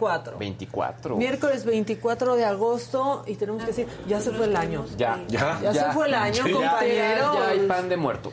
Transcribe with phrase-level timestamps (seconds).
[0.00, 0.38] 24.
[0.38, 1.16] 24.
[1.16, 4.86] Miércoles 24 de agosto y tenemos que decir, ya se fue el año.
[4.96, 5.58] Ya, Ya.
[5.62, 7.34] Ya, se fue el año, Ya, compañeros.
[7.38, 8.32] ya hay pan de muerto.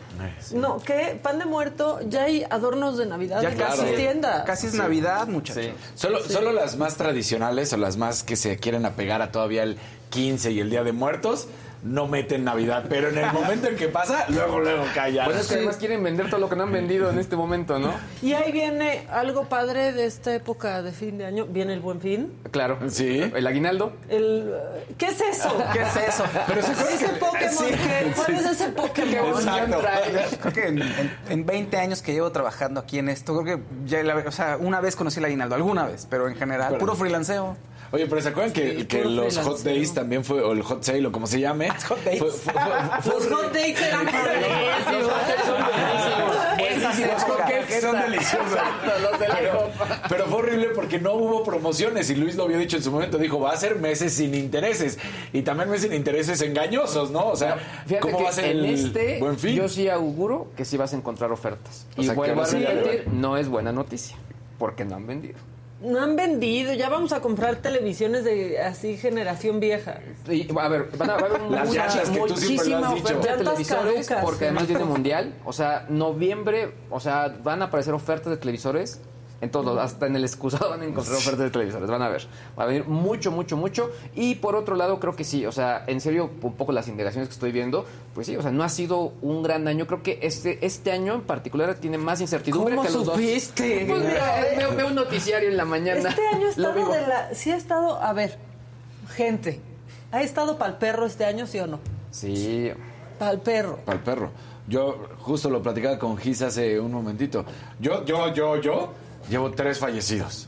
[0.53, 1.19] No, ¿qué?
[1.21, 4.43] Pan de muerto, ya hay adornos de Navidad Ya en casi, las tiendas.
[4.45, 5.63] casi es Navidad, muchachos.
[5.65, 5.71] Sí.
[5.95, 9.77] Solo, solo las más tradicionales o las más que se quieren apegar a todavía el
[10.09, 11.47] 15 y el Día de Muertos
[11.87, 15.25] no meten Navidad, pero en el momento en que pasa, luego, luego callan.
[15.25, 17.79] Pues es que además quieren vender todo lo que no han vendido en este momento,
[17.79, 17.93] ¿no?
[18.21, 21.45] Y ahí viene algo padre de esta época de fin de año.
[21.45, 22.33] Viene el buen fin.
[22.51, 22.77] Claro.
[22.89, 23.19] Sí.
[23.33, 23.93] El aguinaldo.
[24.09, 24.53] El,
[24.97, 25.55] ¿Qué es eso?
[25.73, 26.23] ¿Qué es eso?
[26.47, 27.49] Pero se Ese que- Pokémon.
[27.51, 27.65] sí.
[27.71, 28.11] ¿qué?
[28.15, 29.35] ¿Cuál es ese Pokémon?
[29.37, 29.79] Exacto.
[30.41, 33.63] Creo que en, en- en 20 años que llevo trabajando aquí en esto, creo que
[33.85, 36.95] ya, la- o sea, una vez conocí el aguinaldo, alguna vez, pero en general, puro
[36.95, 37.55] freelanceo.
[37.91, 39.59] Oye, pero ¿se acuerdan que, Sí, que puro los Hot.
[39.63, 41.69] Days también fue, o el Hot Sale, o como se llame?
[41.87, 42.19] Hot Days.
[42.19, 44.05] fue- fue- fue- fue- Los hot dates eran
[44.91, 45.29] Los hot
[46.89, 47.51] épocas.
[47.51, 48.59] cakes son deliciosos.
[49.19, 49.69] Pero,
[50.09, 53.17] pero fue horrible porque no hubo promociones y Luis lo había dicho en su momento.
[53.17, 54.97] Dijo, va a ser meses sin intereses.
[55.33, 57.27] Y también meses sin intereses engañosos, ¿no?
[57.27, 59.55] O sea, Fíjate ¿cómo va a ser en el este buen fin?
[59.55, 61.85] yo sí auguro que sí vas a encontrar ofertas.
[61.97, 64.15] O y vuelvo a repetir, no es buena noticia,
[64.57, 65.35] porque no han vendido.
[65.79, 69.99] No han vendido, ya vamos a comprar televisiones de así generación vieja.
[70.27, 72.87] Y, a ver, van a va a haber Las llantas que tú siempre lo muchísima
[72.87, 73.05] has dicho.
[73.05, 74.25] oferta de Llantas televisores, caducas.
[74.25, 75.33] porque además viene mundial.
[75.45, 79.01] O sea, noviembre, o sea, van a aparecer ofertas de televisores.
[79.39, 82.09] En todos, lados, hasta en el excusado van a encontrar ofertas de televisores, van a
[82.09, 82.27] ver.
[82.57, 83.91] Va a venir mucho, mucho, mucho.
[84.15, 87.29] Y por otro lado, creo que sí, o sea, en serio, un poco las indagaciones
[87.29, 89.85] que estoy viendo, pues sí, o sea, no ha sido un gran año.
[89.85, 93.85] Creo que este, este año en particular tiene más incertidumbre ¿Cómo que los supiste?
[93.85, 93.97] dos.
[93.97, 96.09] Pues mira, veo, veo un noticiario en la mañana.
[96.09, 97.35] Este año ha estado de la...
[97.35, 98.01] Sí ha estado...
[98.01, 98.37] A ver,
[99.15, 99.61] gente,
[100.11, 101.79] ¿ha estado para el perro este año, sí o no?
[102.09, 102.71] Sí.
[103.19, 103.77] Para el perro.
[103.85, 104.31] Para el perro.
[104.67, 107.45] Yo justo lo platicaba con Gis hace un momentito.
[107.79, 108.93] Yo, yo, yo, yo
[109.29, 110.47] llevo tres fallecidos.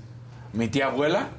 [0.53, 1.29] Mi tía abuela,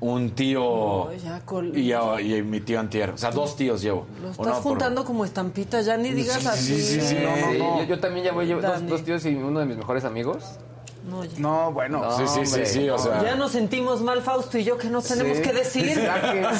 [0.00, 3.10] un tío No, ya col- y, mi tío antier.
[3.10, 4.06] O sea, dos tíos llevo.
[4.20, 4.52] Lo ¿O estás no?
[4.54, 6.74] Por- juntando como estampitas, ya ni digas Sí, así.
[6.82, 7.78] sí, sí, sí, no, no, no.
[7.82, 10.58] Yo, yo también ya voy, llevo dos, dos tíos y uno de mis mejores amigos.
[11.06, 11.30] No, ya.
[11.38, 11.98] No, bueno.
[12.00, 13.22] No, Sí, sí, sí, o sea.
[13.22, 15.42] Ya nos sentimos mal, Fausto y yo, que no tenemos Sí.
[15.42, 15.84] que decir.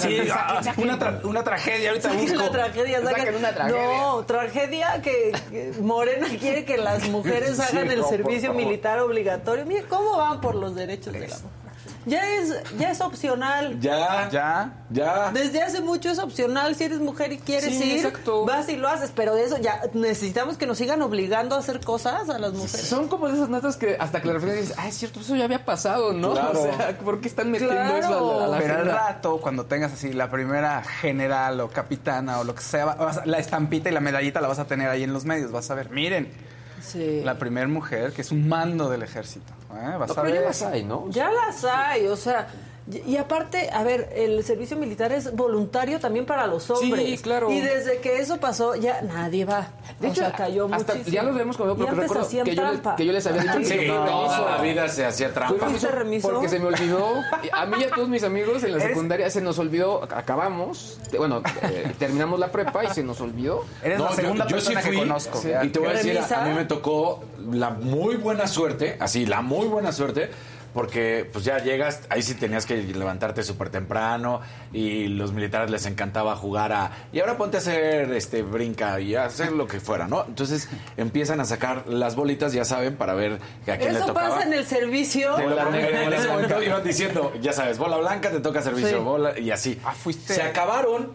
[0.01, 2.37] Sí, ah, una, tra- una tragedia, ahorita busco.
[2.37, 3.69] la tragedia, una tragedia.
[3.69, 9.65] No, tragedia que, que Morena quiere que las mujeres hagan el servicio militar obligatorio.
[9.65, 11.64] Mire cómo van por los derechos de la mujer.
[12.07, 13.81] Ya es, ya es opcional.
[13.81, 14.73] Ya, Ya.
[14.91, 15.31] ya.
[15.33, 16.75] Desde hace mucho es opcional.
[16.77, 18.45] Si eres mujer y quieres Sí, ir, exacto.
[18.45, 19.11] vas y lo haces.
[19.15, 22.87] Pero de eso ya necesitamos que nos sigan obligando a hacer cosas a las mujeres.
[22.87, 25.35] Son como de esas notas que hasta que la reflexión dices, ah, es cierto, eso
[25.37, 26.33] ya había pasado, ¿no?
[26.33, 26.61] Claro.
[26.61, 27.97] O sea, ¿por qué están metiendo Claro.
[27.99, 31.69] eso a la, a la Pero al rato, cuando tengas así la primera general o
[31.71, 34.67] capitana o lo que sea, vas a- la estampita y la medallita la vas a
[34.67, 35.51] tener ahí en los medios.
[35.53, 36.31] Vas a ver, miren,
[36.83, 37.23] Sí.
[37.25, 39.53] la primera mujer que es un mando del ejército.
[39.77, 39.97] ¿Eh?
[39.99, 41.05] Vas No, a pero ya las hay, ¿no?
[41.09, 42.47] Ya las hay, o sea,
[42.91, 47.21] y y aparte, a ver, el servicio militar es voluntario también para los hombres.
[47.23, 47.51] claro.
[47.51, 49.69] Y desde que eso pasó, ya nadie va.
[50.01, 51.15] De o hecho, sea, cayó hasta muchísimo.
[51.15, 53.59] ya lo vemos como Y porque recuerdo que yo, les, que yo les había dicho
[53.59, 54.49] que Sí, fui toda remiso.
[54.51, 55.55] la vida se hacía trampa.
[55.55, 56.31] remiso ¿Fuiste remiso?
[56.31, 57.09] porque se me olvidó.
[57.53, 60.03] A mí y a todos mis amigos en la secundaria se nos olvidó.
[60.05, 63.65] Acabamos, bueno, eh, terminamos la prepa y se nos olvidó.
[63.83, 65.39] Eres No, la yo- segunda yo, sí persona fui, que conozco.
[65.41, 65.49] sí.
[65.63, 67.23] Y te voy a decir, a, a mí me tocó
[67.53, 70.31] la muy buena suerte, así, la muy buena suerte,
[70.75, 74.41] porque pues ya llegas, ahí sí tenías que levantarte súper temprano
[74.73, 76.91] y los militares les encantaba jugar a...
[77.13, 80.25] Y ahora ponte a hacer este brinca y a hacer lo que fuera, ¿no?
[80.27, 83.39] Entonces empiezan a sacar las bolitas, ya saben, para ver
[83.69, 84.31] a quién le Eso tocaba.
[84.31, 85.33] pasa en el servicio.
[85.39, 89.05] Bola negra, en ese momento iban diciendo, ya sabes, bola blanca te toca servicio, Sí.
[89.05, 89.81] bola y así.
[89.85, 91.13] Ah, fuiste- Se acabaron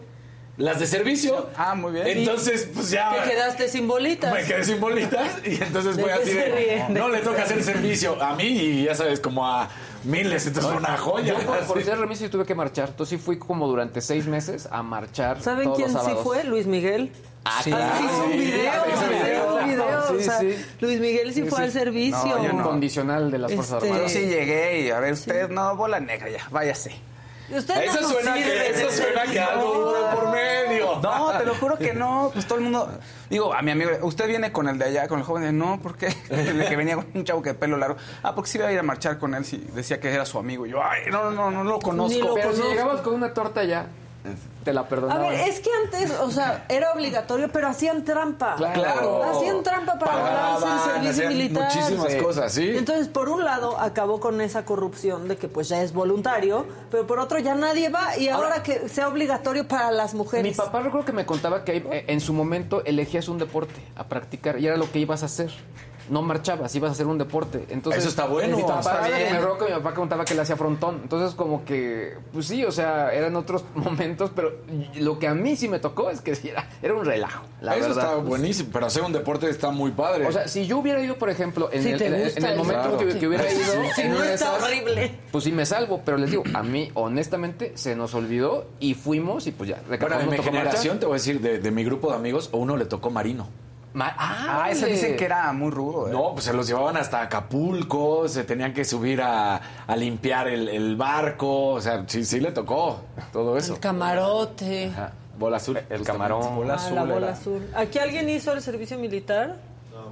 [0.60, 1.48] las de servicio.
[1.56, 2.06] Ah, muy bien.
[2.06, 3.10] Entonces, pues ya.
[3.22, 4.32] Te quedaste sin bolitas.
[4.32, 7.62] Me quedé sin bolitas y entonces ¿De fue qué así de, no le toca hacer
[7.64, 9.68] servicio a mí y ya sabes, como a
[10.04, 11.34] miles, entonces fue una joya.
[11.38, 12.90] Yo por, por ser remiso tuve que marchar.
[12.90, 15.40] Entonces sí fui como durante seis meses a marchar.
[15.42, 16.44] ¿Saben todos quién los sí fue?
[16.44, 17.10] Luis Miguel.
[17.44, 18.04] Ah, Ah, claro.
[18.04, 19.54] hizo un Sí, video, hizo hizo video.
[19.56, 20.64] un video, Sí, o sea, sí.
[20.80, 22.18] Luis Miguel sí, fue al servicio.
[22.26, 22.58] No, yo no.
[22.60, 24.12] Incondicional de las Fuerzas Este- Armadas.
[24.12, 26.90] Yo sí llegué y a ver, usted no, bola negra ya, váyase.
[27.52, 31.00] Usted no Eso suena sirve que, eso suena que algo hubo por medio.
[31.02, 32.30] No, te lo juro que no.
[32.32, 32.88] Pues todo el mundo.
[33.28, 35.56] Digo, a mi amigo, ¿usted viene con el de allá, con el joven?
[35.58, 36.06] No, ¿por qué?
[36.30, 37.96] El que venía con un chavo que de pelo largo.
[38.22, 40.38] Ah, porque sí iba a ir a marchar con él si decía que era su
[40.38, 40.66] amigo.
[40.66, 42.28] Y yo, ay, no, no, no, no lo Ni conozco.
[42.28, 43.86] lo Pero si llegabas con una torta ya,
[44.64, 45.28] te la A perdonaban.
[45.30, 48.56] ver, es que antes, o sea, era obligatorio, pero hacían trampa.
[48.56, 49.22] Claro.
[49.24, 51.64] Hacían trampa para Pagaban, ganarse el servicio militar.
[51.74, 52.70] muchísimas cosas, sí.
[52.76, 57.06] Entonces, por un lado, acabó con esa corrupción de que pues ya es voluntario, pero
[57.06, 60.44] por otro ya nadie va y ahora, que sea obligatorio para las mujeres.
[60.56, 63.80] Mi papá recuerdo que me contaba que ahí, eh, en su momento elegías un deporte
[63.96, 65.50] a practicar y era lo que ibas a hacer.
[66.10, 67.66] No marchabas, ibas a hacer un deporte.
[67.70, 68.56] Entonces, Eso está bueno.
[68.56, 69.32] Mi papá, Está bien.
[69.34, 70.98] me que mi papá contaba que le hacía frontón.
[71.02, 74.52] Entonces, como que, pues sí, o sea, eran otros momentos, pero
[74.96, 77.76] lo que a mí sí me tocó es que sí era, era un relajo, la
[77.76, 78.04] Eso verdad.
[78.04, 80.26] está buenísimo, pero hacer un deporte está muy padre.
[80.26, 82.56] O sea, si yo hubiera ido, por ejemplo, en, Si el, en en el el
[82.58, 85.12] momento que, hubiera ido, en no está esas, horrible.
[85.30, 89.46] Pues sí me salvo, pero les digo, a mí, honestamente, se nos olvidó y fuimos
[89.46, 89.80] y pues ya.
[89.86, 92.56] bueno, de mi generación, te voy a decir, de, de mi grupo de amigos, a
[92.56, 93.48] uno le tocó marino.
[93.92, 96.08] Ma- ah, Ah, ese dicen que era muy rudo.
[96.08, 96.12] ¿eh?
[96.12, 100.68] No, pues se los llevaban hasta Acapulco, se tenían que subir a, a limpiar el,
[100.68, 103.00] el barco, o sea, sí, sí le tocó
[103.32, 103.74] todo eso.
[103.74, 104.86] El camarote.
[104.92, 105.76] Ajá, Bola azul.
[105.78, 106.06] El justamente.
[106.12, 106.56] camarón.
[106.56, 107.32] Bola Ah, azul la bola era.
[107.32, 107.66] azul.
[107.74, 109.56] ¿Aquí alguien hizo el servicio militar?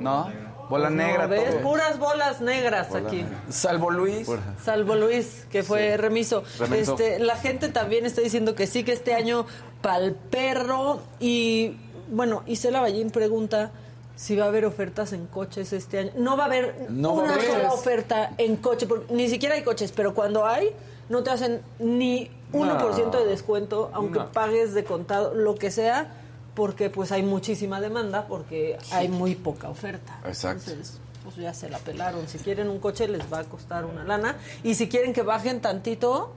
[0.01, 0.31] ¿No?
[0.69, 1.23] Bola negra.
[1.25, 1.51] No, ¿ves?
[1.51, 1.61] todo.
[1.63, 3.25] Puras bolas negras aquí.
[3.49, 4.29] Salvo Luis.
[4.63, 6.43] Salvo Luis, que fue remiso.
[6.59, 6.93] Remiso.
[6.93, 9.47] Este, la gente también está diciendo que sí, que este año
[9.83, 11.01] pa'l perro.
[11.21, 11.77] Y
[12.11, 13.71] bueno, Isela Ballín pregunta
[14.17, 16.11] si va a haber ofertas en coches este año.
[16.17, 19.93] No va a haber No una sola oferta en coche, porque ni siquiera hay coches,
[19.95, 20.71] pero cuando hay,
[21.09, 24.33] no te hacen ni 1% de descuento, aunque No.
[24.33, 26.13] pagues de contado, lo que sea,
[26.55, 30.19] porque pues hay muchísima demanda, porque hay muy poca oferta.
[30.27, 30.71] Exacto.
[30.73, 32.27] Entonces, pues ya se la pelaron.
[32.27, 34.35] Si quieren un coche les va a costar una lana.
[34.65, 36.33] Y si quieren que bajen tantito,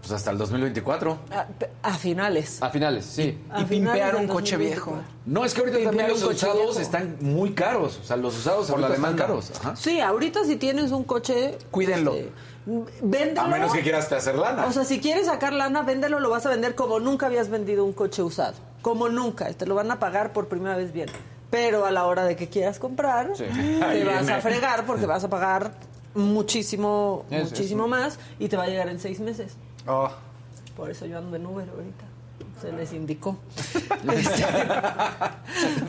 [0.00, 1.18] Pues hasta el 2024.
[1.30, 1.46] a,
[1.82, 2.62] a finales.
[2.62, 3.38] A finales, sí.
[3.50, 4.58] A Y pimpear un coche 2024.
[4.92, 5.02] viejo.
[5.26, 6.80] No, es que ahorita Limpiar también los un coche usados viejo.
[6.80, 8.00] están muy caros.
[8.02, 9.26] O sea, los usados Por la están demanda.
[9.26, 9.50] caros.
[9.60, 9.76] Ajá.
[9.76, 11.58] Sí, ahorita si tienes un coche...
[11.70, 12.14] Cuídenlo.
[12.14, 12.32] este,
[13.02, 13.40] véndelo.
[13.42, 14.64] A menos que quieras te hacer lana.
[14.66, 17.84] O sea, si quieres sacar lana, véndelo, lo vas a vender como nunca habías vendido
[17.84, 18.54] un coche usado.
[18.82, 19.52] Como nunca.
[19.52, 21.08] Te lo van a pagar por primera vez bien.
[21.50, 23.44] Pero a la hora de que quieras comprar, Sí.
[23.44, 25.72] te vas a fregar porque vas a pagar
[26.14, 29.52] muchísimo, Es- muchísimo más y te va a llegar en seis meses.
[29.90, 30.08] Oh.
[30.76, 32.04] Por eso yo ando en Uber ahorita.
[32.60, 33.36] Se les indicó.
[34.12, 34.44] Este,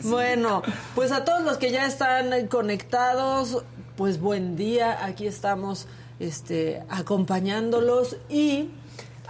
[0.08, 0.62] bueno,
[0.94, 3.64] pues a todos los que ya están conectados,
[3.96, 5.04] pues buen día.
[5.04, 5.86] Aquí estamos
[6.18, 8.16] este, acompañándolos.
[8.28, 8.70] Y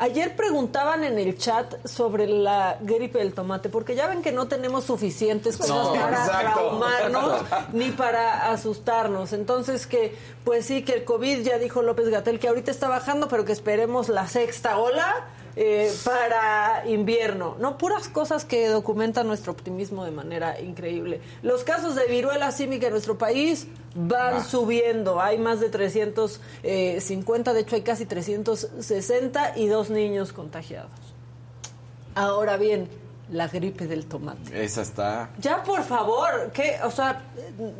[0.02, 4.48] ayer preguntaban en el chat sobre la gripe del tomate, porque ya ven que no
[4.48, 6.60] tenemos suficientes cosas No, para exacto.
[6.60, 9.32] traumarnos ni para asustarnos.
[9.32, 13.28] Entonces que, pues sí, que el COVID, ya dijo López Gatel, que ahorita está bajando,
[13.28, 15.24] pero que esperemos la sexta ola
[15.56, 17.56] eh, para invierno.
[17.58, 21.20] No, puras cosas que documentan nuestro optimismo de manera increíble.
[21.42, 25.20] Los casos de viruela símica en nuestro país van subiendo.
[25.20, 30.90] Hay más de 350, de hecho hay casi 360 y dos niños contagiados.
[32.14, 32.88] Ahora bien,
[33.30, 34.62] la gripe del tomate.
[34.62, 35.30] Esa está.
[35.38, 36.78] Ya, por favor, ¿qué?
[36.84, 37.22] O sea,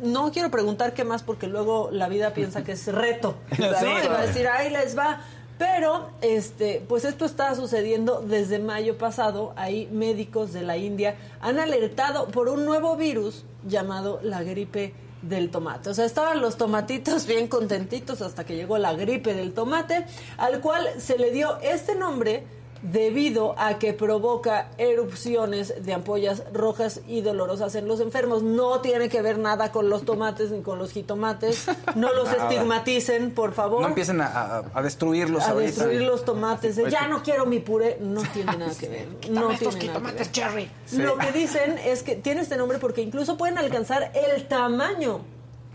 [0.01, 3.35] no quiero preguntar qué más porque luego la vida piensa que es reto.
[3.57, 5.21] y va a decir, ahí les va.
[5.57, 9.53] Pero, este, pues esto está sucediendo desde mayo pasado.
[9.55, 15.51] Ahí médicos de la India han alertado por un nuevo virus llamado la gripe del
[15.51, 15.89] tomate.
[15.89, 20.05] O sea, estaban los tomatitos bien contentitos hasta que llegó la gripe del tomate,
[20.37, 22.43] al cual se le dio este nombre
[22.83, 28.43] debido a que provoca erupciones de ampollas rojas y dolorosas en los enfermos.
[28.43, 31.65] No tiene que ver nada con los tomates ni con los jitomates.
[31.95, 32.43] No los Nada.
[32.49, 33.81] estigmaticen, por favor.
[33.81, 35.71] No empiecen a, a- a destruirlos a ahorita.
[35.71, 36.75] destruir los tomates.
[36.75, 37.97] de, ya no quiero mi puré.
[38.01, 39.07] No tiene nada que ver.
[39.31, 40.31] No tiene nada que ver.
[40.31, 40.69] cherry.
[40.97, 45.21] Lo que dicen es que tiene este nombre porque incluso pueden alcanzar el tamaño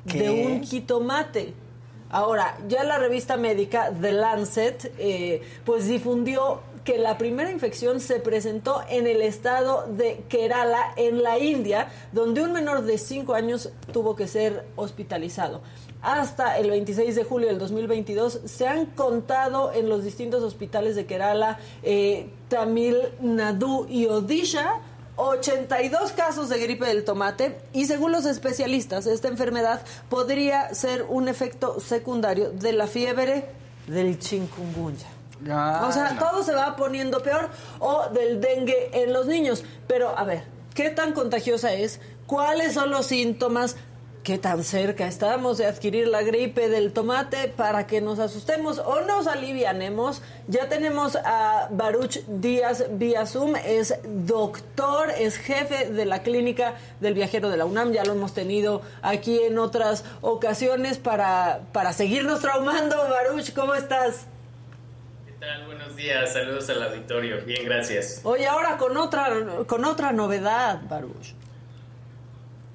[0.06, 0.18] ¿Qué?
[0.22, 1.54] de un jitomate.
[2.10, 8.18] Ahora, ya la revista médica The Lancet, eh, pues difundió que la primera infección se
[8.18, 13.68] presentó en el estado de Kerala, en la India, donde un menor de 5 años
[13.92, 15.60] tuvo que ser hospitalizado.
[16.00, 21.04] Hasta el 26 de julio del 2022 se han contado en los distintos hospitales de
[21.04, 24.80] Kerala, eh, Tamil Nadu y Odisha
[25.16, 31.28] 82 casos de gripe del tomate y según los especialistas, esta enfermedad podría ser un
[31.28, 33.44] efecto secundario de la fiebre
[33.88, 35.17] del chikungunya.
[35.42, 39.64] O sea, todo se va poniendo peor o del dengue en los niños.
[39.86, 42.00] Pero a ver, ¿qué tan contagiosa es?
[42.26, 43.76] ¿Cuáles son los síntomas?
[44.28, 49.00] qué tan cerca estamos de adquirir la gripe del tomate para que nos asustemos o
[49.00, 50.20] nos alivianemos.
[50.48, 57.14] Ya tenemos a Baruch Díaz vía Zoom, es doctor, es jefe de la clínica del
[57.14, 62.40] viajero de la UNAM, ya lo hemos tenido aquí en otras ocasiones para, para seguirnos
[62.40, 62.96] traumando.
[62.96, 64.26] Baruch, ¿cómo estás?
[65.38, 65.66] ¿Qué tal?
[65.66, 67.36] Buenos días, saludos al auditorio.
[67.44, 68.22] Bien, gracias.
[68.24, 71.34] Oye, ahora con otra, con otra novedad, Baruch.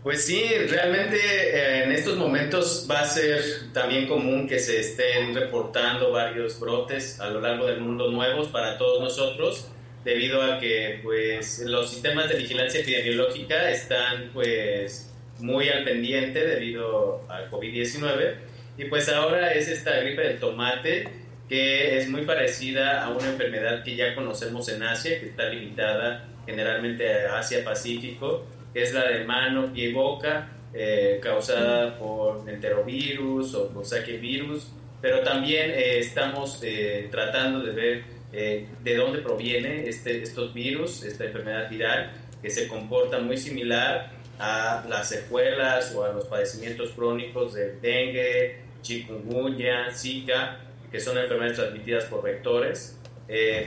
[0.01, 3.41] Pues sí, realmente eh, en estos momentos va a ser
[3.73, 8.77] también común que se estén reportando varios brotes a lo largo del mundo nuevos para
[8.77, 9.67] todos nosotros,
[10.05, 17.25] debido a que pues los sistemas de vigilancia epidemiológica están pues muy al pendiente debido
[17.29, 18.35] al COVID-19
[18.77, 23.83] y pues ahora es esta gripe del tomate que es muy parecida a una enfermedad
[23.83, 29.23] que ya conocemos en Asia, que está limitada generalmente a Asia-Pacífico que es la de
[29.23, 33.85] mano, pie boca, eh, causada por enterovirus o por
[34.19, 41.03] virus, pero también eh, estamos eh, tratando de ver de dónde proviene este, estos virus,
[41.03, 44.09] esta enfermedad viral, que se comporta muy similar
[44.39, 50.57] a las secuelas o a los padecimientos crónicos del dengue, chikungunya, zika,
[50.93, 52.97] que son enfermedades transmitidas por vectores,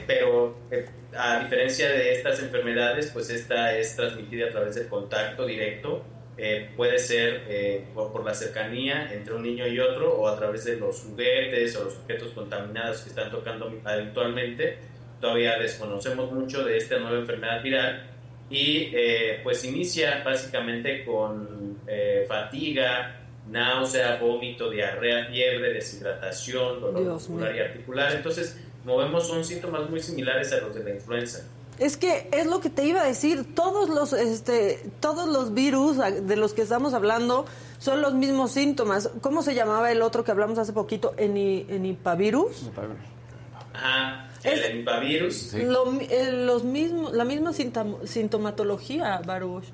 [0.06, 0.56] pero
[1.18, 6.04] a diferencia de estas enfermedades, pues esta es transmitida a través del contacto directo.
[6.38, 10.66] Eh, puede ser eh, por, la cercanía entre un niño y otro o a través
[10.66, 14.78] de los juguetes o los objetos contaminados que están tocando habitualmente.
[15.20, 18.10] Todavía desconocemos mucho de esta nueva enfermedad viral
[18.50, 21.66] y eh, pues inicia básicamente con
[22.28, 28.14] fatiga, náusea, vómito, diarrea, fiebre, deshidratación, dolor muscular y articular.
[28.14, 31.44] Entonces, movemos son síntomas muy similares a los de la influenza.
[31.78, 35.98] Es que es lo que te iba a decir, todos los este todos los virus
[35.98, 37.44] de los que estamos hablando
[37.78, 39.10] son los mismos síntomas.
[39.20, 41.14] ¿Cómo se llamaba el otro que hablamos hace poquito?
[41.18, 42.70] ¿Enipavirus?
[43.74, 45.52] Ajá, el enipavirus.
[45.52, 49.64] los mismos, la misma sintomatología, Baruch.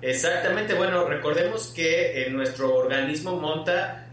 [0.00, 4.06] Exactamente, bueno, recordemos que en nuestro organismo monta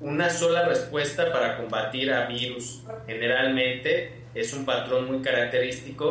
[0.00, 2.82] una sola respuesta para combatir a virus.
[3.06, 6.06] Generalmente es un patrón muy característico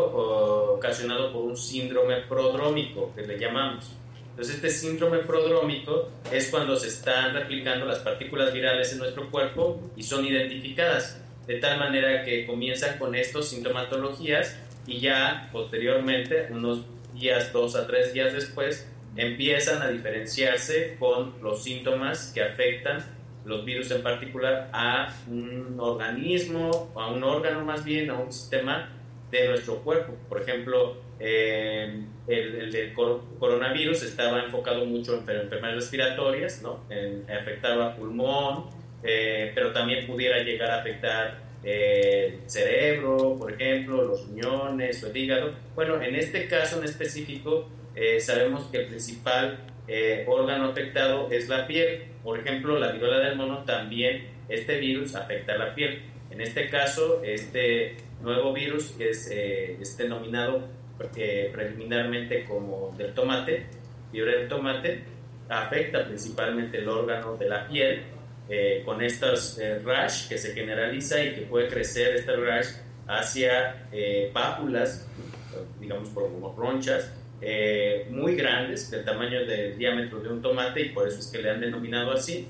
[0.75, 3.91] ocasionado por un síndrome prodrómico, que le llamamos.
[4.31, 9.91] Entonces, este síndrome prodrómico es cuando se están replicando las partículas virales en nuestro cuerpo
[9.95, 14.57] y son identificadas, de tal manera que comienzan con estos sintomatologías
[14.87, 21.63] y ya posteriormente, unos días, dos a tres días después, empiezan a diferenciarse con los
[21.63, 23.03] síntomas que afectan
[23.45, 28.89] los virus en particular a un organismo, a un órgano más bien, a un sistema
[29.31, 30.13] de nuestro cuerpo.
[30.29, 36.83] Por ejemplo, eh, el, del coronavirus estaba enfocado mucho en enfermedades respiratorias, ¿no?
[37.39, 38.65] afectaba pulmón,
[39.03, 45.07] eh, pero también pudiera llegar a afectar eh, el cerebro, por ejemplo, los riñones o
[45.07, 45.53] el hígado.
[45.75, 47.69] Bueno, en este caso en específico,
[48.19, 49.59] sabemos que el principal
[50.27, 55.53] órgano afectado es la piel por ejemplo, la viruela del mono también, este virus afecta
[55.53, 56.01] a la piel.
[56.29, 60.67] En este caso, este nuevo virus, que es eh, denominado
[61.15, 63.65] eh, preliminarmente como del tomate,
[64.11, 65.03] fiebre del tomate,
[65.49, 68.03] afecta principalmente el órgano de la piel
[68.47, 72.67] eh, con estos rash que se generaliza y que puede crecer este rash
[73.07, 73.87] hacia
[74.31, 75.09] pápulas,
[75.79, 81.07] digamos como ronchas, eh, muy grandes, del tamaño del diámetro de un tomate, y por
[81.07, 82.47] eso es que le han denominado así.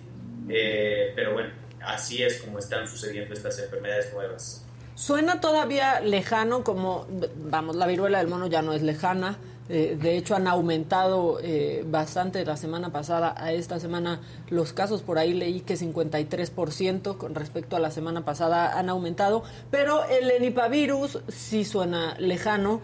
[0.50, 1.50] Eh, pero bueno,
[1.82, 4.66] así es como están sucediendo estas enfermedades nuevas.
[4.96, 7.08] Suena todavía lejano, como,
[7.38, 9.38] vamos, la viruela del mono ya no es lejana.
[9.70, 11.40] Eh, de hecho, han aumentado
[11.86, 14.20] bastante la semana pasada a esta semana
[14.50, 15.02] los casos.
[15.02, 19.44] Por ahí leí que 53% con respecto a la semana pasada han aumentado.
[19.72, 22.82] Pero el enipavirus sí suena lejano.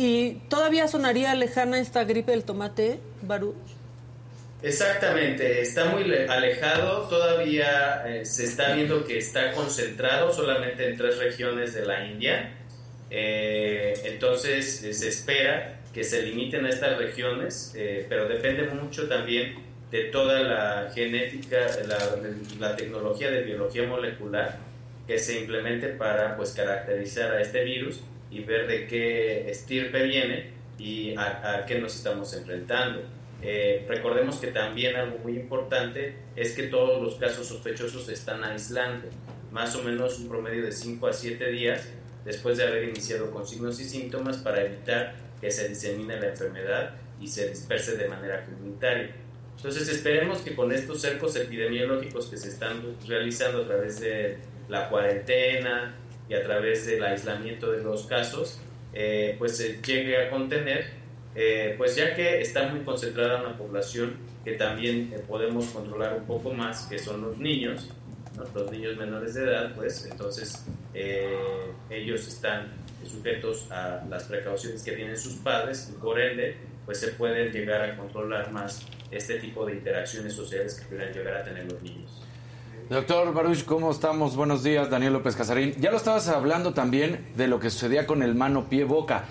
[0.00, 3.56] ¿Y todavía sonaría lejana esta gripe del tomate, Baruch?
[4.62, 11.18] Exactamente, está muy alejado, todavía eh, se está viendo que está concentrado solamente en tres
[11.18, 12.54] regiones de la India
[13.10, 19.56] Eh, entonces se espera que se limiten a estas regiones, eh, pero depende mucho también
[19.90, 21.98] de toda la genética, la,
[22.60, 24.58] la, tecnología de biología molecular
[25.08, 30.50] que se implemente para pues caracterizar a este virus y ver de qué estirpe viene
[30.78, 33.02] y a, qué nos estamos enfrentando.
[33.40, 39.08] Eh, recordemos que también algo muy importante es que todos los casos sospechosos están aislando,
[39.52, 41.88] más o menos un promedio de 5 a 7 días
[42.24, 46.94] después de haber iniciado con signos y síntomas para evitar que se disemine la enfermedad
[47.20, 49.14] y se disperse de manera comunitaria.
[49.56, 54.88] Entonces esperemos que con estos cercos epidemiológicos que se están realizando a través de la
[54.88, 55.96] cuarentena
[56.28, 58.60] y a través del aislamiento de los casos,
[58.92, 60.86] eh, pues se llegue a contener,
[61.34, 66.24] eh, pues ya que está muy concentrada una población que también eh, podemos controlar un
[66.24, 67.90] poco más, que son los niños,
[68.54, 70.64] los niños menores de edad, pues entonces
[71.90, 72.72] ellos están
[73.04, 77.82] sujetos a las precauciones que tienen sus padres y por ende pues se pueden llegar
[77.82, 82.27] a controlar más este tipo de interacciones sociales que puedan llegar a tener los niños.
[82.88, 84.34] Doctor Baruch, ¿cómo estamos?
[84.34, 85.74] Buenos días, Daniel López Casarín.
[85.78, 89.24] Ya lo estabas hablando también de lo que sucedía con el mano, pie, boca.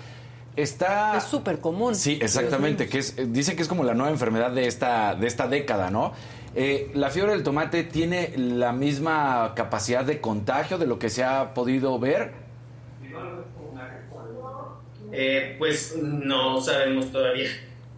[0.54, 1.16] Está...
[1.16, 1.96] Es súper común.
[1.96, 5.48] Sí, exactamente, que es, dice que es como la nueva enfermedad de esta, de esta
[5.48, 6.12] década, ¿no?
[6.54, 11.24] Eh, ¿La fiebre del tomate tiene la misma capacidad de contagio de lo que se
[11.24, 12.34] ha podido ver?
[15.10, 17.48] Eh, pues no sabemos todavía.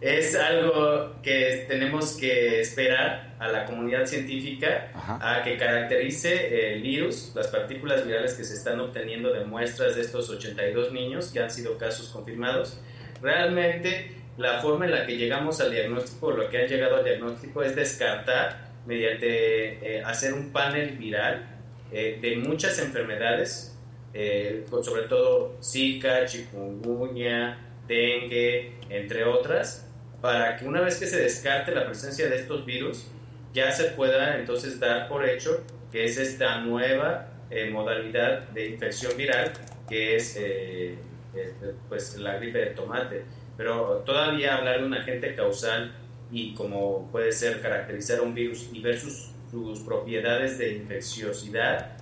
[0.01, 7.31] Es algo que tenemos que esperar a la comunidad científica a que caracterice el virus,
[7.35, 11.51] las partículas virales que se están obteniendo de muestras de estos 82 niños que han
[11.51, 12.81] sido casos confirmados.
[13.21, 17.61] Realmente la forma en la que llegamos al diagnóstico, lo que han llegado al diagnóstico
[17.61, 21.45] es descartar mediante eh, hacer un panel viral
[21.91, 23.77] eh, de muchas enfermedades,
[24.15, 29.90] eh, sobre todo Zika, chikungunya, dengue, entre otras,
[30.21, 33.07] para que una vez que se descarte la presencia de estos virus,
[33.53, 39.17] ya se pueda entonces dar por hecho que es esta nueva eh, modalidad de infección
[39.17, 39.51] viral
[39.89, 40.97] que es eh,
[41.35, 41.53] eh,
[41.89, 43.25] pues la gripe de tomate.
[43.57, 45.93] Pero todavía hablar de un agente causal
[46.31, 51.97] y como puede ser caracterizar un virus y ver sus, sus propiedades de infecciosidad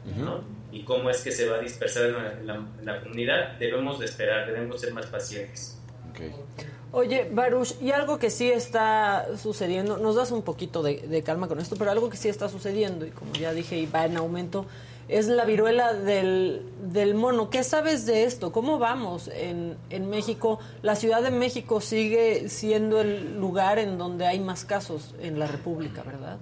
[0.72, 4.80] y cómo es que se va a dispersar en la, comunidad, debemos de esperar, debemos
[4.80, 5.79] ser más pacientes.
[6.92, 11.60] Oye, Baruch, y algo que sí está sucediendo, nos das un poquito de, calma con
[11.60, 14.66] esto, pero algo que sí está sucediendo, y como ya dije, y va en aumento,
[15.08, 16.64] es la viruela del,
[17.16, 17.52] mono.
[17.52, 18.52] ¿Qué sabes de esto?
[18.52, 20.60] ¿Cómo vamos en, en México?
[20.82, 25.46] La Ciudad de México sigue siendo el lugar en donde hay más casos en la
[25.46, 26.38] República, ¿verdad?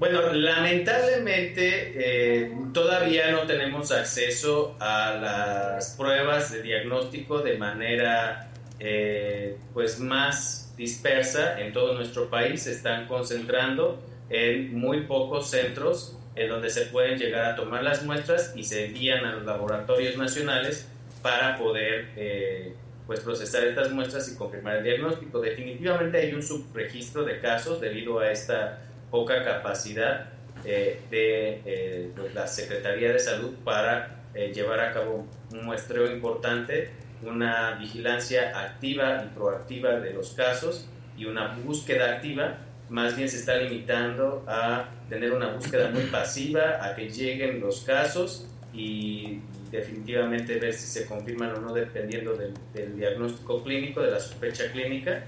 [0.00, 9.58] Bueno, lamentablemente eh, todavía no tenemos acceso a las pruebas de diagnóstico de manera eh,
[9.74, 16.48] pues más dispersa en todo nuestro país, se están concentrando en muy pocos centros en
[16.48, 20.88] donde se pueden llegar a tomar las muestras y se envían a los laboratorios nacionales
[21.20, 22.72] para poder eh,
[23.06, 25.42] pues procesar estas muestras y confirmar el diagnóstico.
[25.42, 30.30] Definitivamente hay un subregistro de casos debido a esta poca capacidad
[30.64, 34.16] eh, de pues, la Secretaría de Salud para
[34.54, 36.90] llevar a cabo un muestreo importante
[37.22, 43.36] una vigilancia activa y proactiva de los casos y una búsqueda activa, más bien se
[43.36, 50.58] está limitando a tener una búsqueda muy pasiva, a que lleguen los casos y definitivamente
[50.58, 52.54] ver si se confirman o no dependiendo del,
[52.96, 55.24] diagnóstico clínico, de la sospecha clínica.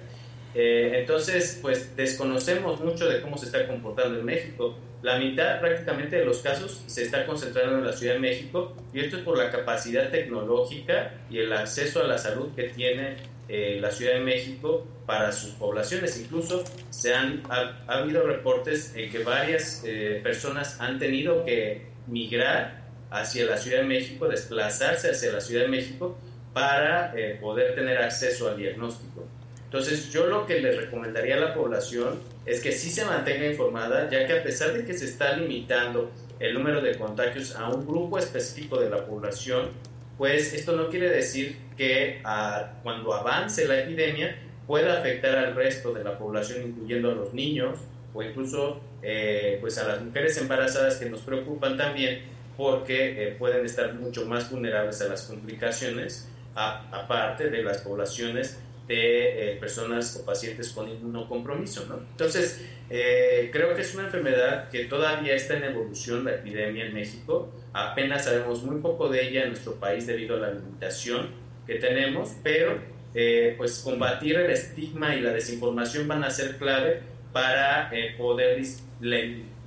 [0.55, 6.15] Eh, entonces, pues desconocemos mucho de cómo se está comportando en México la mitad prácticamente
[6.15, 9.37] de los casos se está concentrando en la Ciudad de México y esto es por
[9.37, 13.17] la capacidad tecnológica y el acceso a la salud que tiene
[13.49, 16.21] eh, la Ciudad de México para sus poblaciones.
[16.21, 22.85] Incluso se han, ha, habido reportes en que varias eh, personas han tenido que migrar
[23.11, 26.17] hacia la Ciudad de México, desplazarse hacia la Ciudad de México
[26.55, 29.27] para poder tener acceso al diagnóstico.
[29.73, 34.11] Entonces yo lo que le recomendaría a la población es que sí se mantenga informada,
[34.11, 37.87] ya que a pesar de que se está limitando el número de contagios a un
[37.87, 39.71] grupo específico de la población,
[40.19, 45.95] pues esto no quiere decir que ah, cuando avance la epidemia pueda afectar al resto
[45.95, 47.79] de la población, incluyendo a los niños
[48.13, 52.25] o incluso eh, pues a las mujeres embarazadas que nos preocupan también
[52.59, 59.53] porque eh, pueden estar mucho más vulnerables a las complicaciones, aparte de las poblaciones de
[59.53, 61.87] eh, personas o pacientes con inmunocompromiso.
[61.87, 62.01] ¿no?
[62.11, 66.95] Entonces, eh, creo que es una enfermedad que todavía está en evolución, la epidemia en
[66.95, 67.53] México.
[67.73, 71.31] Apenas sabemos muy poco de ella en nuestro país debido a la limitación
[71.67, 72.81] que tenemos, pero
[73.15, 77.01] eh, pues combatir el estigma y la desinformación van a ser clave
[77.33, 78.61] para poder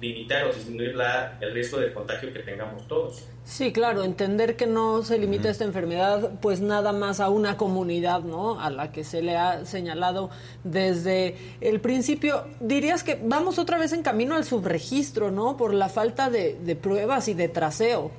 [0.02, 3.24] limitar o disminuir la, el riesgo de contagio que tengamos todos.
[3.46, 8.22] Sí, claro, entender que no se limita esta enfermedad pues nada más a una comunidad,
[8.22, 8.60] ¿no?
[8.60, 10.32] A la que se le ha señalado
[10.64, 12.46] desde el principio.
[12.60, 15.58] Dirías que vamos otra vez en camino al subregistro, ¿no?
[15.58, 18.12] Por la falta de, pruebas y de traseo.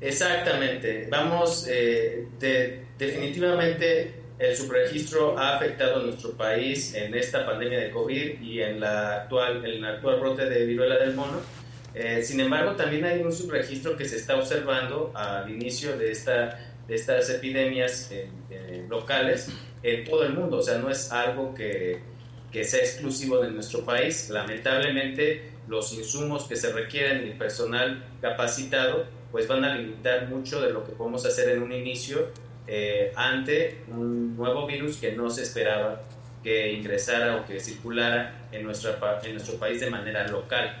[0.00, 1.06] Exactamente.
[1.08, 2.26] Vamos, eh,
[2.98, 8.80] definitivamente el subregistro ha afectado a nuestro país en esta pandemia de COVID y en,
[8.80, 11.40] la actual, en el actual brote de viruela del mono.
[11.94, 16.58] Eh, sin embargo, también hay un subregistro que se está observando al inicio de, esta,
[16.88, 18.10] de estas epidemias
[18.88, 19.48] locales
[19.80, 20.56] en todo el mundo.
[20.56, 22.00] O sea, no es algo que,
[22.50, 24.28] que sea exclusivo de nuestro país.
[24.28, 30.70] Lamentablemente, los insumos que se requieren y personal capacitado pues van a limitar mucho de
[30.70, 32.28] lo que podemos hacer en un inicio
[32.66, 36.02] eh, ante un nuevo virus que no se esperaba
[36.42, 40.76] que ingresara o que circulara en, nuestra, en nuestro país de manera local,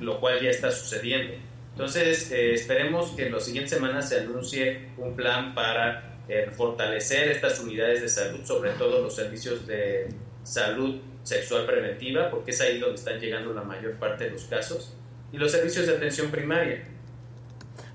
[0.00, 1.34] lo cual ya está sucediendo.
[1.72, 7.28] Entonces, eh, esperemos que en las siguientes semanas se anuncie un plan para eh, fortalecer
[7.28, 10.08] estas unidades de salud, sobre todo los servicios de
[10.42, 14.96] salud sexual preventiva, porque es ahí donde están llegando la mayor parte de los casos,
[15.32, 16.86] y los servicios de atención primaria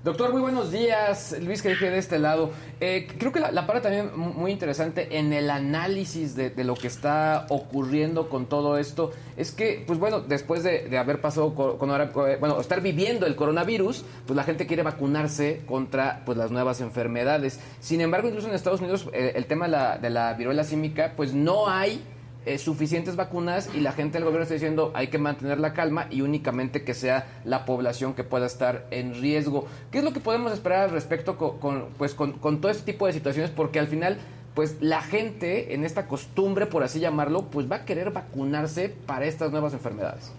[0.02, 1.36] Doctor, muy buenos días.
[1.42, 2.52] Luis, que dije de este lado.
[2.80, 6.86] Eh, creo que la, la, parte también muy interesante en el análisis de, lo que
[6.86, 12.36] está ocurriendo con todo esto es que, pues bueno, después de, haber pasado con, eh,
[12.40, 17.60] bueno, estar viviendo el coronavirus, pues la gente quiere vacunarse contra pues las nuevas enfermedades.
[17.80, 21.12] Sin embargo, incluso en Estados Unidos eh, el tema de la, de la viruela símica,
[21.14, 22.02] pues no hay
[22.46, 26.06] eh, suficientes vacunas y la gente del gobierno está diciendo hay que mantener la calma
[26.10, 29.66] y únicamente que sea la población que pueda estar en riesgo.
[29.90, 33.12] ¿Qué es lo que podemos esperar al respecto con, pues, con, todo este tipo de
[33.12, 33.50] situaciones?
[33.50, 34.18] Porque al final
[34.54, 39.26] pues la gente en esta costumbre, por así llamarlo, pues va a querer vacunarse para
[39.26, 40.32] estas nuevas enfermedades.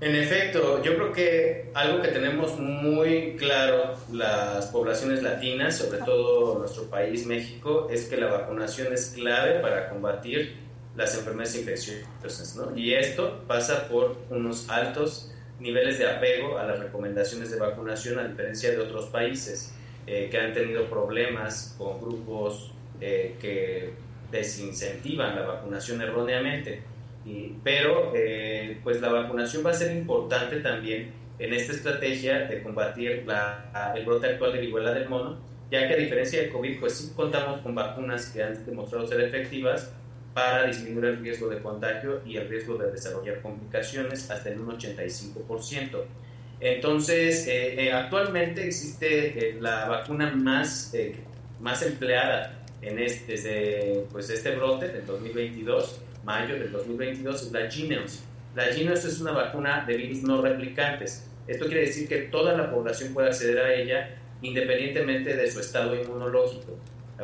[0.00, 6.58] En efecto, yo creo que algo que tenemos muy claro las poblaciones latinas, sobre todo
[6.58, 10.56] nuestro país México, es que la vacunación es clave para combatir
[10.96, 12.76] las enfermedades infecciosas, ¿no?
[12.76, 18.28] Y esto pasa por unos altos niveles de apego a las recomendaciones de vacunación, a
[18.28, 19.72] diferencia de otros países
[20.06, 23.94] eh, que han tenido problemas con grupos eh, que
[24.30, 26.82] desincentivan la vacunación erróneamente
[27.62, 33.24] pero eh, pues la vacunación va a ser importante también en esta estrategia de combatir
[33.26, 35.38] la, el brote actual de viruela del mono,
[35.70, 39.22] ya que a diferencia de COVID, pues sí contamos con vacunas que han demostrado ser
[39.22, 39.92] efectivas
[40.34, 44.78] para disminuir el riesgo de contagio y el riesgo de desarrollar complicaciones hasta en un
[44.78, 46.02] 85%.
[46.60, 50.92] Entonces, eh, eh, actualmente existe la vacuna más,
[51.60, 57.70] más empleada en este, desde pues, este brote del 2022 mayo del 2022 es la
[57.70, 58.22] Gineos.
[58.54, 61.26] La Gineos es una vacuna de virus no replicantes.
[61.46, 65.94] Esto quiere decir que toda la población puede acceder a ella independientemente de su estado
[65.94, 66.76] inmunológico,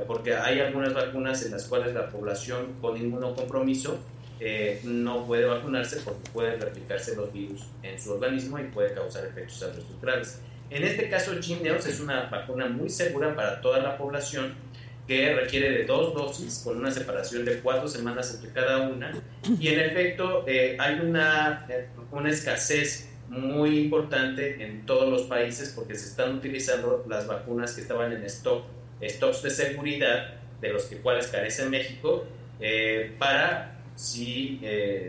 [0.06, 3.98] porque hay algunas vacunas en las cuales la población con inmunocompromiso
[4.38, 9.26] eh, no puede vacunarse porque pueden replicarse los virus en su organismo y puede causar
[9.26, 10.40] efectos adversos graves.
[10.70, 14.54] En este caso, Gineos es una vacuna muy segura para toda la población
[15.10, 19.10] que requiere de dos dosis con una separación de cuatro semanas entre cada una.
[19.58, 25.72] Y en efecto, eh, hay una, eh, una escasez muy importante en todos los países
[25.74, 28.62] porque se están utilizando las vacunas que estaban en stock,
[29.02, 32.24] stocks de seguridad, de los que cuales carece México,
[32.60, 34.60] eh, para si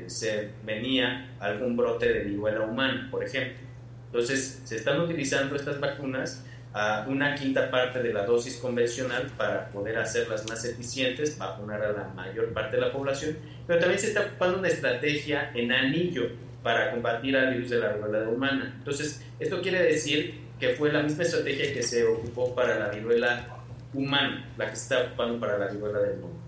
[0.07, 3.59] se venía algún brote de viruela humana, por ejemplo.
[4.07, 9.67] Entonces, se están utilizando estas vacunas a una quinta parte de la dosis convencional para
[9.69, 14.07] poder hacerlas más eficientes, vacunar a la mayor parte de la población, pero también se
[14.07, 16.29] está ocupando una estrategia en anillo
[16.63, 18.73] para combatir al virus de la viruela humana.
[18.77, 23.47] Entonces, esto quiere decir que fue la misma estrategia que se ocupó para la viruela
[23.93, 26.39] humana, la que se está ocupando para la viruela del mundo.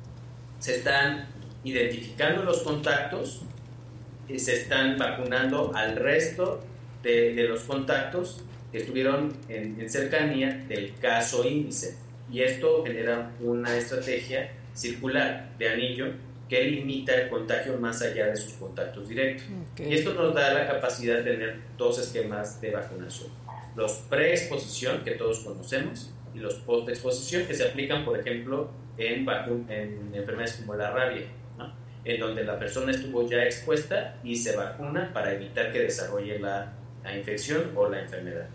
[0.60, 1.28] Se están
[1.64, 3.42] identificando los contactos
[4.28, 6.64] y se están vacunando al resto
[7.02, 8.42] de, los contactos
[8.74, 11.98] estuvieron en, cercanía del caso índice.
[12.32, 16.08] Y esto genera una estrategia circular de anillo
[16.50, 19.48] que limita el contagio más allá de sus contactos directos.
[19.78, 23.30] Y esto nos da la capacidad de tener dos esquemas de vacunación.
[23.76, 29.28] Los preexposición, que todos conocemos, y los post-exposición, que se aplican, por ejemplo, en,
[29.70, 31.24] en enfermedades como la rabia,
[32.06, 36.74] en donde la persona estuvo ya expuesta y se vacuna para evitar que desarrolle la,
[37.04, 38.48] la infección o la enfermedad.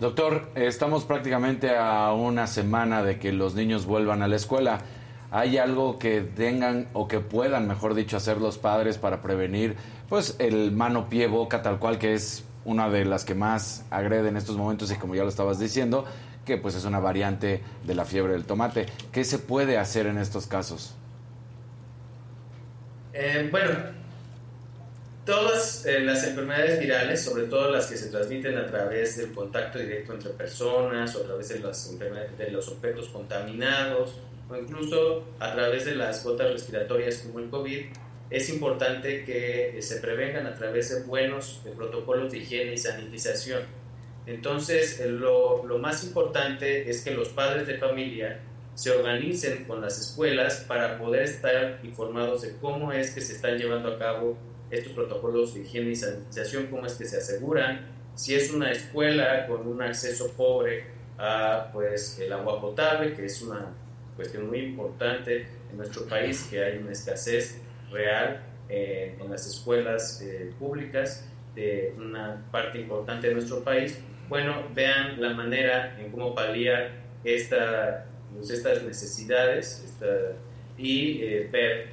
[0.00, 4.78] Doctor, estamos prácticamente a una semana de que los niños vuelvan a la escuela.
[5.30, 9.76] ¿Hay algo que tengan o que puedan, mejor dicho, hacer los padres para prevenir
[10.08, 14.30] pues el mano pie boca tal cual que es una de las que más agrede
[14.30, 16.06] en estos momentos y como ya lo estabas diciendo,
[16.46, 18.86] que pues es una variante de la fiebre del tomate.
[19.12, 20.94] ¿Qué se puede hacer en estos casos?
[23.12, 23.99] Eh, bueno,
[25.30, 29.78] todas eh, las enfermedades virales, sobre todo las que se transmiten a través del contacto
[29.78, 34.16] directo entre personas o a través de, las de los objetos contaminados
[34.48, 37.86] o incluso a través de las gotas respiratorias como el COVID,
[38.30, 43.62] es importante que se prevengan a través de buenos protocolos de higiene y sanitización.
[44.26, 48.40] Entonces, lo, lo más importante es que los padres de familia
[48.74, 53.56] se organicen con las escuelas para poder estar informados de cómo es que se están
[53.56, 54.36] llevando a cabo
[54.70, 59.46] estos protocolos de higiene y sanitización, cómo es que se aseguran, si es una escuela
[59.46, 60.84] con un acceso pobre
[61.18, 63.72] a pues el agua potable, que es una
[64.16, 70.20] cuestión muy importante en nuestro país, que hay una escasez real eh, en las escuelas
[70.22, 76.34] eh, públicas de una parte importante de nuestro país, bueno, vean la manera en cómo
[76.34, 76.90] paliar
[77.24, 79.84] esta, pues, estas necesidades
[80.78, 81.88] y eh, ver,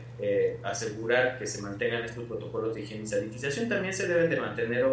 [0.63, 3.69] asegurar que se mantengan estos protocolos de higiene y sanitización.
[3.69, 4.85] También se deben de mantener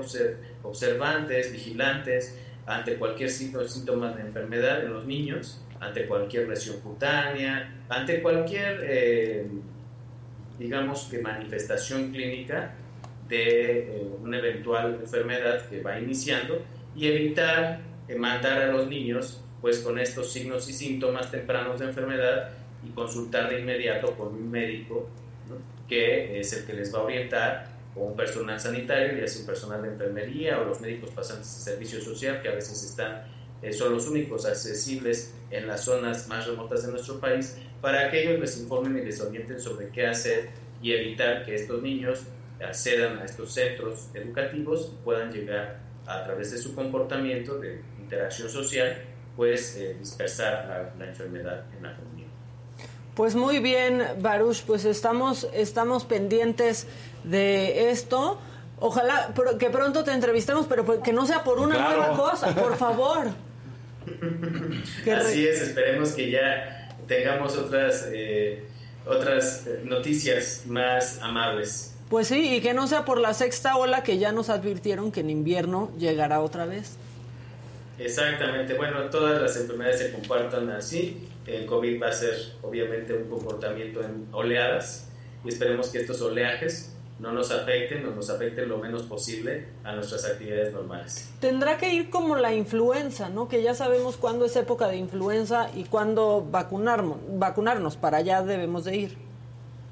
[0.63, 8.21] observantes, vigilantes ante cualquier síntoma de enfermedad en los niños, ante cualquier lesión cutánea, ante
[8.21, 9.49] cualquier
[10.59, 12.75] digamos que manifestación clínica
[13.29, 16.63] de eh, una eventual enfermedad que va iniciando
[16.95, 21.87] y evitar eh, mandar a los niños pues con estos signos y síntomas tempranos de
[21.87, 22.51] enfermedad
[22.87, 25.09] y consultar de inmediato con un médico
[25.89, 29.47] que es el que les va a orientar o un personal sanitario, ya sea un
[29.47, 33.23] personal de enfermería o los médicos pasantes de servicio social que a veces están
[33.65, 38.23] eh, son los únicos accesibles en las zonas más remotas de nuestro país para que
[38.23, 40.51] ellos les informen y les orienten sobre qué hacer
[40.83, 42.25] y evitar que estos niños
[42.63, 48.51] accedan a estos centros educativos y puedan llegar a través de su comportamiento de interacción
[48.51, 49.03] social,
[49.35, 52.14] pues eh, dispersar la, enfermedad en la comunidad.
[53.15, 56.89] Pues muy bien, Baruch, pues estamos, estamos pendientes
[57.23, 58.41] de esto.
[58.81, 63.29] Ojalá que pronto te entrevistemos, pero que no sea por una nueva cosa, por favor.
[65.17, 68.65] Así es, esperemos que ya tengamos otras, eh,
[69.07, 71.95] otras eh, noticias más amables.
[72.11, 75.21] Pues sí, y que no sea por la sexta ola que ya nos advirtieron que
[75.21, 76.97] en invierno llegará otra vez.
[77.99, 81.29] Exactamente, bueno, todas las enfermedades se comportan así.
[81.47, 85.09] El COVID va a ser obviamente un comportamiento en oleadas
[85.45, 89.95] y esperemos que estos oleajes no nos afecten o nos afecten lo menos posible a
[89.95, 91.31] nuestras actividades normales.
[91.41, 93.49] Tendrá que ir como la influenza, ¿no?
[93.49, 97.97] Que ya sabemos cuándo es época de influenza y cuándo vacunarnos, vacunarnos.
[97.97, 99.19] Para allá debemos de ir.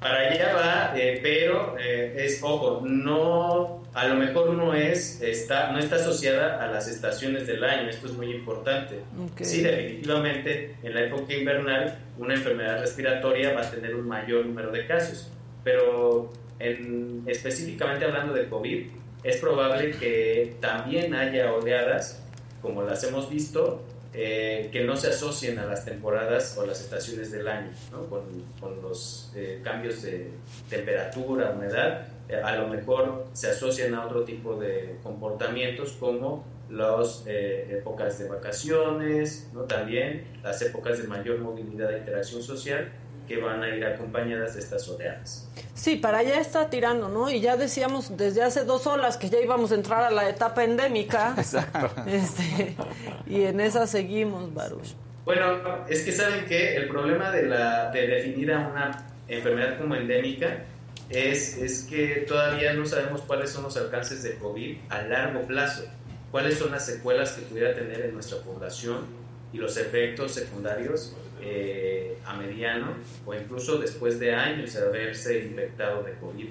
[0.03, 5.71] Para allá va, eh, pero eh, es ojo, no, a lo mejor no es, está,
[5.71, 7.89] no está asociada a las estaciones del año.
[7.89, 8.99] Esto es muy importante.
[9.39, 14.71] Sí, definitivamente, en la época invernal, una enfermedad respiratoria va a tener un mayor número
[14.71, 15.31] de casos,
[15.63, 18.87] pero específicamente hablando de COVID,
[19.23, 22.21] es probable que también haya oleadas,
[22.61, 23.85] como las hemos visto,
[24.15, 27.71] eh, que no se asocien a las temporadas o las estaciones del año,
[28.59, 30.29] con, los eh, cambios de
[30.69, 37.23] temperatura, humedad, eh, a lo mejor se asocian a otro tipo de comportamientos como las
[37.25, 39.63] épocas de vacaciones, ¿no?
[39.63, 42.91] también las épocas de mayor movilidad e interacción social,
[43.27, 45.49] que van a ir acompañadas de estas oleadas.
[45.73, 47.29] Sí, para allá está tirando, ¿no?
[47.29, 50.63] Y ya decíamos desde hace dos olas que ya íbamos a entrar a la etapa
[50.63, 51.33] endémica.
[51.37, 52.03] Exacto.
[52.07, 52.75] Este,
[53.25, 54.95] y en esa seguimos, Baruch.
[55.25, 59.95] Bueno, es que saben que el problema de, la, de definir a una enfermedad como
[59.95, 60.65] endémica
[61.09, 65.85] es, es que todavía no sabemos cuáles son los alcances de COVID a largo plazo,
[66.31, 69.05] cuáles son las secuelas que pudiera tener en nuestra población
[69.53, 72.93] y los efectos secundarios eh, a mediano
[73.25, 76.47] o incluso después de años de haberse infectado de COVID.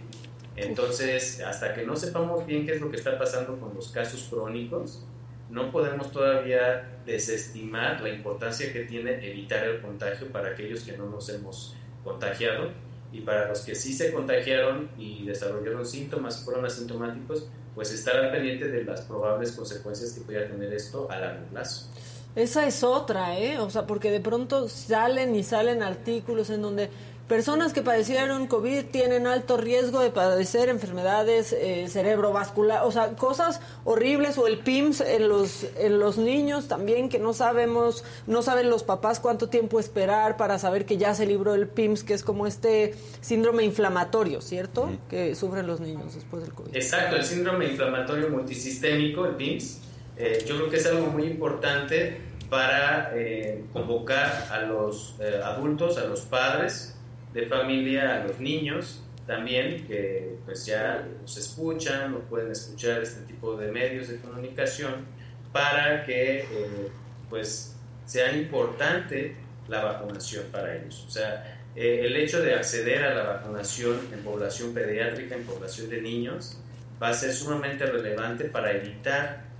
[0.57, 4.27] Entonces, hasta que no sepamos bien qué es lo que está pasando con los casos
[4.29, 5.03] crónicos,
[5.49, 11.07] no podemos todavía desestimar la importancia que tiene evitar el contagio para aquellos que no
[11.09, 11.75] nos hemos
[12.05, 12.71] contagiado
[13.13, 18.31] y para los que sí se contagiaron y desarrollaron síntomas, fueron asintomáticos, pues estar al
[18.31, 21.91] pendiente de las probables consecuencias que pueda tener esto a largo plazo.
[22.35, 23.59] Esa es otra, ¿eh?
[23.59, 26.91] O sea, porque de pronto salen y salen artículos en donde
[27.29, 33.61] personas que padecieron COVID tienen alto riesgo de padecer enfermedades eh, cerebrovasculares, o sea, cosas
[33.85, 38.69] horribles, o el PIMS en los, en los niños también, que no sabemos, no saben
[38.69, 42.23] los papás cuánto tiempo esperar para saber que ya se libró el PIMS, que es
[42.23, 44.91] como este síndrome inflamatorio, ¿cierto?
[45.09, 46.77] Que sufren los niños después del COVID.
[46.77, 49.81] Exacto, el síndrome inflamatorio multisistémico, el PIMS,
[50.25, 55.99] eh, yo creo que es algo muy importante para eh, convocar a los eh, adultos,
[55.99, 56.97] a los padres
[57.35, 63.23] de familia, a los niños también, que pues ya nos escuchan o pueden escuchar este
[63.23, 65.07] tipo de medios de comunicación,
[65.53, 66.47] para que
[67.29, 69.35] pues sea importante
[69.67, 71.05] la vacunación para ellos.
[71.07, 76.01] O sea, el hecho de acceder a la vacunación en población pediátrica, en población de
[76.01, 76.59] niños,
[77.03, 79.52] va a ser sumamente relevante para evitar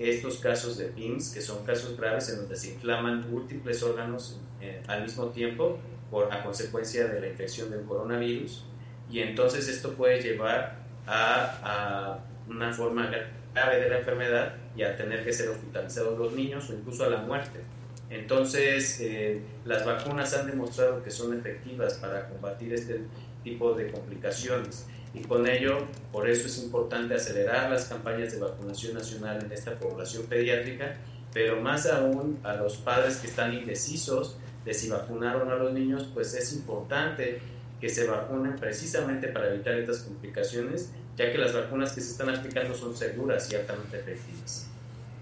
[0.00, 4.82] estos casos de PIMS, que son casos graves en donde se inflaman múltiples órganos eh,
[4.86, 5.78] al mismo tiempo
[6.10, 8.64] por a consecuencia de la infección del coronavirus,
[9.10, 13.10] y entonces esto puede llevar a, una forma
[13.54, 17.08] grave de la enfermedad y a tener que ser hospitalizados los niños o incluso a
[17.08, 17.60] la muerte.
[18.08, 23.02] Entonces, eh, las vacunas han demostrado que son efectivas para combatir este
[23.44, 25.78] tipo de complicaciones y con ello,
[26.12, 30.96] por eso es importante acelerar las campañas de vacunación nacional en esta población pediátrica,
[31.32, 36.08] pero más aún a los padres que están indecisos de si vacunaron a los niños,
[36.14, 37.40] pues es importante
[37.80, 42.28] que se vacunen precisamente para evitar estas complicaciones, ya que las vacunas que se están
[42.28, 44.69] aplicando son seguras y altamente efectivas.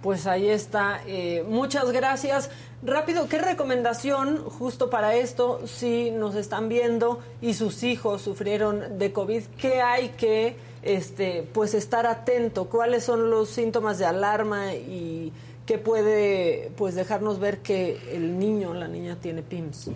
[0.02, 1.00] Pues ahí está.
[1.06, 2.50] Eh, muchas gracias.
[2.82, 9.12] Rápido, ¿qué recomendación justo para esto, si nos están viendo y sus hijos sufrieron de
[9.12, 12.66] COVID, qué hay que este, pues estar atento?
[12.66, 15.32] ¿Cuáles son los síntomas de alarma y
[15.66, 19.90] qué puede pues dejarnos ver que el niño, la niña tiene PIMS?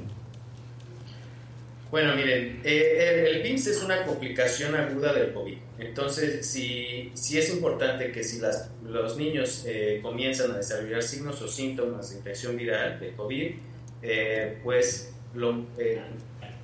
[1.93, 5.59] Bueno, miren, eh, el, PIMS es una complicación aguda del COVID.
[5.79, 8.41] Entonces, sí es importante que si
[8.83, 13.51] los niños eh, comienzan a desarrollar signos o síntomas de infección viral de COVID,
[14.01, 15.13] eh, pues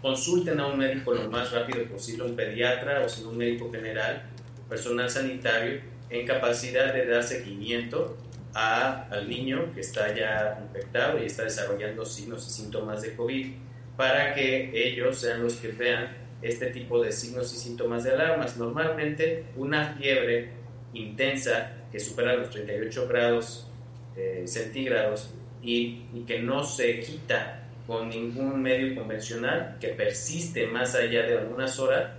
[0.00, 4.22] consulten a un médico lo más rápido posible, un pediatra o si un médico general,
[4.66, 8.16] personal sanitario, en capacidad de dar seguimiento
[8.54, 13.67] a, al niño que está ya infectado y está desarrollando signos y síntomas de COVID
[13.98, 18.56] para que ellos sean los que vean este tipo de signos y síntomas de alarmas.
[18.56, 20.50] Normalmente una fiebre
[20.94, 23.68] intensa que supera los 38 grados
[24.16, 31.22] eh, centígrados y, que no se quita con ningún medio convencional, que persiste más allá
[31.22, 32.12] de algunas horas,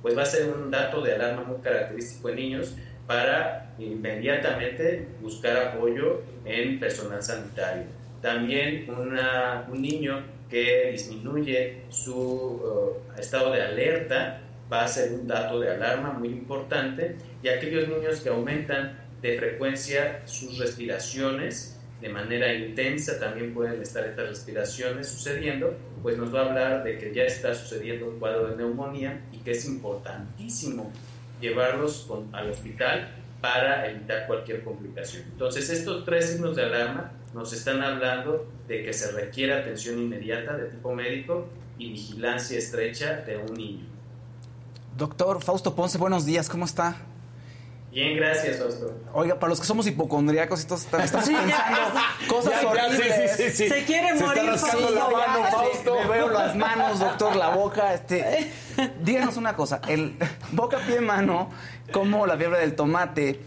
[0.00, 5.54] pues va a ser un dato de alarma muy característico en niños para inmediatamente buscar
[5.58, 7.84] apoyo en personal sanitario.
[8.22, 15.60] También un niño que disminuye su uh, estado de alerta va a ser un dato
[15.60, 22.52] de alarma muy importante y aquellos niños que aumentan de frecuencia sus respiraciones de manera
[22.52, 27.24] intensa también pueden estar estas respiraciones sucediendo, pues nos va a hablar de que ya
[27.24, 30.90] está sucediendo un cuadro de neumonía y que es importantísimo
[31.40, 33.10] llevarlos al hospital
[33.42, 35.24] para evitar cualquier complicación.
[35.30, 40.56] Entonces, estos tres signos de alarma nos están hablando de que se requiere atención inmediata
[40.56, 43.86] de tipo médico y vigilancia estrecha de un niño.
[44.96, 46.96] Doctor Fausto Ponce, buenos días, ¿cómo está?
[47.90, 48.94] Bien, gracias, Fausto.
[49.12, 51.52] Oiga, para los que somos hipocondríacos, estamos pensando
[52.28, 53.56] cosas horribles.
[53.56, 54.90] se quiere morir, Fausto.
[54.90, 55.94] La mano, Fausto.
[56.02, 57.94] Me veo las manos, doctor, la boca.
[57.94, 58.52] Este,
[59.02, 60.16] díganos una cosa, el
[60.52, 61.50] boca, pie, mano,
[61.92, 63.40] como la fiebre del tomate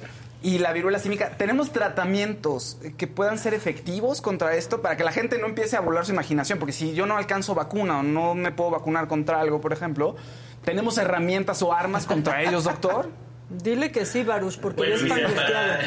[0.44, 5.14] y la viruela símica, ¿tenemos tratamientos que puedan ser efectivos contra esto para que la
[5.14, 6.60] gente no empiece a volar su imaginación?
[6.60, 10.18] Porque si yo no alcanzo vacuna o no me puedo vacunar contra algo, por ejemplo,
[10.66, 13.10] ¿tenemos herramientas o armas contra ellos, doctor?
[13.50, 15.80] Dile que sí, Baruch, porque ya está para,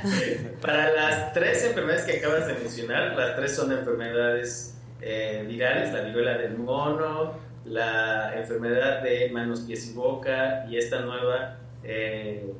[0.60, 6.02] para las tres enfermedades que acabas de mencionar, las tres son enfermedades eh, virales, la
[6.02, 7.32] viruela del mono,
[7.64, 12.52] la enfermedad de manos, pies y boca y esta nueva eh,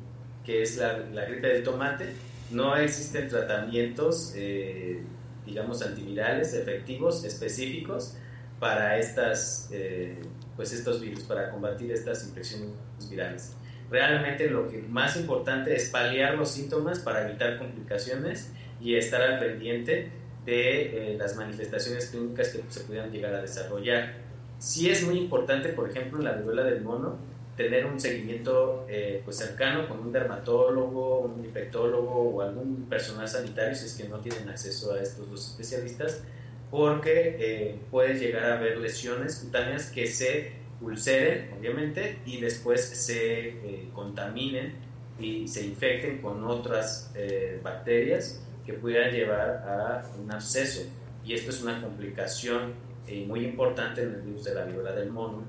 [0.45, 2.13] que es la, gripe del tomate,
[2.51, 5.01] no existen tratamientos, eh,
[5.45, 8.15] digamos, antivirales efectivos, específicos
[8.59, 10.21] para estas, eh,
[10.55, 12.69] pues estos virus, para combatir estas infecciones
[13.09, 13.53] virales.
[13.89, 19.39] Realmente lo que más importante es paliar los síntomas para evitar complicaciones y estar al
[19.39, 20.11] pendiente
[20.45, 24.13] de eh, las manifestaciones clínicas que se pudieran llegar a desarrollar.
[24.59, 27.17] Sí es muy importante, por ejemplo, en la viruela del mono,
[27.55, 33.75] tener un seguimiento eh, pues cercano con un dermatólogo, un infectólogo o algún personal sanitario
[33.75, 36.21] si es que no tienen acceso a estos dos especialistas,
[36.69, 43.47] porque eh, puede llegar a haber lesiones cutáneas que se ulceren, obviamente, y después se
[43.47, 44.73] eh, contaminen
[45.19, 50.81] y se infecten con otras eh, bacterias que pudieran llevar a un absceso.
[51.23, 52.73] Y esto es una complicación
[53.07, 55.43] eh, muy importante en el virus de la viruela del mono.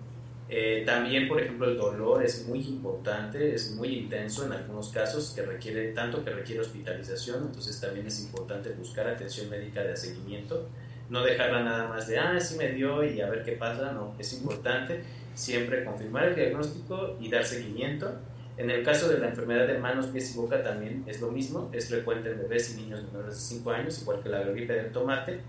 [0.48, 5.32] Eh, también, por ejemplo, el dolor es muy importante, es muy intenso en algunos casos,
[5.34, 10.68] que requiere tanto que requiere hospitalización, entonces también es importante buscar atención médica de seguimiento,
[11.10, 14.14] no dejarla nada más de, ah, sí me dio y a ver qué pasa, no,
[14.18, 15.02] es importante
[15.34, 18.12] siempre confirmar el diagnóstico y dar seguimiento.
[18.56, 21.70] En el caso de la enfermedad de manos, pies y boca también es lo mismo,
[21.72, 24.92] es frecuente en bebés y niños menores de 5 años, igual que la gripe del
[24.92, 25.40] tomate.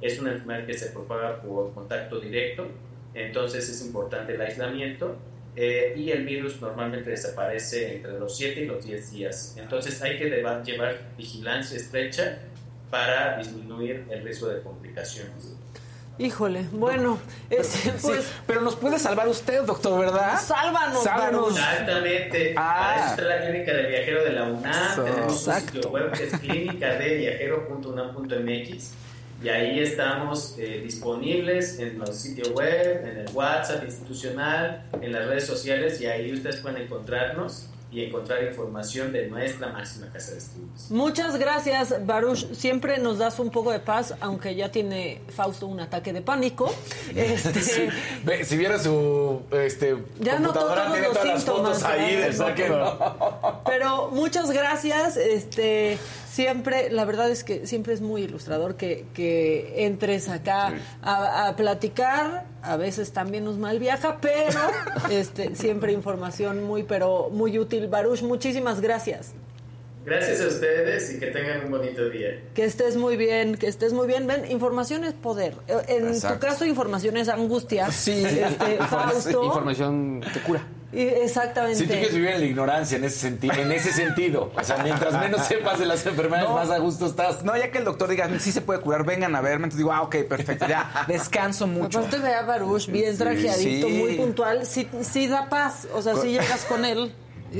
[0.00, 2.68] Es una enfermedad que se propaga por contacto directo,
[3.14, 5.16] entonces es importante el aislamiento
[5.56, 9.54] eh, y el virus normalmente desaparece entre los 7 y los 10 días.
[9.56, 10.28] Entonces hay que
[10.64, 12.38] llevar vigilancia estrecha
[12.90, 15.52] para disminuir el riesgo de complicaciones.
[16.16, 17.18] Híjole, bueno,
[17.50, 20.40] este, pues sí, pero nos puede salvar usted, doctor, ¿verdad?
[20.40, 21.48] sálvanos, Sálvanos.
[21.56, 22.54] Exactamente.
[22.56, 22.76] Ah.
[22.78, 24.92] Para eso está la clínica de viajero de la UNAM.
[24.92, 25.02] Eso.
[25.02, 25.72] Tenemos un Exacto.
[25.72, 28.90] sitio web que es clínicadeviajero.unam.mx
[29.44, 35.26] y ahí estamos eh, disponibles en los sitios web, en el WhatsApp institucional, en las
[35.26, 40.38] redes sociales y ahí ustedes pueden encontrarnos y encontrar información de nuestra máxima casa de
[40.38, 40.90] estudios.
[40.90, 42.52] Muchas gracias, Baruch.
[42.52, 46.74] Siempre nos das un poco de paz, aunque ya tiene Fausto un ataque de pánico.
[47.14, 47.90] Este,
[48.24, 51.84] Ve, si viera su este, Ya notó computadora, todos tiene los todas las síntomas, fotos
[51.84, 52.54] ahí de ¿verdad?
[52.54, 53.62] que no.
[53.64, 55.16] Pero muchas gracias.
[55.16, 55.98] Este,
[56.34, 61.56] siempre, la verdad es que siempre es muy ilustrador que, que entres acá a, a
[61.56, 62.46] platicar.
[62.60, 64.60] A veces también nos mal viaja, pero
[65.10, 67.86] este, siempre información muy, pero muy útil.
[67.86, 69.32] Baruch, muchísimas gracias.
[70.04, 72.40] Gracias a ustedes y que tengan un bonito día.
[72.54, 74.26] Que estés muy bien, que estés muy bien.
[74.26, 75.54] Ven, información es poder.
[75.66, 76.38] Eh, En Exacto.
[76.40, 77.90] tu caso, información es angustia.
[77.90, 78.22] Sí.
[78.24, 79.44] Este, Fausto.
[79.44, 80.66] Información que cura.
[80.92, 81.78] Exactamente.
[81.78, 84.76] Si tú quieres vivir en la ignorancia en ese, senti en ese sentido, o sea,
[84.84, 86.54] mientras menos sepas de las enfermedades, No.
[86.54, 87.42] más a gusto estás.
[87.44, 89.64] No, ya que el doctor diga, sí se puede curar, vengan a verme.
[89.64, 91.98] Entonces digo, ah, ok, perfecto, ya, descanso mucho.
[91.98, 93.92] Aparte ve a Baruch bien trajeadito, sí.
[93.94, 94.66] muy puntual.
[94.66, 95.88] Sí, sí da paz.
[95.94, 97.12] O sea, si llegas con él.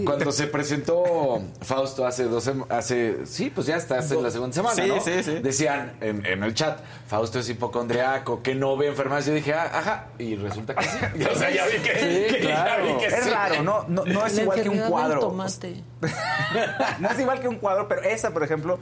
[0.02, 4.74] Cuando se presentó Fausto hace dos hace sí, pues ya está hace la segunda semana,
[4.82, 5.00] Sí, ¿no?
[5.00, 5.34] sí, sí.
[5.40, 9.26] Decían en, en el chat, Fausto es hipocondriaco, que no ve enfermedades.
[9.26, 10.98] Yo dije, ah, ajá, y resulta que sí.
[11.32, 11.94] o sea, ya vi que,
[12.28, 12.86] Sí, que- ya claro.
[12.86, 13.30] vi que Es sí.
[13.30, 13.84] raro, ¿no?
[13.88, 15.20] No, no es la igual que un cuadro.
[15.20, 15.84] tomate.
[17.00, 18.78] no es igual que un cuadro, pero esa, por ejemplo,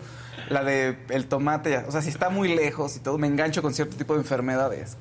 [0.48, 3.74] la de el tomate, o sea, si está muy lejos y todo, me engancho con
[3.74, 4.96] cierto tipo de enfermedades.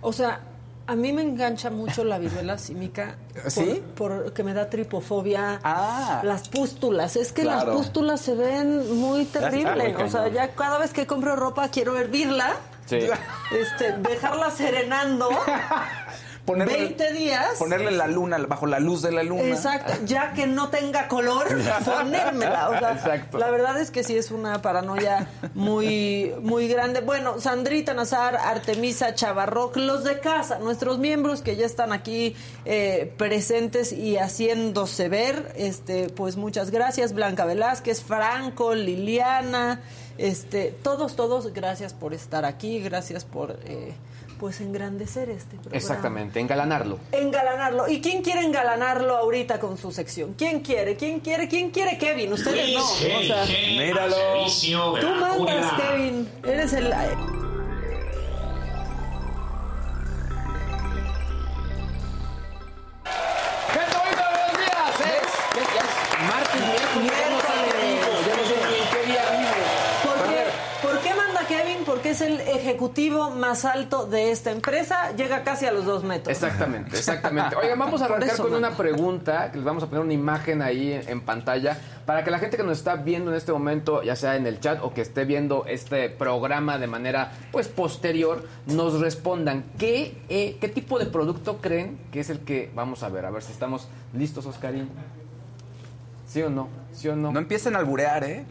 [0.00, 0.40] O sea,
[0.86, 3.16] a mí me engancha mucho la viruela símica.
[3.42, 3.82] por- ¿Sí?
[3.96, 5.60] Porque me da tripofobia.
[5.64, 6.20] Ah.
[6.24, 7.16] Las pústulas.
[7.16, 7.66] Es que Claro.
[7.66, 9.96] las pústulas se ven muy terribles.
[10.00, 12.54] o sea, ya cada vez que compro ropa quiero hervirla.
[12.86, 12.98] Sí.
[13.50, 15.28] Este, dejarla serenando.
[16.46, 17.58] Ponerle, 20 días.
[17.58, 19.42] Ponerle la luna, bajo la luz de la luna.
[19.42, 21.48] Exacto, ya que no tenga color,
[21.84, 22.70] ponérmela.
[22.70, 23.38] O sea, Exacto.
[23.38, 27.00] La verdad es que sí es una paranoia muy, muy grande.
[27.00, 33.12] Bueno, Sandrita Nazar, Artemisa Chavarroc, los de casa, nuestros miembros que ya están aquí eh,
[33.16, 37.12] presentes y haciéndose ver, este, pues muchas gracias.
[37.12, 39.82] Blanca Velázquez, Franco, Liliana,
[40.18, 43.94] este, todos, todos, gracias por estar aquí, gracias por eh,
[44.38, 46.98] pues engrandecer este programa Exactamente, engalanarlo.
[47.12, 47.88] engalanarlo.
[47.88, 50.34] ¿Y quién quiere engalanarlo ahorita con su sección?
[50.36, 50.96] ¿Quién quiere?
[50.96, 51.48] ¿Quién quiere?
[51.48, 52.32] ¿Quién quiere Kevin?
[52.32, 52.84] Ustedes no.
[52.84, 53.44] O sea,
[53.78, 54.16] Míralo.
[55.00, 56.28] tú mandas, Kevin.
[56.44, 56.92] Eres el...
[72.96, 75.12] ejecutivo más alto de esta empresa.
[75.16, 76.34] Llega casi a los dos metros.
[76.34, 77.54] Exactamente, exactamente.
[77.56, 80.62] Oigan, vamos a arrancar eso, con una pregunta, que les vamos a poner una imagen
[80.62, 81.76] ahí en, en pantalla,
[82.06, 84.60] para que la gente que nos está viendo en este momento, ya sea en el
[84.60, 90.56] chat o que esté viendo este programa de manera pues posterior, nos respondan qué, eh,
[90.58, 93.26] qué tipo de producto creen que es el que vamos a ver.
[93.26, 94.88] A ver si estamos listos, Oscarín.
[96.26, 96.68] ¿Sí o no?
[96.92, 97.30] ¿Sí o no?
[97.30, 98.46] No empiecen a alburear, ¿eh?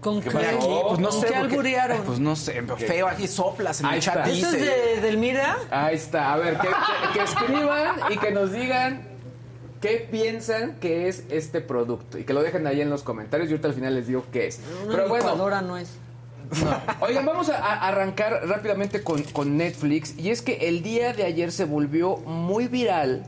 [0.00, 0.30] ¿Con qué?
[0.30, 0.46] pasó?
[0.48, 1.26] Aquí, pues no ¿Con sé.
[1.26, 2.02] qué porque- alburearon?
[2.02, 4.16] Pues no sé, feo aquí soplas en Ahí el chat.
[4.18, 4.30] está.
[4.30, 4.92] ¿Eso dice.
[4.94, 5.56] es de Delmira?
[5.70, 6.32] Ahí está.
[6.32, 9.08] A ver, que, que- que escriban y que nos digan
[9.80, 12.18] qué piensan que es este producto.
[12.18, 13.48] Y que lo dejen ahí en los comentarios.
[13.48, 14.60] Y ahorita al final les digo qué es.
[14.84, 15.90] Una Pero bueno, no es.
[17.00, 20.16] Oigan, vamos a, a arrancar rápidamente con, con Netflix.
[20.16, 23.24] Y es que el día de ayer se volvió muy viral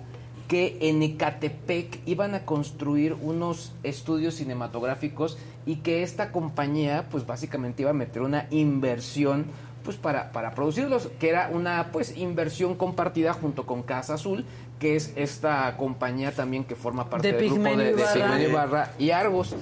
[0.49, 7.82] que en Ecatepec iban a construir unos estudios cinematográficos y que esta compañía pues básicamente
[7.82, 9.44] iba a meter una inversión
[9.84, 14.44] pues para, para producirlos, que era una pues inversión compartida junto con Casa Azul,
[14.78, 17.92] que es esta compañía también que forma parte De del grupo de, de.
[17.92, 19.55] Pigmenio Ibarra y Argos.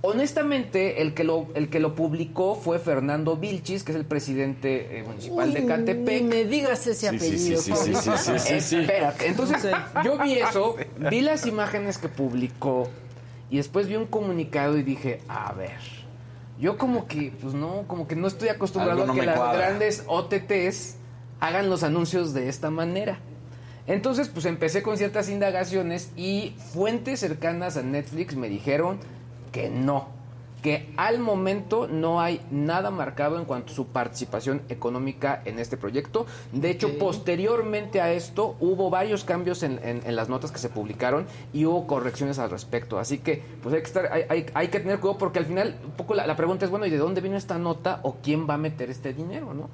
[0.00, 4.98] Honestamente, el que lo el que lo publicó fue Fernando Vilchis, que es el presidente
[5.00, 6.22] eh, municipal de Catepec.
[6.22, 7.60] Ni me digas ese apellido.
[7.60, 7.72] sí,
[8.60, 8.76] sí.
[8.76, 9.68] Espérate, entonces Sí.
[10.04, 10.76] yo vi eso,
[11.10, 12.88] vi las imágenes que publicó
[13.50, 15.80] y después vi un comunicado y dije, a ver,
[16.60, 19.58] yo como que, pues no, como que no estoy acostumbrado no a que las cuadra.
[19.68, 20.94] grandes OTTs
[21.40, 23.18] hagan los anuncios de esta manera.
[23.88, 28.98] Entonces, pues empecé con ciertas indagaciones y fuentes cercanas a Netflix me dijeron
[29.52, 30.08] que no,
[30.62, 35.76] que al momento no hay nada marcado en cuanto a su participación económica en este
[35.76, 36.26] proyecto.
[36.52, 40.68] De hecho, posteriormente a esto hubo varios cambios en, en- en las notas que se
[40.68, 42.98] publicaron y hubo correcciones al respecto.
[42.98, 45.76] Así que, pues hay que estar, hay, hay- hay que tener cuidado porque al final
[45.84, 48.48] un poco la, la pregunta es, bueno, ¿y de dónde vino esta nota o quién
[48.50, 49.68] va a meter este dinero, no?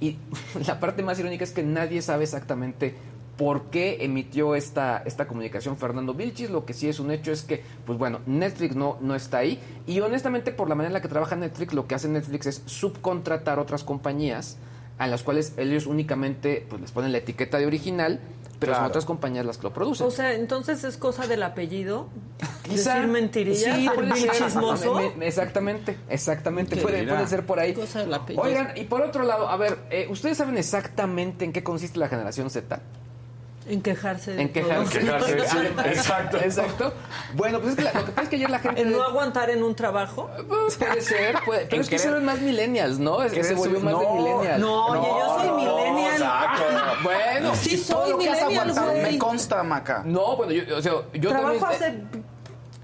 [0.00, 0.16] Y
[0.66, 2.94] la parte más irónica es que nadie sabe exactamente
[3.36, 6.50] por qué emitió esta, esta comunicación Fernando Vilchis.
[6.50, 9.58] Lo que sí es un hecho es que, pues bueno, Netflix no, no está ahí.
[9.86, 12.62] Y honestamente, por la manera en la que trabaja Netflix, lo que hace Netflix es
[12.66, 14.56] subcontratar otras compañías
[14.98, 18.20] a las cuales ellos únicamente pues, les ponen la etiqueta de original,
[18.60, 18.88] pero son Claro.
[18.90, 20.06] otras compañías las que lo producen.
[20.06, 22.08] O sea, entonces es cosa del apellido.
[22.62, 22.94] Quizá.
[22.94, 23.88] Decir mentirillas, Sí,
[24.20, 24.94] ser chismoso.
[24.94, 26.76] Me- me- Exactamente, exactamente.
[26.76, 27.74] Puede ser por ahí.
[27.74, 28.44] Cosa del apellido.
[28.44, 32.08] Oigan, y por otro lado, a ver, eh, ¿ustedes saben exactamente en qué consiste la
[32.08, 32.80] generación Z?
[33.66, 34.62] En quejarse de En todo.
[34.64, 34.98] quejarse.
[34.98, 35.56] Quejarse, sí,
[35.86, 36.36] exacto.
[36.38, 36.92] Exacto.
[37.34, 38.82] Bueno, pues es que la- lo que pasa es que ayer la gente...
[38.82, 40.30] En no aguantar en un trabajo.
[40.48, 43.22] Pues, puede ser, puede- pero En es que son más millennials, ¿no?
[43.22, 44.60] Es que se volvió más de no, millennial.
[44.60, 46.12] No, oye, yo soy millennial.
[46.12, 46.62] exacto.
[47.04, 50.02] Bueno, Sí, Todo soy lo que has millennial, aguantado, me consta, Maca.
[50.04, 51.74] no, bueno, yo, o sea, yo Trabajo también...
[51.82, 52.02] hace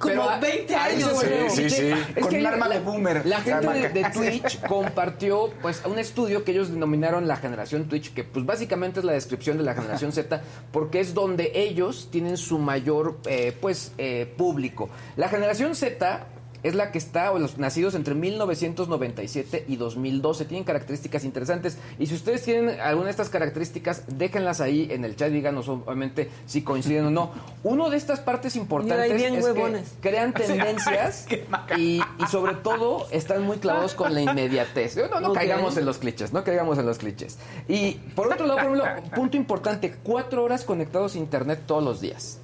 [0.01, 1.53] como Pero a- 20 a eso años.
[1.55, 1.91] Sí, sí.
[2.17, 3.27] Es Con que un la- arma de boomer.
[3.27, 8.25] La gente de, Twitch compartió pues un estudio que ellos denominaron la generación Twitch, que
[8.25, 10.41] pues básicamente es la descripción de la generación Z,
[10.73, 14.89] porque es donde ellos tienen su mayor eh, pues eh, público.
[15.17, 16.27] La generación Z
[16.63, 20.45] es la que está, o los nacidos entre 1997 y 2012.
[20.45, 21.79] Tienen características interesantes.
[21.99, 26.31] Y si ustedes tienen alguna de estas características, déjenlas ahí en el chat, díganos obviamente
[26.47, 27.31] si coinciden o no.
[27.63, 29.91] Uno de estas partes importantes bien es huevones.
[30.01, 31.27] que crean tendencias
[31.77, 34.97] y, y sobre todo están muy clavados con la inmediatez.
[35.21, 37.39] No, caigamos en los clichés, no caigamos en los clichés.
[37.69, 42.01] Y por otro lado, por ejemplo, punto importante, cuatro horas conectados a internet todos los
[42.01, 42.39] días.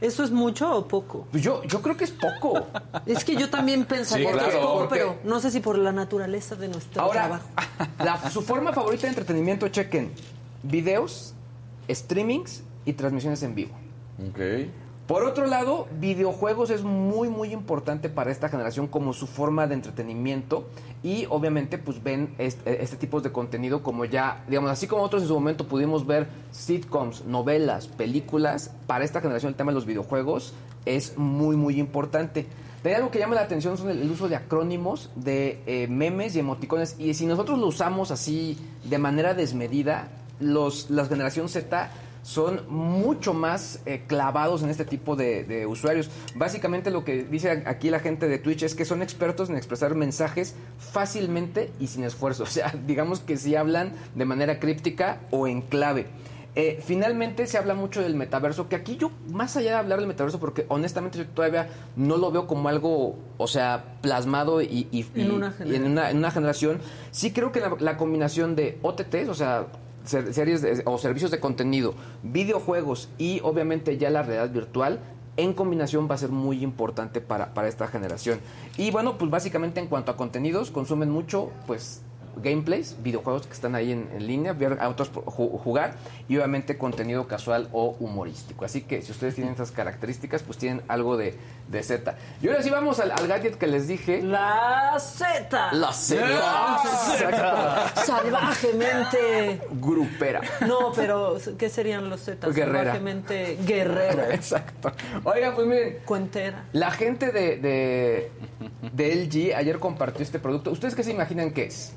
[0.00, 1.26] ¿Eso es mucho o poco?
[1.30, 2.66] Pues yo, yo creo que es poco.
[3.06, 5.78] Es que yo también pensaría Sí, que es poco, Porque- pero no sé si por
[5.78, 7.44] la naturaleza de nuestro Ahora, trabajo.
[8.04, 10.12] la- su forma favorita de entretenimiento, chequen,
[10.62, 11.32] videos,
[11.88, 13.72] streamings y transmisiones en vivo.
[14.28, 14.38] Ok.
[15.06, 19.74] Por otro lado, videojuegos es muy muy importante para esta generación como su forma de
[19.74, 20.68] entretenimiento
[21.04, 25.22] y obviamente pues ven este, este tipo de contenido como ya, digamos, así como nosotros
[25.22, 29.86] en su momento pudimos ver sitcoms, novelas, películas, para esta generación el tema de los
[29.86, 30.54] videojuegos
[30.86, 32.46] es muy muy importante.
[32.82, 36.34] Pero algo que llama la atención son el, el uso de acrónimos, de eh, memes
[36.34, 40.08] y emoticones y si nosotros lo usamos así de manera desmedida,
[40.40, 41.90] los, la generación Z
[42.26, 46.10] son mucho más eh, clavados en este tipo de, de usuarios.
[46.34, 49.94] Básicamente lo que dice aquí la gente de Twitch es que son expertos en expresar
[49.94, 50.56] mensajes
[50.96, 52.42] fácilmente y sin esfuerzo.
[52.46, 56.06] O sea, digamos que si hablan de manera críptica o en clave.
[56.56, 60.08] Eh, finalmente se habla mucho del metaverso, que aquí yo, más allá de hablar del
[60.08, 65.06] metaverso, porque honestamente yo todavía no lo veo como algo, o sea, plasmado y, y-
[65.14, 66.78] En y- una y en una, en una generación,
[67.10, 69.66] sí creo que la, la combinación de OTTs, o sea,
[70.06, 75.00] series o servicios de contenido, videojuegos y obviamente ya la realidad virtual,
[75.36, 78.40] en combinación va a ser muy importante para, para esta generación.
[78.78, 82.02] Y bueno, pues básicamente en cuanto a contenidos, consumen mucho, pues
[82.36, 85.94] gameplays, videojuegos que están ahí en, en línea, ver a otros ju- jugar
[86.28, 88.64] y obviamente contenido casual o humorístico.
[88.64, 91.34] Así que si ustedes tienen esas características, pues tienen algo de,
[91.68, 92.16] de Z.
[92.42, 94.22] Y ahora sí vamos al, al gadget que les dije.
[94.22, 95.72] La Z.
[95.72, 96.20] La Z.
[98.04, 99.60] Salvajemente.
[99.80, 100.40] Grupera.
[100.66, 102.48] No, pero ¿qué serían los Z?
[102.48, 102.78] Guerrera.
[102.92, 104.30] Salvajemente guerrero.
[104.30, 104.92] Exacto.
[105.24, 106.64] Oigan, pues miren, Cuentera.
[106.72, 108.30] la gente de, de,
[108.92, 110.70] de LG ayer compartió este producto.
[110.70, 111.92] ¿Ustedes qué se imaginan que es?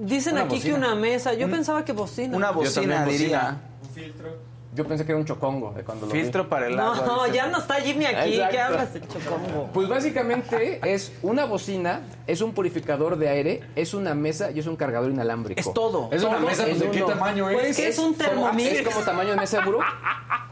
[0.00, 0.72] Dicen Una aquí bocina.
[0.74, 1.34] que una mesa.
[1.34, 2.36] Yo pensaba que bocina.
[2.36, 3.38] Una bocina, diría.
[3.38, 3.60] bocina.
[3.82, 4.50] Un filtro.
[4.72, 6.20] Yo pensé que era un chocongo de cuando lo vi.
[6.22, 7.04] Filtro para el agua.
[7.04, 7.36] No, dice.
[7.36, 8.34] ya no está Jimmy aquí.
[8.34, 8.52] Exacto.
[8.52, 9.68] ¿Qué hablas de chocongo?
[9.74, 14.66] Pues básicamente es una bocina, es un purificador de aire, es una mesa y es
[14.66, 15.60] un cargador inalámbrico.
[15.60, 16.08] Es todo.
[16.12, 17.12] Es una Todo mesa, pues, ¿de qué uno.
[17.12, 17.76] tamaño Pues es?
[17.76, 18.68] que es un como- Thermomix.
[18.72, 19.80] Es como tamaño de mesa buró,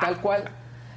[0.01, 0.51] tal cual.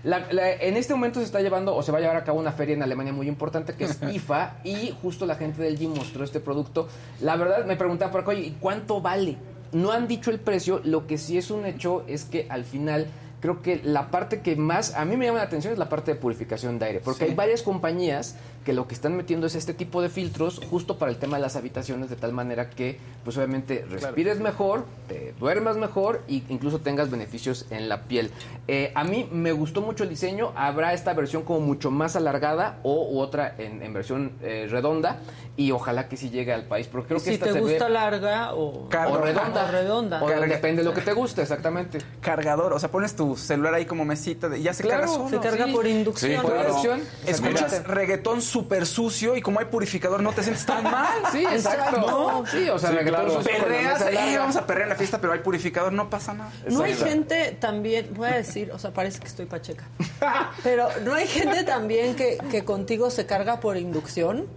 [0.04, 2.40] La- la- en este momento se está llevando o se va a llevar a cabo
[2.40, 5.94] una feria en Alemania muy importante que es IFA y justo la gente del gym
[5.94, 6.88] mostró este producto.
[7.22, 9.38] La verdad me preguntaba por acá, oye, ¿y cuánto vale?
[9.74, 13.08] No han dicho el precio, lo que sí es un hecho es que al final
[13.42, 16.14] creo que la parte que más a mí me llama la atención es la parte
[16.14, 19.74] de purificación de aire, porque hay varias compañías que lo que están metiendo es este
[19.74, 23.36] tipo de filtros justo para el tema de las habitaciones de tal manera que pues
[23.38, 28.32] obviamente respires mejor, te duermas mejor e incluso tengas beneficios en la piel.
[28.68, 32.80] Eh, a mí me gustó mucho el diseño, habrá esta versión como mucho más alargada
[32.84, 35.20] o u otra en, en versión eh, redonda
[35.58, 37.86] y ojalá que sí llegue al país, porque creo que si esta te se gusta
[37.86, 39.66] ve larga o, o redonda.
[39.66, 40.24] o redonda.
[40.24, 42.00] O depende de lo que te guste, exactamente.
[42.22, 45.14] Cargador, o sea, pones tu celular ahí como mesita de- y ya se Claro, carga
[45.14, 45.30] solo.
[45.30, 45.72] se carga sí.
[45.72, 46.32] por inducción.
[46.32, 46.70] Sí, Por claro.
[46.70, 47.94] Escuchas exactamente.
[47.94, 51.08] reggaetón súper sucio y como hay purificador no te sientes tan mal.
[51.32, 52.02] Sí, exacto.
[52.02, 52.44] No.
[52.48, 53.42] Sí, o sea, Sí, reggaetón claro.
[53.44, 56.52] Perreas, eh, vamos a perrear en la fiesta, pero hay purificador, no pasa nada.
[56.68, 59.86] No hay gente también, voy a decir, o sea, parece que estoy pacheca,
[60.64, 64.48] pero no hay gente también que, que contigo se carga por inducción.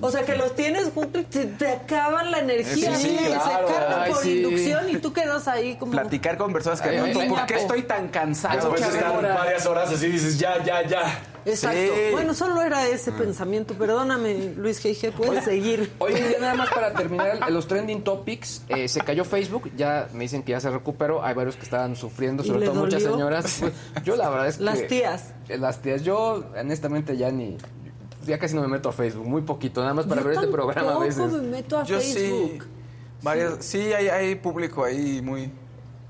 [0.00, 2.96] O sea, que los tienes juntos y te, te acaban la energía.
[2.96, 3.68] Sí, sí, que claro.
[3.68, 4.38] Se cargan por sí.
[4.38, 5.92] inducción y tú quedas ahí como...
[5.92, 8.54] Platicar con personas que Ay, no, ¿por qué estoy tan cansado?
[8.72, 11.20] Después de estar varias horas así dices, ya, ya, ya.
[11.44, 11.78] Exacto.
[11.78, 11.90] Sí.
[12.12, 13.74] Bueno, solo era ese pensamiento.
[13.74, 15.90] Perdóname, Luis G.I.G., puedes seguir.
[15.98, 20.24] Oye, ya nada más para terminar, los trending topics, eh, se cayó Facebook, ya me
[20.24, 23.60] dicen que ya se recuperó, hay varios que estaban sufriendo, ¿Y sobre todo muchas señoras.
[24.04, 24.64] Yo la verdad es que...
[24.64, 25.32] Las tías.
[25.48, 27.56] Eh, Las tías, yo honestamente ya ni...
[28.26, 30.48] Ya casi no me meto a Facebook, muy poquito, nada más para Yo ver este
[30.48, 31.32] programa a tampoco veces.
[31.32, 32.62] me meto a Yo Facebook.
[32.62, 32.68] sí.
[33.22, 35.50] Varias, sí, hay, hay público ahí muy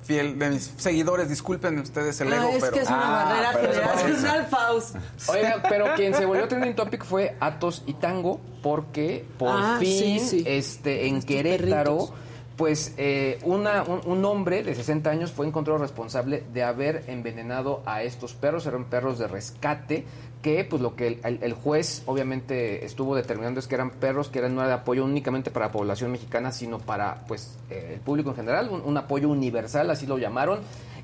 [0.09, 1.29] fiel de mis seguidores.
[1.29, 2.73] Disculpen ustedes el Ah, ego, es pero.
[2.73, 4.97] que es una Ah, barrera generacional, Faust.
[5.29, 10.19] Oiga, pero quien se volvió trending topic fue Atos y Tango, porque por Ah, fin,
[10.19, 10.45] sí, sí.
[10.47, 12.13] este, en Estos Querétaro, perritos.
[12.57, 17.83] pues eh, una, un, un hombre de 60 años fue encontrado responsable de haber envenenado
[17.85, 20.07] a estos perros, eran perros de rescate,
[20.43, 24.29] que pues lo que el, el- el juez obviamente estuvo determinando es que eran perros
[24.29, 27.93] que eran no era de apoyo únicamente para la población mexicana, sino para pues eh,
[27.95, 30.61] el público en general, un, un apoyo universal, así lo llamaron.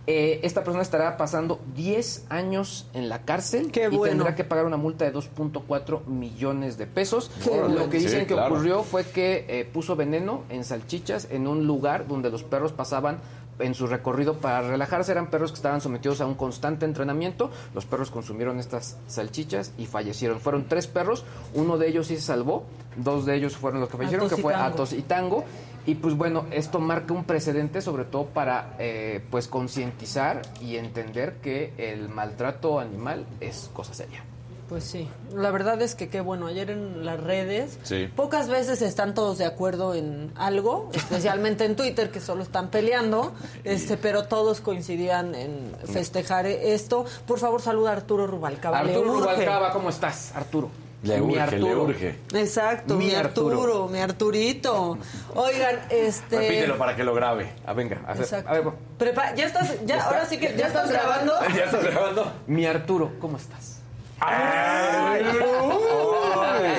[0.06, 4.66] Eh, esta persona estará pasando 10 años en la cárcel Qué y tendrá que pagar
[4.66, 7.30] una multa de 2.4 millones de pesos.
[7.42, 7.88] Qué Lo bueno.
[7.90, 8.54] que dicen Sí, que claro.
[8.54, 13.18] ocurrió fue que eh, puso veneno en salchichas en un lugar donde los perros pasaban
[13.58, 15.12] en su recorrido para relajarse.
[15.12, 17.50] Eran perros que estaban sometidos a un constante entrenamiento.
[17.74, 20.40] Los perros consumieron estas salchichas y fallecieron.
[20.40, 21.24] Fueron tres perros.
[21.54, 22.64] Uno de ellos sí se salvó.
[22.96, 24.54] Dos de ellos fueron los que fallecieron, Atos que fue.
[24.54, 25.44] Atos y Tango.
[25.86, 31.36] Y pues bueno, esto marca un precedente sobre todo para eh, pues concientizar y entender
[31.42, 34.24] que el maltrato animal es cosa seria.
[34.68, 38.08] Pues sí, la verdad es que qué bueno, ayer en las redes Sí.
[38.16, 43.34] pocas veces están todos de acuerdo en algo, especialmente en Twitter que solo están peleando,
[43.64, 47.04] este, pero todos coincidían en festejar esto.
[47.26, 48.82] Por favor, saluda a Arturo Rubalcaba.
[48.82, 49.20] le Arturo.
[49.20, 50.70] Rubalcaba, ¿cómo estás, Arturo?
[51.02, 51.82] Le Mi urge, le Arturo.
[51.82, 52.18] urge.
[52.32, 53.56] Exacto, mi, Mi Arturo.
[53.60, 53.88] Arturo.
[53.88, 54.96] mi Arturito.
[55.34, 57.52] Oigan, este Repítelo para que lo grabe.
[57.66, 58.48] Ah, venga, a ver, Exacto.
[58.48, 58.64] a ver,
[58.98, 61.34] Prepa- ya estás, ya, ahora sí que ya estás grabando.
[61.54, 62.32] ¿Ya estás grabando?
[62.46, 63.73] mi Arturo, ¿cómo estás?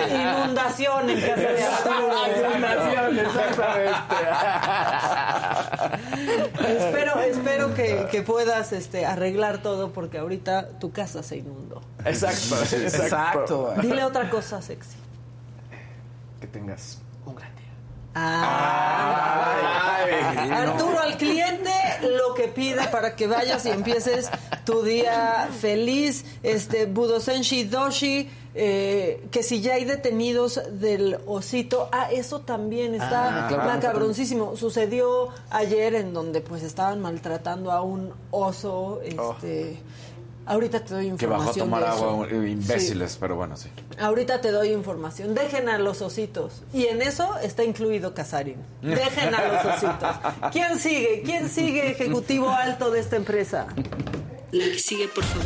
[0.10, 2.26] Inundación en casa de Arturo.
[6.68, 11.82] espero, espero que, que puedas este, arreglar todo porque ahorita tu casa se inundó.
[12.06, 13.74] Exacto, Exacto.
[13.82, 14.98] Dile otra cosa sexy.
[16.40, 17.65] Que tengas un gran día.
[18.16, 20.12] Ay,
[20.50, 20.56] no.
[20.56, 24.30] Arturo, al cliente lo que pide para que vayas y empieces
[24.66, 26.26] tu día feliz.
[26.44, 33.46] Este Budosenshi Doshi, eh, que si ya hay detenidos del osito, ah, eso también está
[33.46, 33.64] Ah, claro.
[33.66, 34.56] macabroncísimo.
[34.56, 39.02] Sucedió ayer en donde pues estaban maltratando a un oso.
[39.04, 39.78] Este,
[40.48, 41.66] Ahorita te doy Que bajó a información.
[41.70, 43.70] tomar agua, eh, imbéciles, pero bueno, sí.
[44.00, 45.34] Ahorita te doy información.
[45.34, 46.62] Dejen a los ositos.
[46.72, 48.58] Y en eso está incluido Casarín.
[48.82, 50.16] Dejen a los ositos.
[50.52, 51.24] ¿Quién sigue?
[51.26, 53.66] ¿Quién sigue ejecutivo alto de esta empresa?
[54.52, 55.46] La que sigue, por favor.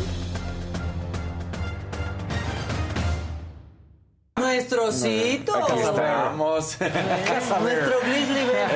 [4.36, 5.54] Nuestro osito.
[5.56, 6.76] Aquí estamos.
[6.80, 8.70] Nuestro Grizzly Bear.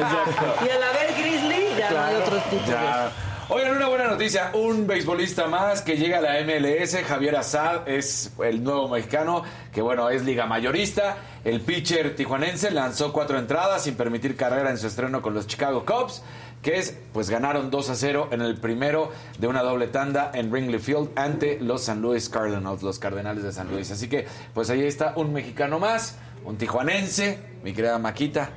[0.66, 2.68] Y al haber Grizzly, ya no hay otros tipos.
[2.68, 3.12] Ya.
[3.50, 4.50] Oigan, una buena noticia.
[4.54, 9.82] Un beisbolista más que llega a la MLS, Javier Azad, es el nuevo mexicano, que
[9.82, 11.18] bueno, es liga mayorista.
[11.44, 15.84] El pitcher tijuanense lanzó cuatro entradas sin permitir carrera en su estreno con los Chicago
[15.84, 16.22] Cubs.
[16.62, 20.50] que es, pues ganaron 2 a 0 en el primero de una doble tanda en
[20.50, 23.90] Wrigley Field ante los San Luis Cardinals, los Cardenales de San Luis.
[23.90, 26.16] Así que, pues ahí está un mexicano más,
[26.46, 28.48] un tijuanense, mi querida Maquita.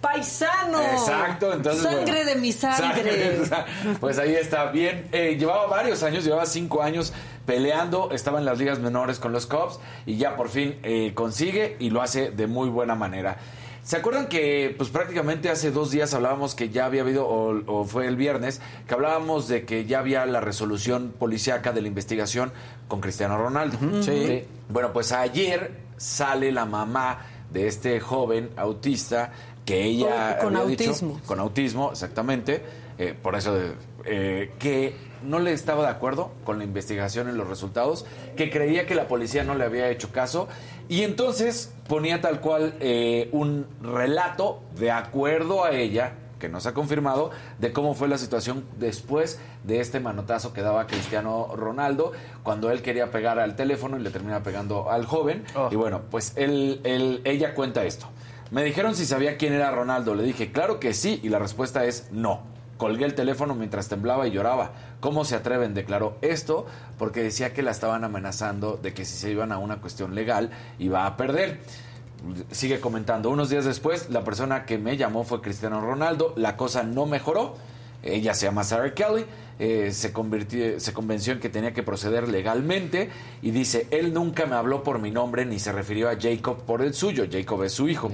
[0.00, 0.80] Paisano.
[0.80, 1.82] Exacto, entonces.
[1.82, 3.40] Sangre bueno, de mi sangre.
[4.00, 5.08] Pues ahí está, bien.
[5.12, 7.12] Eh, llevaba varios años, llevaba cinco años
[7.44, 11.76] peleando, estaba en las ligas menores con los Cubs y ya por fin eh, consigue
[11.78, 13.38] y lo hace de muy buena manera.
[13.82, 17.84] ¿Se acuerdan que pues prácticamente hace dos días hablábamos que ya había habido, o, o
[17.84, 22.52] fue el viernes, que hablábamos de que ya había la resolución policíaca de la investigación
[22.88, 23.78] con Cristiano Ronaldo?
[24.02, 24.44] Sí.
[24.68, 29.30] Bueno, pues ayer sale la mamá de este joven autista
[29.66, 31.20] que ella Con- con había dicho- autismo.
[31.26, 32.62] con autismo, exactamente,
[32.98, 33.72] eh, por eso de-
[34.06, 38.06] eh, que no le estaba de acuerdo con la investigación en los resultados,
[38.36, 40.46] que creía que la policía no le había hecho caso
[40.88, 46.68] y entonces ponía tal cual eh, un relato de acuerdo a ella que no se
[46.68, 52.12] ha confirmado, de cómo fue la situación después de este manotazo que daba Cristiano Ronaldo,
[52.42, 55.44] cuando él quería pegar al teléfono y le termina pegando al joven.
[55.56, 55.68] Oh.
[55.72, 58.06] Y bueno, pues él, él- ella cuenta esto.
[58.50, 60.14] Me dijeron si sabía quién era Ronaldo.
[60.14, 62.42] Le dije, claro que sí, y la respuesta es no.
[62.76, 64.72] Colgué el teléfono mientras temblaba y lloraba.
[65.00, 65.74] ¿Cómo se atreven?
[65.74, 66.66] Declaró esto
[66.98, 70.50] porque decía que la estaban amenazando de que si se iban a una cuestión legal
[70.78, 71.60] iba a perder.
[72.50, 76.82] Sigue comentando, unos días después la persona que me llamó fue Cristiano Ronaldo, la cosa
[76.82, 77.56] no mejoró,
[78.02, 79.24] ella se llama Sarah Kelly,
[79.58, 83.10] eh, se, convirtió- se convenció en que tenía que proceder legalmente
[83.42, 86.82] y dice, él nunca me habló por mi nombre ni se refirió a Jacob por
[86.82, 88.10] el suyo, Jacob es su hijo,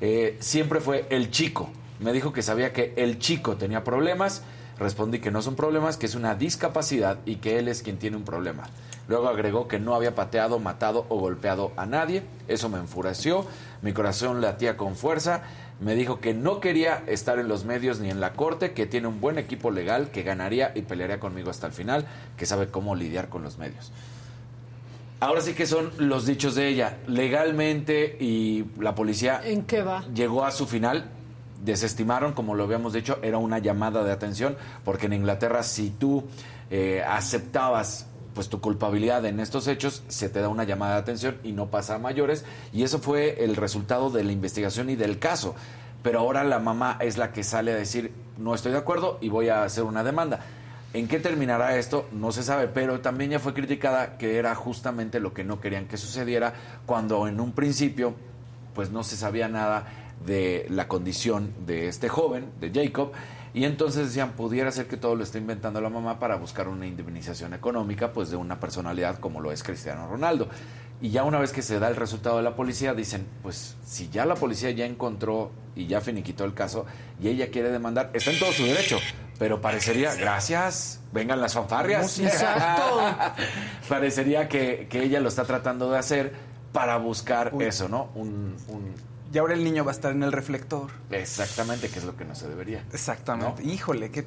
[0.00, 4.42] Eh, siempre fue el chico, me dijo que sabía que el chico tenía problemas,
[4.78, 8.16] respondí que no son problemas, que es una discapacidad y que él es quien tiene
[8.16, 8.68] un problema.
[9.08, 12.22] Luego agregó que no había pateado, matado o golpeado a nadie.
[12.46, 13.46] Eso me enfureció.
[13.82, 15.42] Mi corazón latía con fuerza.
[15.80, 19.06] Me dijo que no quería estar en los medios ni en la corte, que tiene
[19.06, 22.06] un buen equipo legal, que ganaría y pelearía conmigo hasta el final,
[22.36, 23.92] que sabe cómo lidiar con los medios.
[25.20, 26.98] Ahora sí que son los dichos de ella.
[27.06, 30.04] Legalmente y la policía ¿En qué va?
[30.14, 31.10] llegó a su final.
[31.64, 36.24] Desestimaron, como lo habíamos dicho, era una llamada de atención, porque en Inglaterra si tú
[36.70, 38.06] eh, aceptabas
[38.38, 41.72] pues tu culpabilidad en estos hechos, se te da una llamada de atención y no
[41.72, 42.44] pasa a mayores.
[42.72, 45.56] Y eso fue el resultado de la investigación y del caso.
[46.04, 49.28] Pero ahora la mamá es la que sale a decir, no estoy de acuerdo y
[49.28, 50.38] voy a hacer una demanda.
[50.92, 52.06] ¿En qué terminará esto?
[52.12, 55.88] No se sabe, pero también ya fue criticada que era justamente lo que no querían
[55.88, 56.54] que sucediera
[56.86, 58.14] cuando en un principio
[58.72, 59.88] pues no se sabía nada
[60.24, 63.10] de la condición de este joven, de Jacob,
[63.54, 66.86] y entonces decían, pudiera ser que todo lo esté inventando la mamá para buscar una
[66.86, 70.48] indemnización económica pues de una personalidad como lo es Cristiano Ronaldo.
[71.00, 74.08] Y ya una vez que se da el resultado de la policía, dicen, pues si
[74.08, 76.86] ya la policía ya encontró y ya finiquitó el caso
[77.20, 78.98] y ella quiere demandar, está en todo su derecho,
[79.38, 82.18] pero parecería, gracias, vengan las fanfarrias.
[82.18, 83.00] Exacto.
[83.88, 86.32] parecería que, que ella lo está tratando de hacer
[86.72, 88.08] para buscar eso, ¿no?
[88.14, 88.94] Un, un-
[89.32, 90.90] Y ahora el niño va a estar en el reflector.
[91.10, 92.84] exactamente, que es lo que no se debería.
[92.92, 93.62] Exactamente.
[93.64, 93.70] ¿No?
[93.72, 94.26] Híjole, que.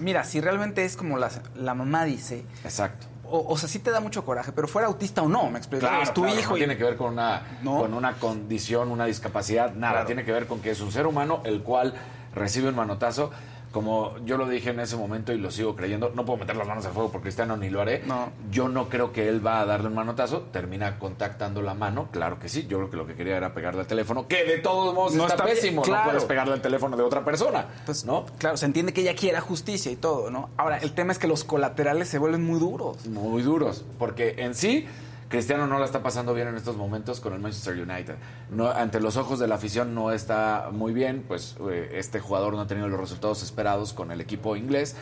[0.00, 3.06] Mira, si realmente es como la, la mamá dice, Exacto.
[3.24, 5.86] o, o sea, sí te da mucho coraje, pero fuera autista o no, me explico.
[5.86, 6.50] Claro, es tu claro, hijo.
[6.50, 7.78] no y- tiene que ver con una, No.
[7.78, 9.92] con una condición, una discapacidad, nada.
[9.94, 10.06] Claro.
[10.06, 11.94] Tiene que ver con que es un ser humano el cual
[12.34, 13.30] recibe un manotazo.
[13.72, 16.66] Como yo lo dije en ese momento y lo sigo creyendo, no puedo meter las
[16.66, 18.02] manos al fuego por Cristiano ni lo haré.
[18.06, 18.30] No.
[18.50, 20.42] Yo no creo que él va a darle un manotazo.
[20.52, 22.66] Termina contactando la mano, claro que sí.
[22.66, 25.26] Yo creo que lo que quería era pegarle al teléfono, que de todos modos No
[25.26, 25.82] está, pésimo.
[25.82, 26.04] claro.
[26.04, 27.66] No puedes pegarle al teléfono de otra persona.
[27.84, 28.24] Pues, ¿no?
[28.38, 30.48] Claro, se entiende que ella quiera justicia y todo, ¿no?
[30.56, 33.06] Ahora, el tema es que los colaterales se vuelven muy duros.
[33.06, 34.86] muy duros, porque en sí
[35.28, 38.14] Cristiano no la está pasando bien en estos momentos con el Manchester United.
[38.50, 42.54] No, ante los ojos de la afición no está muy bien, pues eh, este jugador
[42.54, 44.96] no ha tenido los resultados esperados con el equipo inglés.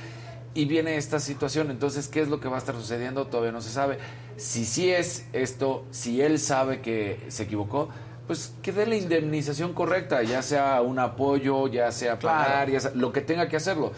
[0.55, 3.27] Y viene esta situación, entonces, ¿qué es lo que va a estar sucediendo?
[3.27, 3.99] Todavía no se sabe.
[4.37, 7.91] Si sí es esto, si él sabe que se equivocó,
[8.27, 12.73] pues que dé la indemnización correcta, ya sea un apoyo, ya sea pagar, Claro.
[12.73, 13.93] ya sea, lo que tenga que hacerlo.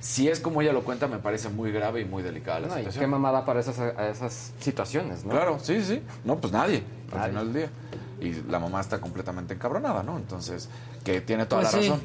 [0.00, 2.74] Si es como ella lo cuenta, me parece muy grave y muy delicada la No,
[2.74, 3.02] y situación.
[3.02, 5.30] qué mamada para esas, a esas situaciones, ¿no?
[5.32, 6.02] Claro, sí, sí.
[6.24, 6.82] No, pues nadie,
[7.12, 7.28] al Nadie.
[7.30, 7.70] final del día.
[8.20, 10.16] Y la mamá está completamente encabronada, ¿no?
[10.16, 10.68] Entonces,
[11.04, 11.88] que tiene toda Pues la sí.
[11.88, 12.02] razón.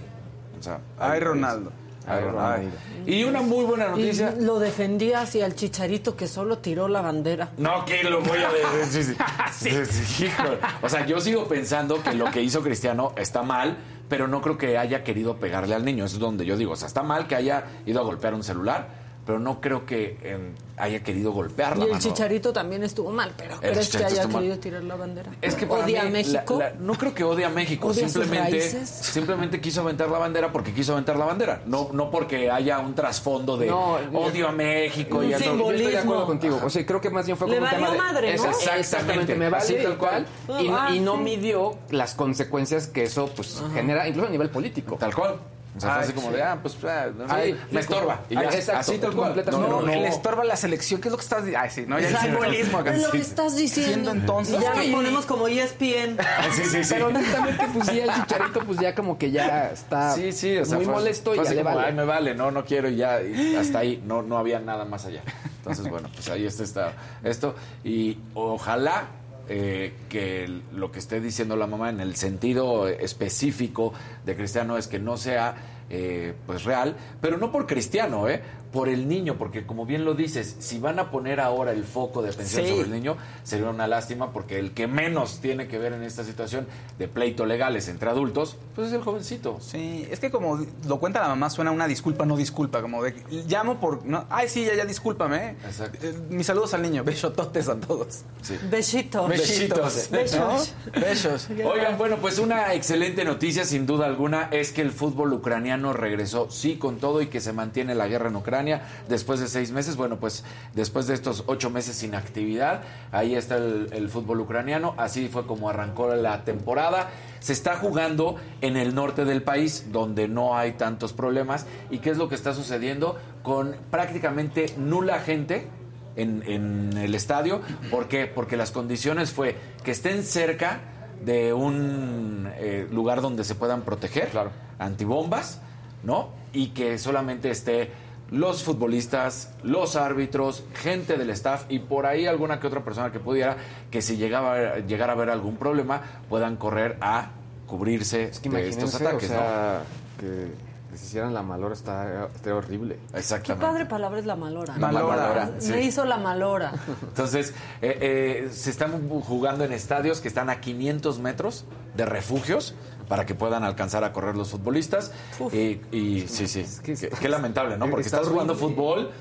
[0.60, 1.72] O sea, Ay, Ronaldo.
[2.08, 2.70] Ay, Ronaldo.
[3.08, 4.34] Y una muy buena Y noticia.
[4.40, 7.50] lo defendía hacia el chicharito que solo tiró la bandera.
[7.58, 9.18] No, que lo voy a decir.
[9.52, 9.86] Sí, sí.
[9.86, 10.60] Sí, sí, híjole.
[10.82, 13.78] O sea, yo sigo pensando que lo que hizo Cristiano está mal,
[14.10, 16.06] pero no creo que haya querido pegarle al niño.
[16.06, 18.44] Eso es donde yo digo, o sea, está mal que haya ido a golpear un
[18.44, 20.38] celular, pero no creo que eh,
[20.78, 21.84] haya querido golpearla.
[21.84, 22.04] Y el mano.
[22.04, 24.36] chicharito también estuvo mal, pero ¿crees que haya mal.
[24.42, 25.32] querido tirar la bandera?
[25.42, 26.58] Es que ¿Odia mí, a México?
[26.60, 30.20] la- la- no creo que odia a México, ¿Odia sus simplemente, simplemente quiso aventar la
[30.20, 34.48] bandera porque quiso aventar la bandera, no, no porque haya un trasfondo de No, odio
[34.48, 35.58] a México Un y a todo.
[35.58, 36.26] Yo estoy de acuerdo Simbolismo.
[36.28, 36.60] contigo.
[36.64, 37.98] O sea, creo que más bien fue Le como un tema de...
[37.98, 38.34] madre, ¿no?
[38.46, 38.80] Exactamente.
[38.80, 40.28] Exactamente, me vale tal y cual.
[40.62, 41.22] Y, Ah, y no sí.
[41.24, 44.98] midió las consecuencias que eso pues genera, incluso a nivel político.
[44.98, 45.38] Tal cual.
[45.76, 46.36] O sea, fue Ay, así como sí.
[46.36, 48.22] de, ah, pues, ah, no sé, Ay, me estorba.
[48.30, 49.26] Y ya, exacto, así tal cual.
[49.34, 49.68] completamente.
[49.70, 51.02] No, no, No, le estorba la selección.
[51.02, 51.60] ¿Qué es lo que estás diciendo?
[51.64, 52.32] Ay, sí, no, ya el Exacto.
[52.40, 52.94] simbolismo acá.
[52.96, 53.92] Es lo que estás diciendo.
[53.94, 56.18] Siendo entonces- Y ya Es nos ponemos como ESPN.
[56.56, 56.94] Sí, sí, sí.
[56.94, 60.64] Pero honestamente, pues sí, el chicharito pues ya como que ya está Sí, sí, o
[60.66, 61.88] sea, muy fue- molesto fue y ya le como, vale.
[61.88, 64.86] Ay, me vale, no, no quiero y ya, y hasta ahí, no, no había nada
[64.86, 65.24] más allá.
[65.58, 67.56] Entonces, bueno, pues ahí está, está esto.
[67.84, 69.08] Y ojalá
[69.48, 73.94] eh, que lo que esté diciendo la mamá en el sentido específico
[74.26, 75.56] de Cristiano es que no sea
[75.90, 78.42] eh, pues real, pero no por Cristiano, ¿eh?
[78.76, 82.22] Por el niño, porque como bien lo dices, si van a poner ahora el foco
[82.22, 82.72] de atención Sí.
[82.72, 86.26] sobre el niño, sería una lástima porque el que menos tiene que ver en esta
[86.26, 86.68] situación
[87.00, 89.60] de pleito legales entre adultos, pues es el jovencito.
[89.62, 93.16] Sí, es que como lo cuenta la mamá, suena una disculpa, no disculpa, como de
[93.48, 94.06] llamo por.
[94.06, 95.38] No, ay, sí, ya, ya, discúlpame.
[95.38, 95.56] ¿eh?
[95.66, 95.98] Exacto.
[96.06, 98.24] Eh, mis saludos al niño, besototes a todos.
[98.42, 98.58] Sí.
[98.70, 99.26] Besito.
[99.30, 100.10] Besitos.
[100.12, 100.74] Besos.
[100.94, 101.00] ¿No?
[101.00, 101.48] Besos.
[101.64, 106.52] Oigan, bueno, pues una excelente noticia sin duda alguna es que el fútbol ucraniano regresó
[106.52, 108.65] sí con todo y que se mantiene la guerra en Ucrania
[109.08, 109.96] después de seis meses.
[109.96, 110.44] Bueno, pues
[110.74, 114.94] después de estos ocho meses sin actividad, ahí está el, el fútbol ucraniano.
[114.98, 117.10] Así fue como arrancó la temporada.
[117.40, 121.66] Se está jugando en el norte del país, donde no hay tantos problemas.
[121.92, 123.18] ¿Y qué es lo que está sucediendo?
[123.44, 125.68] Con prácticamente nula gente
[126.16, 127.62] en, en el estadio.
[127.92, 128.26] ¿Por qué?
[128.26, 130.80] Porque las condiciones fue que estén cerca
[131.24, 134.52] de un eh, lugar donde se puedan proteger, Claro.
[134.80, 135.62] antibombas,
[136.04, 136.30] ¿no?
[136.54, 137.92] Y que solamente esté
[138.32, 143.20] los futbolistas, los árbitros, gente del staff y por ahí alguna que otra persona que
[143.20, 143.58] pudiera,
[143.92, 147.32] que si llegaba a, llegara a haber algún problema, puedan correr a
[147.68, 149.82] cubrirse Es que de estos ataques, o sea,
[150.20, 150.52] que,
[150.92, 152.96] que se hicieran la malora está, está horrible.
[152.96, 153.12] ¿no?
[153.12, 153.66] Qué Exactamente.
[153.66, 154.78] padre palabra es la malora.
[154.78, 156.74] La malora, Me hizo la malora.
[157.02, 161.66] Entonces, eh, eh, se están jugando en estadios que están a 500 metros
[161.96, 162.76] de refugios
[163.08, 165.12] para que puedan alcanzar a correr los futbolistas.
[165.52, 167.90] Y, y sí, sí, que qué, lamentable, ¿no?
[167.90, 169.12] Porque está estás jugando fútbol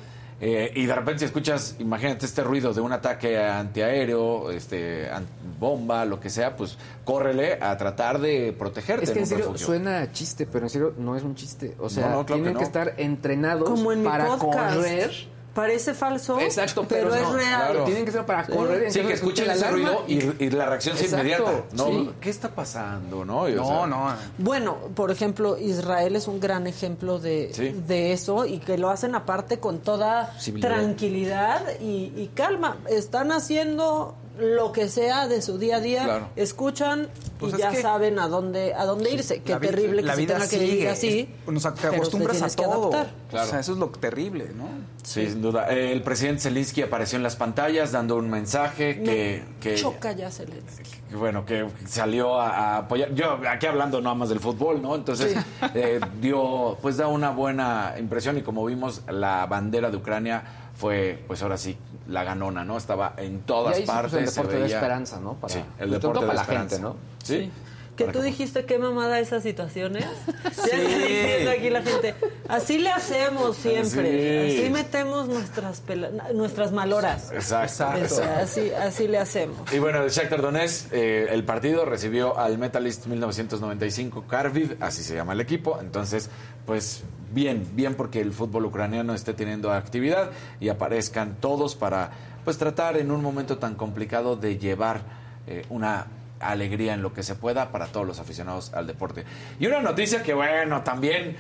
[0.41, 5.26] eh, y de repente si escuchas, imagínate este ruido de un ataque antiaéreo, este, an-
[5.61, 9.66] bomba, lo que sea, pues córrele a tratar de protegerte Es que en serio refugio.
[9.66, 11.76] suena a chiste, pero en serio no es un chiste.
[11.78, 14.74] O sea, No, no, claro tienen que estar entrenados Como en mi para podcast.
[14.76, 15.34] correr.
[15.55, 16.41] Parece falso.
[16.41, 17.61] Exacto, pero, es no, real.
[17.71, 17.85] claro.
[17.85, 18.91] Tienen que ser para correr.
[18.91, 21.65] Sí, que entonces escuchen ese ruido y, y la reacción sea Exacto, inmediata.
[21.73, 21.87] ¿no?
[21.87, 22.11] sí.
[22.21, 23.25] ¿Qué está pasando?
[23.25, 24.13] No, No, sea, no.
[24.39, 27.71] Bueno, por ejemplo, Israel es un gran ejemplo de, Sí.
[27.87, 30.69] de eso y que lo hacen aparte con toda Civilidad.
[30.71, 32.79] tranquilidad y, y calma.
[32.89, 36.28] Están haciendo lo que sea de su día a día, Claro.
[36.35, 37.09] escuchan
[37.39, 39.43] Pues y es ya que- saben a dónde a dónde irse.
[39.43, 40.74] Qué terrible que la se vida tenga que sigue.
[40.82, 41.28] ir así.
[41.47, 42.91] Es- Nos te acostumbras a que todo.
[43.30, 43.47] Claro.
[43.47, 44.66] O sea, eso es lo terrible, ¿no?
[45.05, 45.72] Sí, sin duda.
[45.72, 50.12] Eh, El presidente Zelensky apareció en las pantallas dando un mensaje que, Me que, choca
[50.12, 50.91] ya Zelensky.
[51.11, 53.14] que, bueno, que salió a, a apoyar.
[53.14, 54.95] Yo aquí hablando nada más del fútbol, ¿no?
[54.95, 55.37] Entonces
[55.74, 60.43] eh, dio, pues da una buena impresión y como vimos la bandera de Ucrania
[60.74, 61.76] fue, pues ahora sí,
[62.09, 62.77] la ganona, ¿no?
[62.77, 64.19] Estaba en todas Y ahí sí, pues, partes.
[64.21, 65.35] el se deporte de esperanza, ¿no?
[65.35, 66.77] Para- sí, el todo deporte de para la esperanza.
[66.77, 66.97] gente, ¿no?
[67.23, 67.51] Sí.
[67.97, 70.05] Que Para tú dijiste qué mamada esas situaciones.
[70.43, 70.81] Ya está Sí.
[70.81, 72.15] diciendo aquí la gente.
[72.49, 74.51] Así le hacemos siempre.
[74.51, 74.59] Sí.
[74.63, 77.31] Así metemos nuestras pela- nuestras maloras.
[77.33, 77.95] Exacto.
[78.05, 79.73] Es- Así, así le hacemos.
[79.73, 85.15] Y bueno, el Shakhtar Donetsk, eh, el partido recibió al Metalist 1995 Kharkiv, así se
[85.15, 85.79] llama el equipo.
[85.81, 86.31] Entonces,
[86.67, 87.03] pues
[87.35, 90.30] bien, bien porque el fútbol ucraniano esté teniendo actividad
[90.61, 92.11] y aparezcan todos para
[92.45, 95.03] pues tratar en un momento tan complicado de llevar
[95.47, 96.07] eh, una
[96.41, 99.24] alegría en lo que se pueda para todos los aficionados al deporte.
[99.59, 101.37] Y una noticia que bueno, también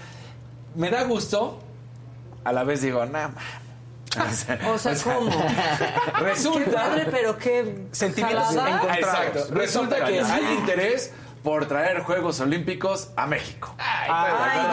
[0.74, 1.60] me da gusto,
[2.42, 3.32] a la vez digo, nada
[4.68, 5.30] O sea, ¿cómo?
[6.18, 8.98] Qué Resulta padre, pero qué Sentimientos encontrados.
[8.98, 9.46] Exacto.
[9.54, 11.12] Resulta que hay interés
[11.44, 13.72] por traer Juegos Olímpicos a México.
[13.78, 14.08] Ay,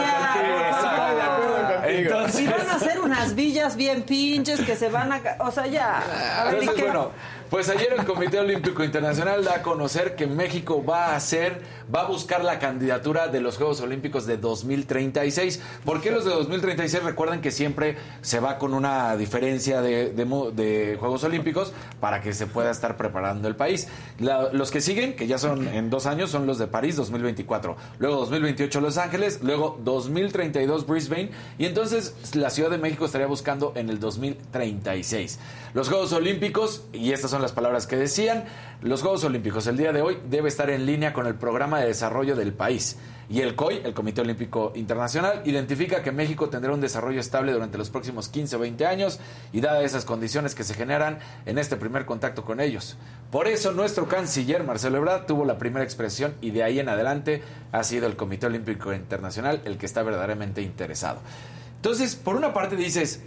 [0.02, 1.84] ya.
[1.86, 5.20] Entonces, Y van a hacer unas villas bien pinches que se van a...
[5.22, 6.02] ca- O sea, ya.
[6.40, 6.84] A ver, ¿y entonces, qué?
[6.84, 7.12] bueno,
[7.52, 11.62] pues ayer el Comité Olímpico Internacional da a conocer que México va a hacer,
[11.94, 15.60] va a buscar la candidatura de los Juegos Olímpicos de 2036.
[15.84, 17.04] ¿Por qué los de 2036?
[17.04, 22.48] Recuerden que siempre se va con una diferencia de, de Juegos Olímpicos para que se
[22.48, 23.90] pueda estar preparando el país.
[24.18, 27.76] Los que siguen, que ya son en dos años, son los de París 2024.
[28.00, 31.32] Luego 2028 Los Ángeles, luego 2032 Brisbane.
[31.58, 35.38] Y entonces la Ciudad de México estaría buscando en el 2036.
[35.74, 38.46] Los Juegos Olímpicos, y estas son las palabras que decían,
[38.82, 41.88] los Juegos Olímpicos el día de hoy debe estar en línea con el programa de
[41.88, 42.98] desarrollo del país.
[43.30, 47.78] Y el COI, el Comité Olímpico Internacional, identifica que México tendrá un desarrollo estable durante
[47.78, 49.20] los próximos 15 o 20 años
[49.54, 52.98] y dadas esas condiciones que se generan en este primer contacto con ellos.
[53.32, 57.42] Por eso nuestro canciller Marcelo Ebrard tuvo la primera expresión y de ahí en adelante
[57.72, 61.20] ha sido el Comité Olímpico Internacional el que está verdaderamente interesado.
[61.78, 63.22] Entonces, por una parte dices,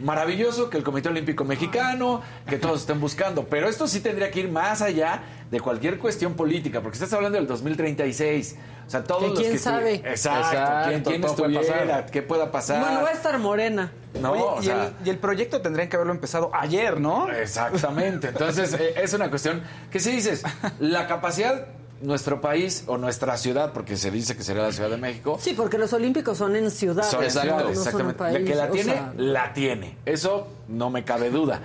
[0.00, 4.40] maravilloso que el Comité Olímpico Mexicano, que todos estén buscando, pero esto sí tendría que
[4.40, 8.56] ir más allá de cualquier cuestión política, porque estás hablando del 2036.
[8.86, 9.94] O sea, todos Que los quién que sabe.
[9.96, 12.10] Exacto, Exacto, quién, quién todo puede estuviera, pasar.
[12.10, 12.80] qué pueda pasar.
[12.80, 13.92] Bueno, va a estar morena.
[14.20, 17.30] no, Oye, o y, sea, el, y el proyecto tendrían que haberlo empezado ayer, ¿no?
[17.30, 18.28] Exactamente.
[18.28, 20.42] Entonces, eh, es una cuestión que si dices,
[20.80, 21.66] la capacidad,
[22.00, 25.54] nuestro país o nuestra ciudad, porque se dice que sería la Ciudad de México, Sí,
[25.54, 26.70] porque los olímpicos son en.
[26.70, 28.14] Son Exacto, ciudades, no son en exactamente.
[28.18, 29.96] país, La que la tiene, sea, la tiene.
[30.06, 31.60] Eso no me cabe duda.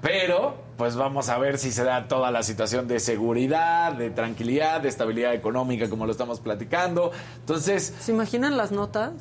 [0.00, 4.82] Pero, pues vamos a ver si se da toda la situación de seguridad, de tranquilidad,
[4.82, 7.10] de estabilidad económica, como lo estamos platicando.
[7.40, 9.12] Entonces, ¿Se imaginan las notas?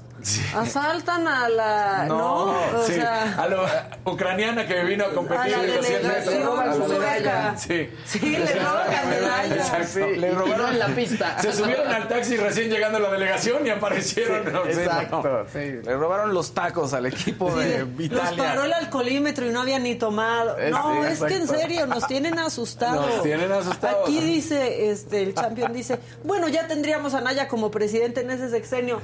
[0.56, 2.06] Asaltan a la...
[2.08, 3.36] No, o sí, sea...
[3.38, 6.90] a la ucraniana que vino a competir A la en los 100 metros.
[6.90, 7.58] delegación.
[7.58, 7.90] Sí.
[8.06, 9.56] Sí, le roban la medalla.
[9.56, 10.08] Exacto.
[10.10, 11.40] Le robaron en la pista.
[11.42, 14.52] Se subieron al taxi recién llegando a la delegación y aparecieron.
[14.52, 14.82] No, sí, no.
[14.82, 15.46] Exacto.
[15.54, 18.44] Le robaron los tacos al equipo de Los Italia.
[18.44, 20.58] paró el alcoholímetro y no había ni tomado.
[20.58, 23.06] Es- no, sí, es que en serio, nos tienen asustados.
[23.08, 24.04] Nos tienen asustados.
[24.10, 28.50] Aquí dice, este, el campeón dice, bueno, ya tendríamos a Naya como presidente en ese
[28.50, 29.02] sexenio.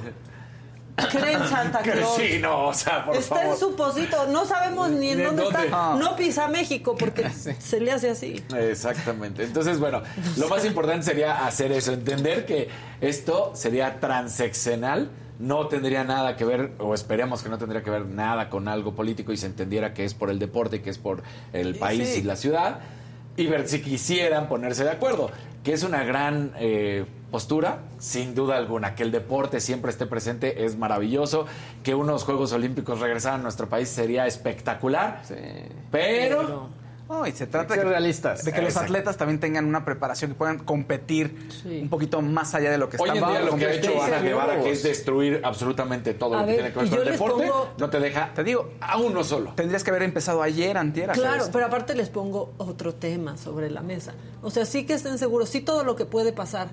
[1.08, 2.16] Creen Santa Que Claus.
[2.16, 3.52] Sí, no, o sea, por está favor.
[3.54, 5.64] en su posito, no sabemos ni en ¿De dónde, dónde?
[5.64, 5.92] está.
[5.92, 5.96] Ah.
[5.98, 7.28] No pisa México porque
[7.58, 8.42] se le hace así.
[8.56, 9.44] Exactamente.
[9.44, 10.02] Entonces, bueno,
[10.36, 12.68] lo más importante sería hacer eso, entender que
[13.00, 18.04] esto sería transeccional, no tendría nada que ver, o esperemos que no tendría que ver
[18.06, 20.98] nada con algo político y se entendiera que es por el deporte y que es
[20.98, 21.22] por
[21.52, 22.20] el país sí.
[22.20, 22.80] y la ciudad,
[23.36, 25.30] y ver si quisieran ponerse de acuerdo,
[25.64, 30.64] que es una gran eh, postura, sin duda alguna, que el deporte siempre esté presente
[30.64, 31.46] es maravilloso,
[31.82, 35.34] que unos Juegos Olímpicos regresaran a nuestro país sería espectacular, Sí.
[35.90, 36.68] pero...
[37.08, 38.44] No, y se trata de que, realistas.
[38.44, 41.80] de que los atletas también tengan una preparación, que puedan competir Sí.
[41.82, 44.00] un poquito más allá de lo que Hoy están en día lo que ha hecho
[44.00, 46.98] Ana Guevara, que es destruir absolutamente todo A lo que ver, tiene que ver con
[47.00, 49.54] el deporte, pongo- no te deja Te digo, a uno solo.
[49.56, 51.10] tendrías que haber empezado ayer, antier.
[51.10, 54.12] Claro, pero aparte les pongo otro tema sobre la mesa.
[54.40, 56.68] O sea, sí que estén seguros, sí todo lo que puede pasar,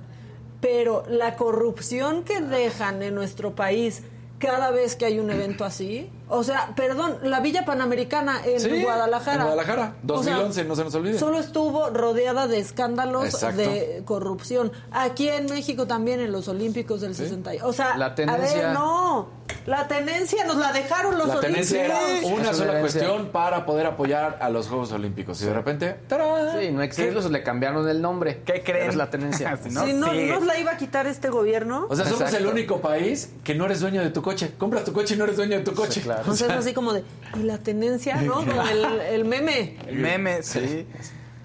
[0.62, 4.04] pero la corrupción que dejan en nuestro país
[4.40, 8.84] cada vez que hay un evento así, o sea, perdón, la Villa Panamericana en Sí,
[8.84, 9.38] Guadalajara.
[9.38, 11.18] en Guadalajara, O sea, 2011, no se nos olvide.
[11.18, 13.58] Solo estuvo rodeada de escándalos Exacto.
[13.62, 14.72] de corrupción.
[14.92, 17.56] Aquí en México también en los Olímpicos del 60.
[17.56, 18.62] y- O sea, La a tenencia.
[18.68, 19.28] ver, no,
[19.68, 22.32] la tenencia nos la dejaron los La tenencia era Olímpicos.
[22.40, 23.02] una Es sola herencia.
[23.02, 25.40] cuestión para poder apoyar a los Juegos Olímpicos.
[25.42, 26.60] Y de repente, ¡tarán!
[26.60, 28.42] Sí, no exigirlos, le cambiaron el nombre.
[28.46, 28.90] ¿Qué creen?
[28.90, 29.56] Es la tenencia.
[29.64, 31.86] Si no, si no, nos la iba a quitar este gobierno.
[31.90, 32.38] O sea, somos Exacto.
[32.38, 34.54] el único país que no eres dueño de tu coche.
[34.58, 36.02] Compras tu coche y no eres dueño de tu coche.
[36.02, 36.32] claro.
[36.32, 37.04] O sea, es así como de,
[37.38, 38.16] ¿y la tenencia?
[38.22, 38.36] ¿No?
[38.36, 39.78] Como el, el meme.
[39.86, 40.88] El meme, sí.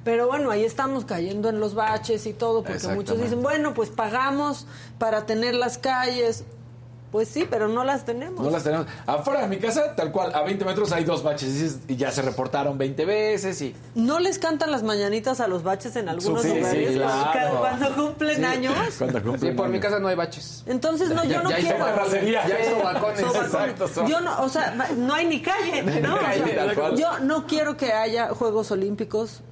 [0.05, 3.89] Pero bueno, ahí estamos cayendo en los baches y todo, porque muchos dicen, bueno, pues
[3.91, 4.66] pagamos
[4.99, 6.45] para tener las calles.
[7.13, 8.43] Pues sí, pero no las tenemos.
[8.43, 8.87] No las tenemos.
[9.07, 11.97] Afuera de mi casa, tal cual, a 20 metros hay dos baches y dices- y
[11.97, 13.77] ya se reportaron 20 veces y...
[13.95, 16.91] ¿No les cantan las mañanitas a los baches en algunos Sí, sí, lugares?
[16.93, 17.59] claro.
[17.61, 18.75] Cuando cumplen años.
[18.99, 20.65] Cuando Sí, cumplen por mi casa no hay baches.
[20.67, 21.85] Entonces, no, yo Ya- no ya hizo quiero.
[21.85, 22.49] terracería.
[22.49, 23.21] Ya hizo balcones.
[23.21, 26.15] Son Exacto, son- Yo no, o sea, no hay ni calle, ¿no?
[26.15, 26.29] O sea,
[26.75, 29.43] calle, yo no quiero que haya Juegos Olímpicos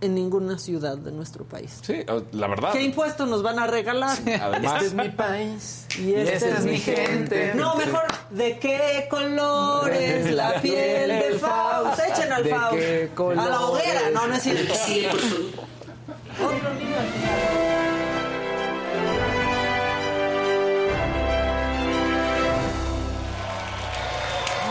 [0.00, 1.80] en ninguna ciudad de nuestro país.
[1.82, 2.72] Sí, la verdad.
[2.72, 4.16] ¿Qué impuestos nos van a regalar?
[4.40, 5.86] Además, Este mi país.
[5.98, 7.52] Y esta es mi gente.
[7.54, 12.00] No, mejor, ¿de qué colores la piel de Faust?
[12.00, 12.76] Echen al ¿De Faust.
[12.78, 14.74] qué A la hoguera, no, no es cierto.
[14.74, 16.54] Sigue, por favor.
[16.54, 16.96] Otro niño.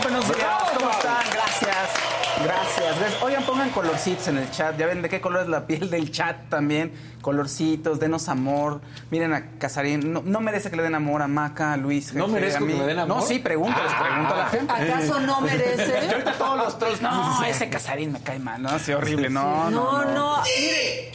[0.02, 1.24] Buenos días, ¿cómo están?
[1.32, 2.07] Gracias.
[2.44, 2.98] Gracias.
[2.98, 3.22] Gracias.
[3.22, 4.76] Oigan, pongan colorcitos en el chat.
[4.78, 6.92] Ya ven de qué color es la piel del chat también.
[7.20, 8.80] Colorcitos, denos amor.
[9.10, 10.12] Miren a Casarín.
[10.12, 12.14] No, no merece que le den amor a Maca, a Luis.
[12.14, 12.34] ¿No mí.
[12.34, 13.16] que me den amor?
[13.18, 14.72] No, sí, pregunto, les pregunto a la gente.
[14.72, 16.10] ¿Acaso no merece?
[16.12, 20.04] ahorita todos los trolls, no, ese Casarín me cae mal, no, sí, horrible, no, No,
[20.04, 21.12] no, mire.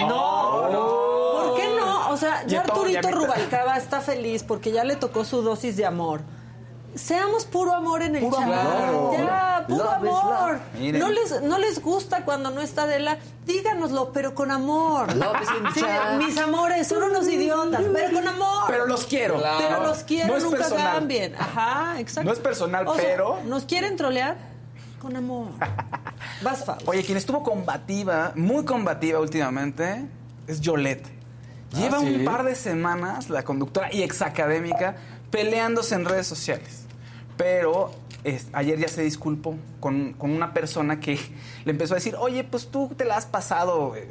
[0.00, 0.68] No,
[1.42, 2.10] ¿Por qué no?
[2.10, 6.22] O sea, ya Arturito Rubalcaba está feliz porque ya le tocó su dosis de amor.
[6.94, 8.48] Seamos puro amor en el Puro chat.
[8.52, 9.16] amor.
[9.16, 10.60] Ya, puro Love amor.
[10.92, 15.14] No les, no les gusta cuando no está Adela, díganoslo, pero con amor.
[15.14, 16.18] Love is in the Sí, chat.
[16.18, 18.64] mis amores, son unos idiotas, pero con amor.
[18.66, 19.40] Pero los quiero.
[19.58, 20.92] Pero los quiero, No es nunca personal.
[20.94, 21.34] cambien.
[21.38, 22.26] Ajá, exacto.
[22.28, 24.36] No es personal, O sea, pero- Nos quieren trolear
[25.00, 25.46] con amor.
[26.42, 26.90] Vas, Fausto.
[26.90, 30.06] Oye, quien estuvo combativa, muy combativa últimamente,
[30.48, 31.06] es Yolette.
[31.72, 32.14] Lleva Ah, ¿sí?
[32.16, 34.96] un par de semanas, la conductora y exacadémica,
[35.30, 36.79] peleándose en redes sociales.
[37.40, 37.90] Pero
[38.52, 41.18] ayer ya se disculpó con, con una persona que
[41.64, 44.08] le empezó a decir, oye, pues tú te la has pasado eh,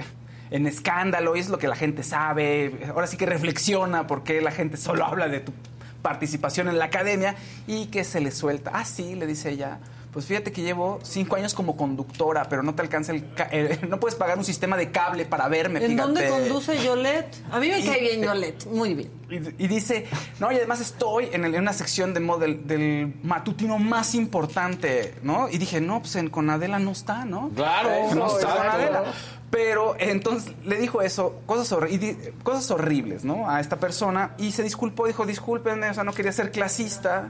[0.50, 2.90] en escándalo y es lo que la gente sabe.
[2.90, 5.54] Ahora sí que reflexiona porque la gente solo habla de tu
[6.02, 7.36] participación en la academia
[7.68, 8.72] y que se le suelta.
[8.74, 9.78] Ah, sí, le dice ella.
[10.12, 13.32] Pues fíjate que llevo cinco años como conductora, pero no te alcanza el...
[13.36, 16.02] ca- eh, no puedes pagar un sistema de cable para verme, ¿En fíjate.
[16.02, 17.36] dónde conduce Yolette?
[17.52, 19.12] A mí me Y- cae bien Yolette, muy bien.
[19.30, 20.08] Y, y dice,
[20.40, 25.14] no, y además estoy en, el- en una sección de del, del matutino más importante,
[25.22, 25.48] ¿no?
[25.50, 27.50] Y dije, no, pues en Conadela no está, ¿no?
[27.56, 28.90] Claro, Eh, no está, Conadela.
[29.02, 29.12] claro.
[29.52, 33.50] Pero entonces le dijo eso, cosas, horri- di- cosas horribles, ¿no?
[33.50, 37.30] A esta persona y se disculpó, dijo, discúlpenme, o sea, no quería ser clasista.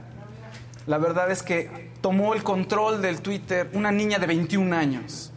[0.90, 1.70] La verdad es que
[2.00, 5.30] tomó el control del Twitter una niña de 21 años.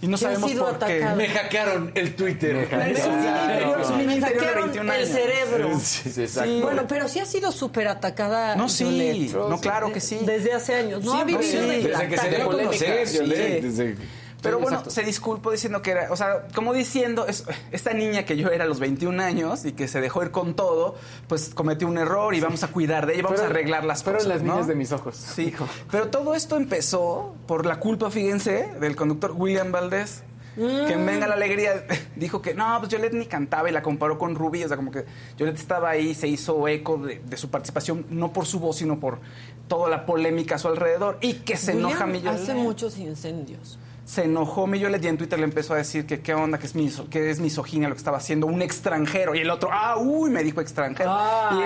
[0.00, 1.04] Y no sabemos sido por qué.
[1.14, 2.56] Me hackearon el Twitter.
[2.56, 5.78] Es un niño interior, es un niño Me interior de hackearon 21 el cerebro.
[5.78, 6.50] Sí, sí, exacto.
[6.50, 6.60] Sí.
[6.62, 8.56] Bueno, pero sí ha sido súper atacada.
[8.56, 10.20] No, sí, no, claro que sí.
[10.24, 11.04] Desde hace años.
[11.04, 11.56] No Sí, ha vivido sí.
[11.58, 13.18] de Desde que se a conocer, Sí.
[13.18, 13.96] Violet, desde-
[14.44, 14.90] Pero Sí, bueno, exacto.
[14.94, 18.62] se disculpó diciendo que era, o sea, como diciendo, es- esta niña que yo era
[18.64, 20.94] a los 21 años y que se dejó ir con todo,
[21.26, 24.02] pues cometió un error y vamos a cuidar de ella, vamos Pero- a arreglar las
[24.04, 24.28] pero cosas.
[24.28, 24.52] las ¿no?
[24.52, 25.16] niñas de mis ojos.
[25.16, 25.52] Sí,
[25.90, 30.22] pero todo esto empezó por la culpa, fíjense, del conductor William Valdés.
[30.56, 31.84] Que en Venga la Alegría
[32.14, 34.62] dijo que no, pues Yolette ni cantaba y la comparó con Rubí.
[34.62, 35.04] O sea, como que
[35.36, 39.00] Yolette estaba ahí, se hizo eco de, de su participación, no por su voz, sino
[39.00, 39.18] por
[39.66, 41.18] toda la polémica a su alrededor.
[41.22, 42.42] Y que se William enoja mi Yolette.
[42.42, 43.80] hace muchos incendios.
[44.04, 46.66] Se enojó mi Yolette y en Twitter le empezó a decir que qué onda, que
[46.66, 49.34] es, miso, que es misoginia lo que estaba haciendo un extranjero.
[49.34, 51.10] Y el otro, ah, uy, me dijo extranjero.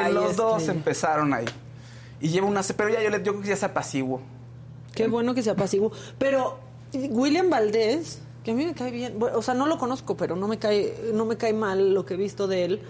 [0.08, 1.46] y los dos que- empezaron ahí.
[2.20, 2.62] Y lleva una...
[2.76, 4.20] Pero ya Yolette, yo creo que ya se apaciguó.
[4.94, 5.90] Qué bueno que se apaciguó.
[6.18, 6.58] Pero
[6.92, 10.46] William Valdés, que a mí me cae bien, o sea, no lo conozco, pero no
[10.48, 12.80] me cae, no me cae mal lo que he visto de él.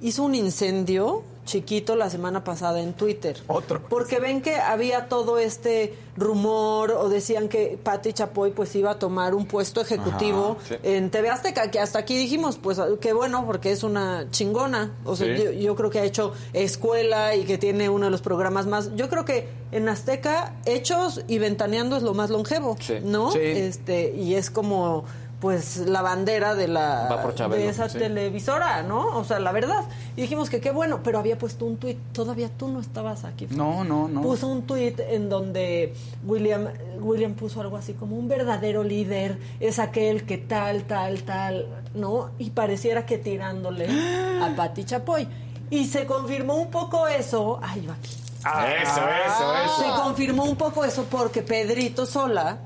[0.00, 3.36] Hizo un incendio chiquito la semana pasada en Twitter.
[3.46, 3.80] Otro.
[3.88, 8.98] Porque ven que había todo este rumor o decían que Patti Chapoy pues iba a
[8.98, 10.74] tomar un puesto ejecutivo Ajá, sí.
[10.82, 14.92] en TV Azteca, que hasta aquí dijimos, pues qué bueno, porque es una chingona.
[15.04, 15.44] O sea, Sí.
[15.44, 18.90] yo, yo creo que ha hecho escuela y que tiene uno de los programas más.
[18.96, 22.94] Yo creo que en Azteca, Hechos y Ventaneando es lo más longevo, Sí.
[23.04, 23.30] ¿no?
[23.30, 23.38] Sí.
[23.40, 25.04] Este, y es como
[25.40, 27.98] pues la bandera de la Va Chabelo, de esa sí.
[27.98, 29.18] televisora, ¿no?
[29.18, 29.84] O sea, la verdad.
[30.16, 33.46] Y dijimos que qué bueno, pero había puesto un tuit, todavía tú no estabas aquí.
[33.50, 34.22] No, no, no.
[34.22, 36.68] Puso un tuit en donde William
[37.00, 42.30] William puso algo así como un verdadero líder es aquel que tal, tal, tal, ¿no?
[42.38, 43.86] Y pareciera que tirándole
[44.42, 45.28] a Pati Chapoy.
[45.70, 47.58] Y se confirmó un poco eso.
[47.62, 48.16] Ay, yo aquí.
[48.46, 50.02] Eso, eso, Se eso.
[50.02, 52.58] confirmó un poco eso porque Pedrito Sola,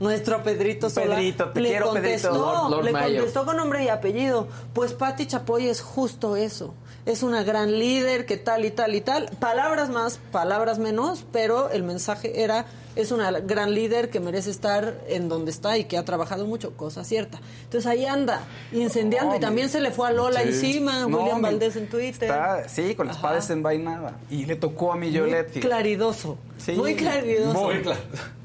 [0.00, 2.46] nuestro Pedrito Sola, Pedrito, te le quiero, contestó, Pedrito.
[2.46, 3.16] Lord- Lord le Mayo.
[3.16, 4.48] contestó con nombre y apellido.
[4.72, 6.74] Pues Patti Chapoy es justo eso.
[7.06, 9.30] Es una gran líder que tal y tal y tal.
[9.38, 14.98] Palabras más, palabras menos, pero el mensaje era es una gran líder que merece estar
[15.06, 17.38] en donde está y que ha trabajado mucho, cosa cierta.
[17.64, 18.40] Entonces ahí anda,
[18.72, 20.48] incendiando y también se le fue a Lola Sí.
[20.48, 22.24] encima, No, William Valdés en Twitter.
[22.30, 23.42] Está- sí, con la espada Ajá.
[23.42, 24.16] desenvainada.
[24.30, 25.60] Y le tocó a mi Yolette.
[25.60, 26.38] Claridoso.
[26.58, 26.72] Sí.
[26.72, 27.62] Muy claridoso.
[27.62, 28.00] Muy claro.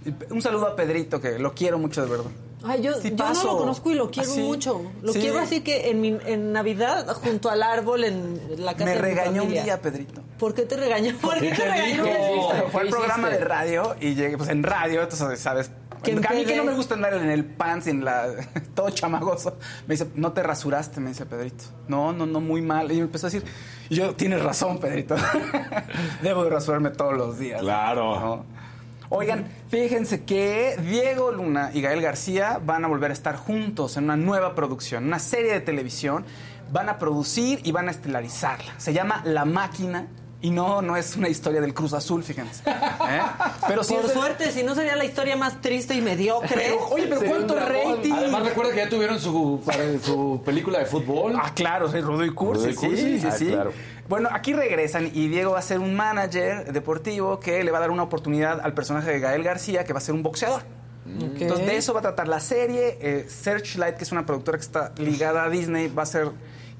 [0.06, 2.32] Y Un saludo a Pedrito, que lo quiero mucho, de verdad.
[2.64, 4.42] Ay, yo, Sí yo no lo conozco y lo quiero Así.
[4.42, 4.82] mucho.
[5.02, 5.20] Lo Sí.
[5.20, 8.96] quiero así que en, mi- en Navidad, junto al árbol, en la casa Me de
[8.98, 10.22] mi regañó un día, Pedrito.
[10.38, 11.16] ¿Por qué te regañó?
[11.22, 12.04] ¿Por qué ¿Qué te te regañó?
[12.72, 15.72] Fue al ¿Qué programa de radio y llegué, pues en radio, entonces, ¿sabes?
[16.04, 18.28] Que a mí que no me gusta andar en el pan sin la.
[18.74, 19.58] todo chamagoso.
[19.86, 21.66] Me dice, no te rasuraste, me dice Pedrito.
[21.88, 22.92] No, no, no, muy mal.
[22.92, 23.48] Y me empezó a decir,
[23.88, 25.16] y yo, tienes razón, Pedrito.
[26.24, 27.62] Debo de rasurarme todos los días.
[27.62, 28.20] Claro.
[28.20, 28.61] ¿no?
[29.14, 34.06] Oigan, fíjense que Diego Luna y Gael García van a volver a estar juntos en
[34.06, 36.24] una nueva producción, una serie de televisión.
[36.72, 38.74] Van a producir y van a estelarizarla.
[38.78, 40.08] Se llama La Máquina.
[40.44, 42.64] Y no, no es una historia del Cruz Azul, fíjense.
[42.68, 43.22] ¿Eh?
[43.68, 46.50] Pero sí Por es suerte, si no sería la historia más triste y mediocre.
[46.56, 48.12] Pero, oye, pero Sería ¿cuánto rating?
[48.14, 51.34] Además, recuerda que ya tuvieron su, para- su película de fútbol.
[51.40, 53.20] Ah, claro, sí, Rudo y Cursi, Rudo y sí, Cursi.
[53.20, 53.48] sí, Ah, sí.
[53.50, 53.72] claro.
[54.12, 57.82] Bueno, aquí regresan y Diego va a ser un manager deportivo que le va a
[57.82, 60.64] dar una oportunidad al personaje de Gael García, que va a ser un boxeador.
[60.64, 61.40] Ok.
[61.42, 62.98] Entonces, de eso va a tratar la serie.
[63.02, 66.28] Eh, Searchlight, que es una productora que está ligada a Disney, va a ser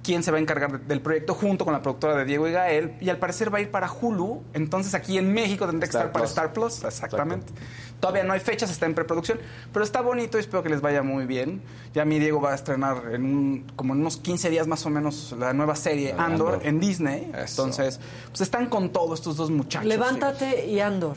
[0.04, 2.52] quién se va a encargar de- del proyecto junto con la productora de Diego y
[2.52, 2.96] Gael.
[3.00, 4.44] Y al parecer va a ir para Hulu.
[4.54, 6.26] Entonces aquí en México tendría que Star estar para.
[6.26, 6.84] Star Plus.
[6.84, 7.54] Exactamente.
[8.02, 9.40] Todavía no hay fechas, está en preproducción.
[9.72, 11.62] Pero está bonito y espero que les vaya muy bien.
[11.94, 14.90] Ya mi Diego va a estrenar en un- como en unos 15 días más o
[14.90, 16.60] menos la nueva serie Andor, Andor.
[16.68, 17.32] en Disney.
[17.34, 17.64] Eso.
[17.64, 18.00] Entonces,
[18.30, 19.88] pues están con todo estos dos muchachos.
[19.88, 21.16] Levántate y Andor.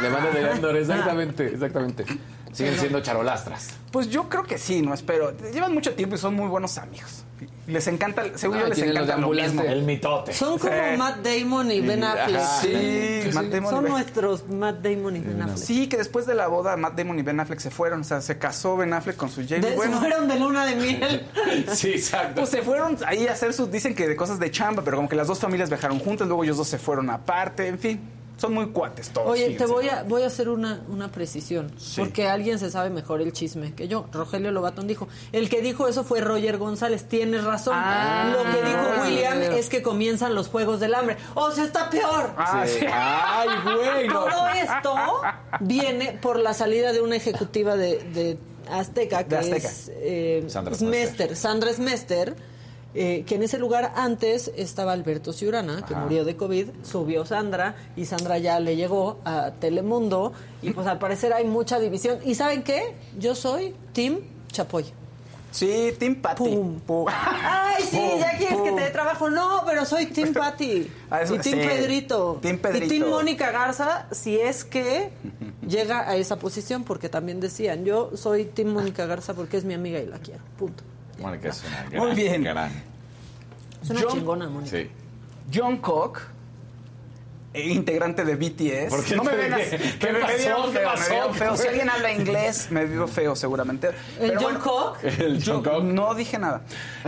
[0.00, 2.04] Le mando de Andor, exactamente, exactamente.
[2.52, 3.70] Siguen siendo charolastras.
[3.92, 5.32] Pues yo creo que sí, no espero.
[5.52, 7.24] Llevan mucho tiempo y son muy buenos amigos.
[7.66, 9.52] Les encanta, según Ah, yo les encanta lo ambulante.
[9.52, 9.68] mismo.
[9.70, 10.32] El mitote.
[10.32, 10.96] Son como Sí.
[10.96, 12.40] Matt Damon y Ben Affleck.
[12.62, 15.58] Sí, Matt Damon y Son Ben- nuestros Matt Damon y Ben Affleck.
[15.58, 18.20] Sí, que después de la boda Matt Damon y Ben Affleck se fueron, o sea,
[18.20, 19.74] se casó Ben Affleck con su Jamie.
[19.74, 21.26] Bueno, Se fueron de luna de miel.
[21.74, 22.36] Sí, exacto.
[22.36, 25.08] pues se fueron ahí a hacer sus, dicen que de cosas de chamba, pero como
[25.08, 28.00] que las dos familias viajaron juntas, luego ellos dos se fueron aparte, en fin,
[28.36, 29.30] son muy cuates todos.
[29.30, 33.20] Oye, te voy a, voy a hacer una, una precisión, porque alguien se sabe mejor
[33.22, 34.06] el chisme que yo.
[34.12, 37.74] Rogelio Lobatón dijo, el que dijo eso fue Roger González, tienes razón.
[37.76, 38.32] Ah.
[38.32, 41.16] Lo que dijo William es que comienzan los Juegos del Hambre.
[41.34, 42.30] O sea, está peor.
[42.36, 42.84] Ah, sí.
[42.90, 44.08] Ay, güey.
[44.08, 44.94] Todo esto
[45.60, 48.38] viene por la salida de una ejecutiva de, de
[48.70, 49.68] Azteca, que De Azteca.
[49.68, 52.36] es eh, Sandra Smester, Sandra Smester,
[52.98, 57.76] eh, que en ese lugar antes estaba Alberto Ciurana, que murió de COVID, subió Sandra
[57.94, 60.32] y Sandra ya le llegó a Telemundo
[60.62, 62.18] y pues al parecer hay mucha división.
[62.24, 62.94] ¿Y saben qué?
[63.18, 64.20] Yo soy Tim
[64.50, 64.86] Chapoy.
[65.50, 66.42] Sí, Tim Patty.
[66.42, 66.80] Pum.
[66.80, 67.06] Pum.
[67.10, 69.30] Ay, sí, Pum, ya quieres que te dé trabajo.
[69.30, 70.90] No, pero soy Tim Patty.
[71.10, 71.66] Ah, eso y Tim sí.
[71.66, 72.38] Pedrito.
[72.40, 72.88] Team Y Pedrito.
[72.88, 75.10] Tim Mónica Garza, si es que
[75.68, 79.74] llega a esa posición, porque también decían, yo soy Tim Mónica Garza porque es mi
[79.74, 80.42] amiga y la quiero.
[80.58, 80.82] Punto.
[81.18, 82.44] Mónica es una gran, Muy bien.
[82.44, 82.82] gran-
[83.82, 84.76] Es una Yo- chingona, Mónica.
[84.76, 84.90] Sí.
[85.54, 86.20] John Cook,
[87.54, 88.90] eh, integrante de BTS.
[88.90, 89.98] ¿Por qué no me te- qué- así.
[89.98, 90.66] qué me, me ¿Qué feo, pasó?
[90.72, 90.80] me
[91.10, 91.52] vieron feo.
[91.52, 93.88] ¿Qué Si alguien habla inglés, me vio feo seguramente.
[93.88, 93.94] ¿El
[94.32, 94.98] Pero John bueno, Cook?
[95.04, 95.82] El John Cook.
[95.84, 96.62] no dije nada.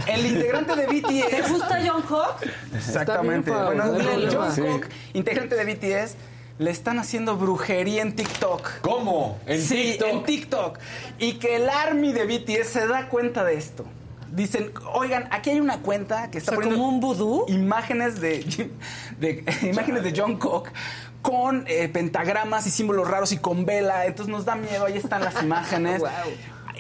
[0.07, 1.51] El integrante de ¿Te BTS.
[1.51, 2.49] gusta John Cook?
[2.75, 3.51] Exactamente.
[3.51, 4.35] Bueno, el.
[4.35, 4.63] John Sí.
[4.63, 6.17] Cook, integrante de BTS,
[6.59, 8.81] le están haciendo brujería en TikTok.
[8.81, 9.39] ¿Cómo?
[9.47, 10.09] En sí, TikTok.
[10.09, 10.79] en TikTok.
[11.19, 13.85] Y que el Army de BTS se da cuenta de esto.
[14.33, 17.45] Dicen, oigan, aquí hay una cuenta que O está sea, poniendo como un vudú.
[17.49, 18.45] imágenes de,
[19.19, 20.69] de- imágenes de John Cook
[21.23, 24.07] con eh, pentagramas y símbolos raros y con vela.
[24.07, 26.03] Entonces nos da miedo, ahí están las imágenes.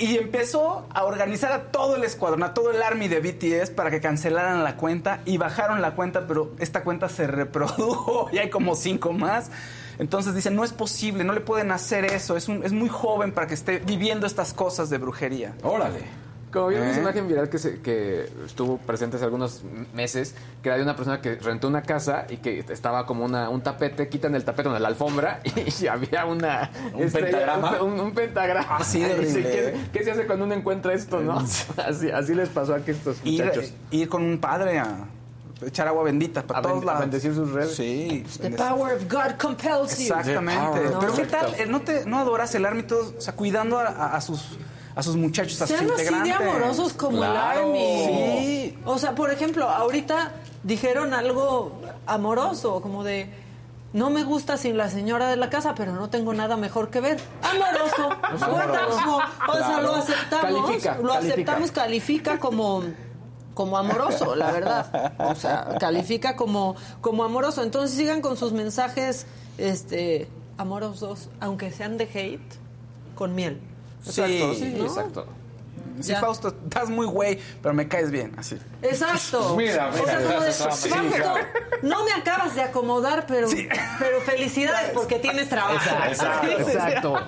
[0.00, 3.90] Y empezó a organizar a todo el escuadrón, a todo el army de BTS para
[3.90, 8.48] que cancelaran la cuenta y bajaron la cuenta, pero esta cuenta se reprodujo y hay
[8.48, 9.50] como cinco más.
[9.98, 13.32] Entonces dicen, no es posible, no le pueden hacer eso, es, un- es muy joven
[13.32, 15.54] para que esté viviendo estas cosas de brujería.
[15.64, 15.98] Órale.
[16.52, 17.00] Como esa ¿Eh?
[17.02, 19.62] imagen viral que, se- que estuvo presente hace algunos
[19.94, 23.48] meses, que era de una persona que rentó una casa y que estaba como una,
[23.50, 25.40] un tapete, quitan el tapete de la alfombra
[25.82, 26.70] y, había una...
[26.94, 27.82] ¿Un pentagrama?
[27.82, 28.76] Un, un pentagrama.
[28.78, 29.88] Así de Y dice, horrible, ¿qué, ¿eh?
[29.92, 31.38] qué se hace cuando uno encuentra esto, no?
[31.76, 33.72] Así, así les pasó a estos Ir, muchachos.
[33.90, 35.04] ir con un padre a
[35.64, 37.00] echar agua bendita para A todos a lados.
[37.00, 37.74] bendecir sus redes.
[37.74, 38.24] Sí.
[38.40, 40.04] The power of God compels you.
[40.04, 40.80] Exactamente.
[40.82, 41.12] Pero No.
[41.14, 44.16] qué tal, Eh, no te no adoras el army todos, o sea, cuidando a, a-
[44.16, 44.56] a sus
[44.98, 47.60] a sus muchachos, a sus Sean así de amorosos como Claro.
[47.60, 48.04] el Army.
[48.04, 48.78] Sí.
[48.84, 50.32] O sea, por ejemplo, ahorita
[50.64, 53.30] dijeron algo amoroso, como de
[53.92, 57.00] no me gusta sin la señora de la casa, pero no tengo nada mejor que
[57.00, 57.20] ver.
[57.42, 58.08] Amoroso.
[58.50, 59.22] Wonderful.
[59.48, 60.42] O sea, lo aceptamos.
[60.66, 61.32] Califica, lo califica.
[61.32, 62.82] aceptamos, califica como
[63.54, 65.14] como amoroso, la verdad.
[65.18, 67.62] O sea, califica como como amoroso.
[67.62, 69.26] Entonces sigan con sus mensajes
[69.58, 72.54] este amorosos, aunque sean de hate,
[73.14, 73.60] con miel.
[74.04, 74.84] Exacto, sí, ¿no?
[74.84, 75.26] exacto.
[76.00, 76.20] Sí, Ya.
[76.20, 78.58] Fausto, estás muy güey, pero me caes bien, así.
[78.82, 79.54] Exacto.
[79.56, 81.34] Mira, O sea, mira, como de, sí, sí, Fausto,
[81.82, 83.48] no me acabas de acomodar, pero,
[83.98, 85.74] pero felicidades porque tienes trabajo.
[86.08, 86.46] Exacto.
[86.58, 87.20] Exacto.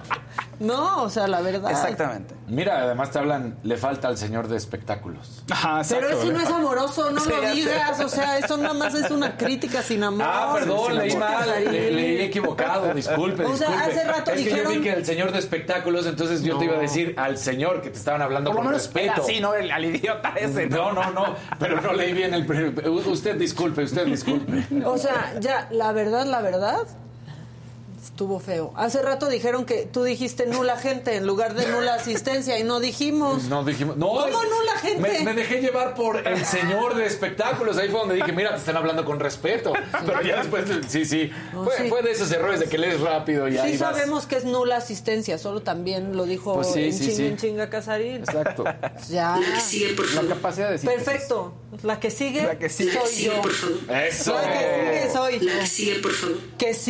[0.61, 1.71] No, o sea, la verdad.
[1.71, 2.35] Exactamente.
[2.47, 5.43] Mira, además te hablan, le falta al señor de espectáculos.
[5.51, 7.99] Ajá, Pero eso no es amoroso, no Sí, lo digas.
[8.01, 10.27] O sea, eso nada más es una crítica sin amor.
[10.29, 13.91] Ah, perdón, leí mal, le- leí equivocado, disculpe, O sea, disculpe.
[14.01, 16.67] hace rato es que yo dijeron- vi que el señor de espectáculos, entonces yo te
[16.67, 19.23] iba a decir al señor que te estaban hablando Por lo menos respeto.
[19.23, 19.55] así, ¿no?
[19.55, 20.67] El, al idiota ese.
[20.69, 22.45] No, no, no, pero no leí bien el...
[22.89, 24.65] Usted disculpe, usted disculpe.
[24.85, 26.87] O sea, ya, la verdad, la verdad,
[28.21, 28.71] estuvo feo.
[28.77, 32.79] Hace rato dijeron que tú dijiste nula gente en lugar de nula asistencia y no
[32.79, 33.45] dijimos.
[33.45, 33.97] No dijimos...
[33.97, 35.01] No, ¿Cómo es- no la gente?
[35.01, 37.79] Me, me dejé llevar por el señor de espectáculos.
[37.79, 39.73] Ahí fue donde dije, mira, te están hablando con respeto.
[40.05, 41.31] Pero ya después, sí, sí.
[41.55, 41.89] No, Fue, sí.
[41.89, 43.95] fue de esos errores de que lees rápido y ahí Sí vas.
[43.97, 47.27] sabemos que es nula asistencia, solo también lo dijo Pues sí, en sí, chinga sí.
[47.27, 48.17] en chinga Casarín.
[48.17, 48.65] Exacto.
[49.09, 49.39] Ya.
[49.39, 50.29] La que sigue, por La favor.
[50.29, 50.79] capacidad de.
[50.79, 51.55] Perfecto.
[51.83, 52.93] La que sigue, La que sigue.
[52.93, 53.41] Soy sigue, yo.
[53.41, 53.79] por favor.
[54.07, 54.35] Eso.
[54.35, 54.59] La que
[55.01, 55.41] sigue soy.
[55.41, 56.37] La que sigue, por favor.
[56.59, 56.90] Que sí.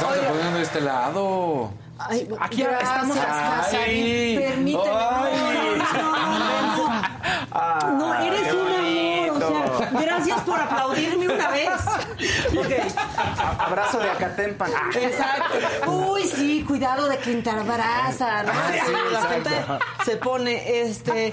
[0.00, 1.70] Estamos poniendo de este lado.
[1.98, 3.18] Ay, Aquí gracias, estamos-.
[3.84, 4.38] Ay.
[4.38, 4.84] Permíteme.
[4.84, 5.20] No,
[6.78, 9.42] no, no, no, eres un amor.
[9.42, 11.70] O sea, gracias por aplaudirme una vez.
[12.58, 12.94] Ok.
[13.58, 14.70] Abrazo de Acatempan.
[14.74, 15.90] Ah, Exacto.
[15.90, 18.52] Uy, sí, cuidado de que embaraza, ¿no?
[18.54, 19.50] Ah, Sí, la gente
[20.04, 21.32] se pone, este...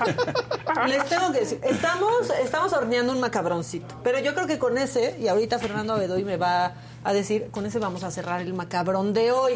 [0.87, 5.17] Les tengo que decir, estamos, estamos horneando un macabroncito, pero yo creo que con ese,
[5.19, 6.73] y ahorita Fernando Abedoy me va
[7.07, 9.53] a decir, con ese vamos a cerrar el macabrón de hoy.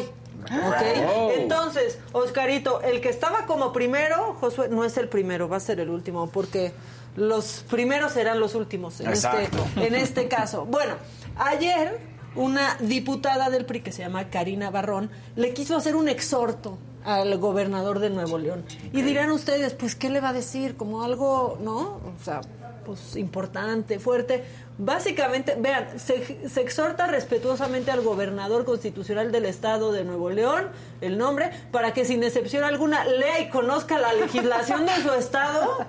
[0.50, 1.30] Wow.
[1.36, 5.78] Entonces, Oscarito, el que estaba como primero, Josué, no es el primero, va a ser
[5.78, 6.72] el último, porque
[7.16, 10.64] los primeros serán los últimos en, este, en este caso.
[10.64, 10.94] Bueno,
[11.36, 12.00] ayer
[12.34, 17.36] una diputada del PRI que se llama Karina Barrón le quiso hacer un exhorto al
[17.38, 18.64] gobernador de Nuevo León.
[18.92, 20.76] Y dirán ustedes, pues, ¿qué le va a decir?
[20.76, 21.80] Como algo, ¿no?
[21.80, 22.40] O sea,
[22.84, 24.44] pues importante, fuerte.
[24.78, 30.68] Básicamente, vean, se, se exhorta respetuosamente al gobernador constitucional del estado de Nuevo León,
[31.00, 35.86] el nombre, para que sin excepción alguna lea y conozca la legislación de su estado.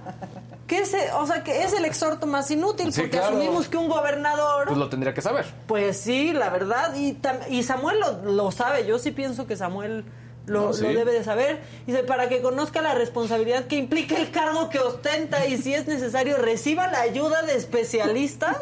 [0.68, 3.36] Que ese, o sea, que es el exhorto más inútil, Sí, porque claro.
[3.38, 5.46] asumimos que un gobernador Pues lo tendría que saber.
[5.68, 6.94] pues sí, la verdad.
[6.96, 7.18] Y,
[7.50, 8.86] y Samuel lo, lo sabe.
[8.86, 10.06] Yo sí pienso que Samuel
[10.46, 10.84] lo, No, sí.
[10.84, 11.62] lo debe de saber.
[11.88, 15.88] Dice, para que conozca la responsabilidad que implica el cargo que ostenta y si es
[15.88, 18.58] necesario reciba la ayuda de especialistas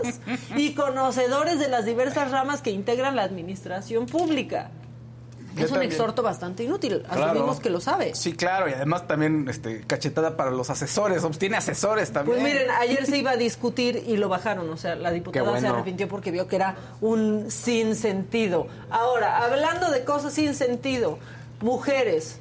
[0.55, 4.69] y conocedores de las diversas ramas que integran la administración pública.
[5.53, 5.91] Yo es un también.
[5.91, 7.01] exhorto bastante inútil.
[7.01, 7.25] Claro.
[7.25, 8.15] Asumimos que lo sabe.
[8.15, 11.21] Sí, claro, y además también este, cachetada para los asesores.
[11.23, 12.39] Pues tiene asesores también.
[12.39, 15.67] Pues miren, ayer se iba a discutir y lo bajaron, o sea, la diputada se
[15.67, 18.67] arrepintió porque vio que era un sinsentido.
[18.89, 21.19] Ahora, hablando de cosas sin sentido,
[21.61, 22.39] mujeres,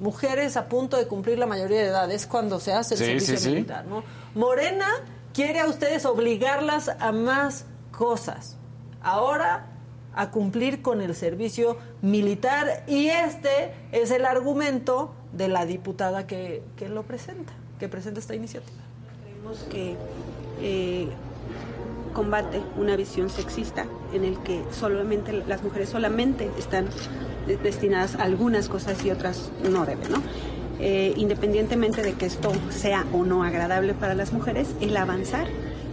[0.00, 3.04] mujeres a punto de cumplir la mayoría de edad, es cuando se hace el Sí,
[3.06, 3.50] servicio sí, sí.
[3.50, 4.04] militar, ¿no?
[4.34, 4.86] Morena
[5.32, 8.56] quiere a ustedes obligarlas a más cosas.
[9.02, 9.66] Ahora
[10.14, 16.62] a cumplir con el servicio militar y este es el argumento de la diputada que,
[16.76, 18.78] que lo presenta, que presenta esta iniciativa.
[19.22, 19.94] Creemos que
[20.60, 21.08] eh,
[22.16, 23.84] combate una visión sexista
[24.14, 26.86] en el que solamente las mujeres solamente están
[27.46, 30.22] de- destinadas a algunas cosas y otras no deben, ¿no?
[30.80, 35.46] Eh, independientemente de que esto sea o no agradable para las mujeres, el avanzar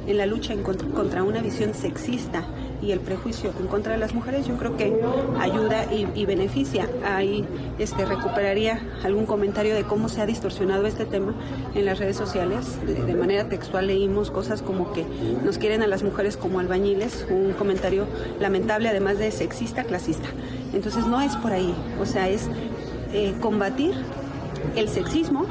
[0.07, 2.43] en la lucha en contra, contra una visión sexista
[2.81, 4.93] y el prejuicio en contra de las mujeres, yo creo que
[5.39, 6.89] ayuda y, y beneficia.
[7.05, 7.45] Ahí
[7.79, 11.33] este, recuperaría algún comentario de cómo se ha distorsionado este tema
[11.75, 12.85] en las redes sociales.
[12.85, 15.05] De, de manera textual leímos cosas como que
[15.43, 18.05] nos quieren a las mujeres como albañiles, un comentario
[18.39, 20.27] lamentable además de sexista, clasista.
[20.73, 22.49] Entonces no es por ahí, o sea, es
[23.13, 23.93] eh, combatir
[24.75, 25.45] el sexismo,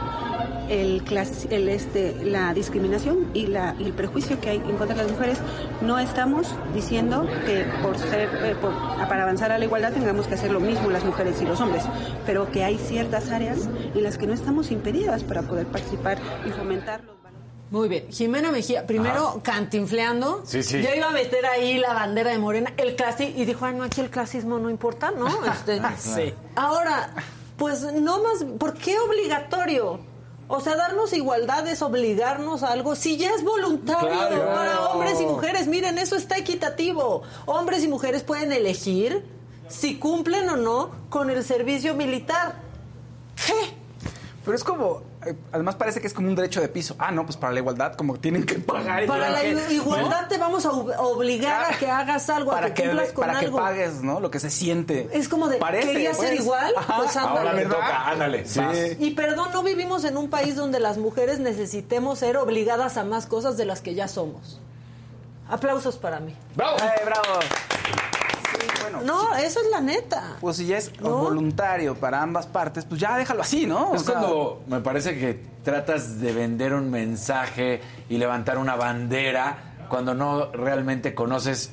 [0.81, 4.97] el, clas- el, este, la discriminación y, la, y el prejuicio que hay en contra
[4.97, 5.39] de las mujeres.
[5.83, 8.73] No estamos diciendo que por ser, eh, por-
[9.09, 11.85] para avanzar a la igualdad tengamos que hacer lo mismo las mujeres y los hombres,
[12.27, 16.51] pero que hay ciertas áreas en las que no estamos impedidas para poder participar y
[16.51, 17.43] fomentar los valores.
[17.71, 20.81] Muy bien, Jimena Mejía, primero cantinfleando, Sí, sí.
[20.83, 23.83] ya iba a meter ahí la bandera de Morena, el clasi y dijo, ay, no,
[23.85, 25.27] aquí el clasismo no importa, ¿no?
[25.47, 26.35] Este, Sí.
[26.55, 27.11] Ahora,
[27.57, 30.01] pues no más, ¿por qué obligatorio?
[30.55, 32.95] O sea, darnos igualdad es obligarnos a algo.
[32.95, 34.47] Si ya es voluntario Claro.
[34.53, 37.23] para hombres y mujeres, miren, eso está equitativo.
[37.47, 39.25] Hombres y mujeres pueden elegir
[39.69, 42.57] si cumplen o no con el servicio militar.
[43.47, 43.55] ¿Qué?
[44.45, 45.01] Pero es como,
[45.53, 46.95] además parece que es como un derecho de piso.
[46.99, 49.07] Ah, no, pues para la igualdad como tienen que pagar.
[49.07, 52.75] Para la que- igualdad te vamos a ob- obligar a que hagas algo, a para
[52.75, 53.59] que que, cumplas con para que algo.
[53.59, 54.21] pagues, ¿no?
[54.21, 55.09] Lo que se siente.
[55.13, 56.41] Es como de, Parece, ¿querías ser pues.
[56.41, 56.73] igual?
[56.77, 56.97] Ajá.
[56.99, 57.39] Pues ándale.
[57.39, 58.47] Ahora me toca, ándale.
[58.47, 58.61] Sí.
[58.99, 63.27] Y perdón, no vivimos en un país donde las mujeres necesitemos ser obligadas a más
[63.27, 64.61] cosas de las que ya somos.
[65.49, 66.35] Aplausos para mí.
[66.57, 66.77] ¡Bravo!
[66.79, 67.41] ¡Eh, bravo!
[68.83, 69.01] Bueno.
[69.03, 70.37] No, eso es la neta.
[70.41, 71.17] Pues si ya es ¿No?
[71.19, 73.95] voluntario para ambas partes, pues ya déjalo así, ¿no?
[73.95, 78.77] Es O sea, cuando me parece que tratas de vender un mensaje y levantar una
[78.77, 81.71] bandera cuando no realmente conoces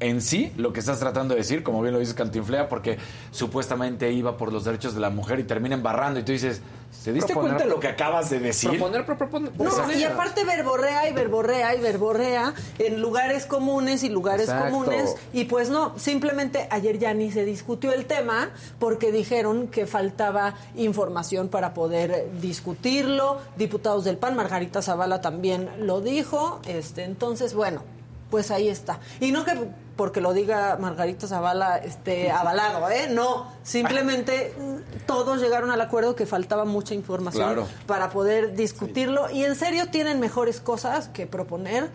[0.00, 2.98] en sí lo que estás tratando de decir, como bien lo dice Cantinflea, porque
[3.30, 6.60] supuestamente iba por los derechos de la mujer y termina embarrando y tú dices,
[7.04, 8.70] ¿te diste Proponer- cuenta de lo que acabas de decir?
[8.70, 9.50] Proponer, pro- proponer.
[9.52, 9.96] No, proponer.
[9.98, 14.70] y aparte verborrea y verborrea y verborrea en lugares comunes y lugares Exacto.
[14.70, 15.14] comunes.
[15.32, 20.54] Y pues no, simplemente ayer ya ni se discutió el tema porque dijeron que faltaba
[20.76, 23.38] información para poder discutirlo.
[23.56, 26.60] Diputados del PAN, Margarita Zavala también lo dijo.
[26.66, 27.82] Este, entonces, bueno,
[28.30, 29.00] pues ahí está.
[29.20, 29.52] Y no que
[30.02, 33.06] porque lo diga Margarita Zavala esté avalado, ¿eh?
[33.08, 34.52] No, simplemente
[35.06, 37.68] todos llegaron al acuerdo que faltaba mucha información Claro.
[37.86, 41.88] para poder discutirlo y en serio tienen mejores cosas que proponer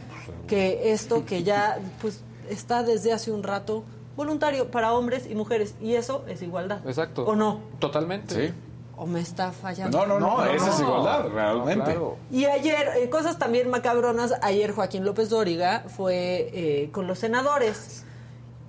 [0.48, 3.84] que esto que ya pues está desde hace un rato
[4.16, 5.76] voluntario para hombres y mujeres.
[5.82, 6.80] Y eso es igualdad.
[6.88, 7.26] Exacto.
[7.26, 7.60] ¿O no?
[7.80, 8.48] Totalmente.
[8.48, 8.54] Sí.
[8.98, 9.96] ¿O me está fallando?
[9.96, 11.86] No, no, no, No, esa es igualdad, realmente.
[11.86, 12.18] Claro.
[12.32, 18.04] Y ayer, eh, cosas también macabronas, ayer Joaquín López Dóriga fue eh, con los senadores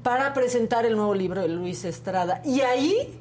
[0.03, 2.43] para presentar el nuevo libro de Luis Estrada.
[2.45, 3.19] Y ahí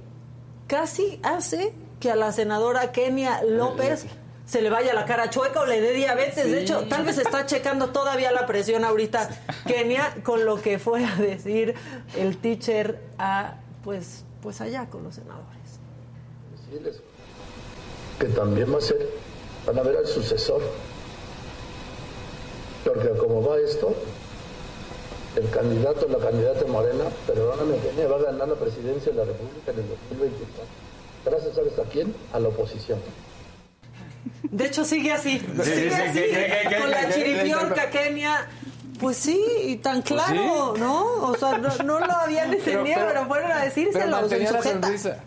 [0.67, 4.05] casi hace que a la senadora Kenia López
[4.45, 6.51] se le vaya la cara chueca o le dé diabetes.
[6.51, 9.29] De hecho, tal vez está checando todavía la presión ahorita
[9.65, 11.73] Kenia con lo que fue a decir
[12.17, 15.56] el teacher a, pues, pues allá con los senadores.
[18.19, 19.09] Que también va a ser,
[19.65, 20.61] van a ver al sucesor.
[22.83, 23.93] Porque como va esto,
[25.35, 29.71] el candidato, la candidata Morena, perdóname, Kenia, va a ganar la presidencia de la República
[29.71, 30.65] en el 2024.
[31.25, 32.15] Gracias, ¿sabes a quién?
[32.33, 32.99] A la oposición.
[34.43, 35.39] De hecho, sigue así.
[35.39, 36.19] sí, sigue sí, así.
[36.19, 38.47] que- que- que- con que- la chiripiorca Kenia.
[38.99, 41.03] Pues sí, y tan claro, ¿no?
[41.29, 43.61] O sea, no, no lo habían entendido, pero, fueron a
[43.93, 44.81] Pero mantenía en la sujeta.
[44.87, 45.23] sonrisa.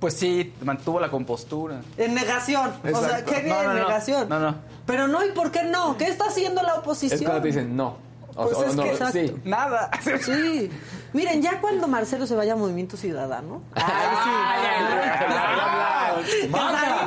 [0.00, 1.82] Pues sí, mantuvo la compostura.
[1.98, 2.72] En negación.
[2.92, 3.24] O sea.
[3.24, 3.88] Kenia No, no, en no.
[3.88, 4.28] negación.
[4.28, 4.54] No, no.
[4.86, 5.96] Pero no, ¿y por qué no?
[5.98, 7.20] ¿Qué está haciendo la oposición?
[7.20, 7.98] Es cuando te dicen no.
[8.34, 9.34] O, Pues o es no, que sí.
[9.44, 9.90] Nada.
[10.24, 10.70] Sí.
[11.12, 13.60] Miren, ya cuando Marcelo se vaya a Movimiento Ciudadano.
[13.74, 13.82] Ay,
[16.24, 16.48] sí.
[16.48, 17.06] Maca,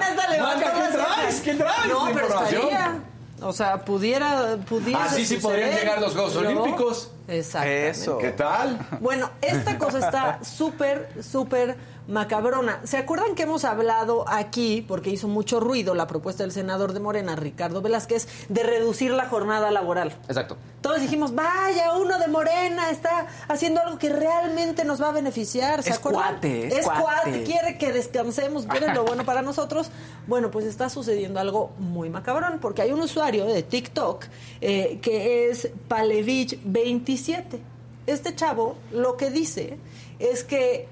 [0.74, 1.42] ¿qué traes?
[1.42, 1.66] ¿Qué No,
[2.14, 3.00] pero estaría.
[3.42, 4.58] O sea, pudiera.
[4.70, 7.12] pudiera Así sí podrían llegar los Juegos Olímpicos.
[7.28, 7.70] Exacto.
[7.70, 8.18] Eso.
[8.18, 8.80] ¿Qué tal?
[9.00, 11.78] Bueno, esta cosa está súper, súper
[12.08, 12.82] macabrona.
[12.84, 17.00] ¿Se acuerdan que hemos hablado aquí, porque hizo mucho ruido la propuesta del senador de
[17.00, 20.16] Morena, Ricardo Velázquez, de reducir la jornada laboral?
[20.28, 20.58] Exacto.
[20.82, 25.82] Todos dijimos, vaya, uno de Morena está haciendo algo que realmente nos va a beneficiar.
[25.82, 26.24] ¿Se Es acuerdan?
[26.34, 27.44] cuate, es es cuate, cuate.
[27.44, 29.90] quiere que descansemos, quiere lo bueno para nosotros.
[30.28, 34.26] Bueno, pues está sucediendo algo muy macabrón, porque hay un usuario de TikTok
[34.60, 37.60] eh, que es Palevich27.
[38.06, 39.78] Este chavo lo que dice
[40.20, 40.88] es que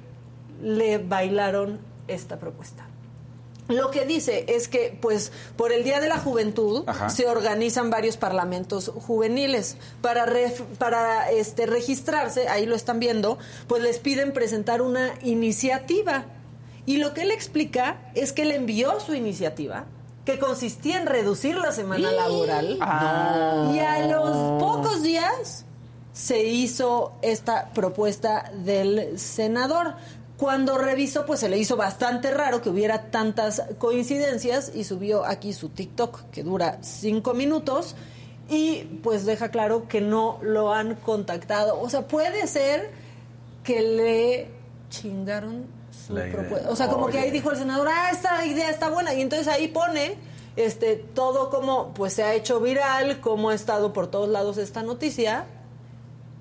[0.62, 2.86] le bailaron esta propuesta.
[3.68, 7.10] Lo que dice es que, pues, por el Día de la Juventud Ajá.
[7.10, 9.78] se organizan varios parlamentos juveniles.
[10.02, 16.26] Para, ref- para este, registrarse, ahí lo están viendo, pues les piden presentar una iniciativa.
[16.86, 19.86] Y lo que él explica es que él envió su iniciativa,
[20.26, 22.78] que consistía en reducir la semana laboral.
[23.74, 25.64] Y a los pocos días
[26.12, 29.94] se hizo esta propuesta del senador.
[30.42, 35.54] Cuando revisó, pues se le hizo bastante raro que hubiera tantas coincidencias y subió aquí
[35.54, 37.96] su TikTok que dura cinco minutos
[38.50, 41.80] y pues deja claro que no lo han contactado.
[41.80, 42.90] O sea, puede ser
[43.64, 44.48] que le
[44.90, 45.68] chingaron
[46.08, 46.72] su propuesta.
[46.72, 49.14] O sea, como que ahí dijo el senador, ah, esta idea está buena.
[49.14, 50.16] Y entonces ahí pone
[50.56, 54.82] este todo como pues se ha hecho viral, cómo ha estado por todos lados esta
[54.82, 55.46] noticia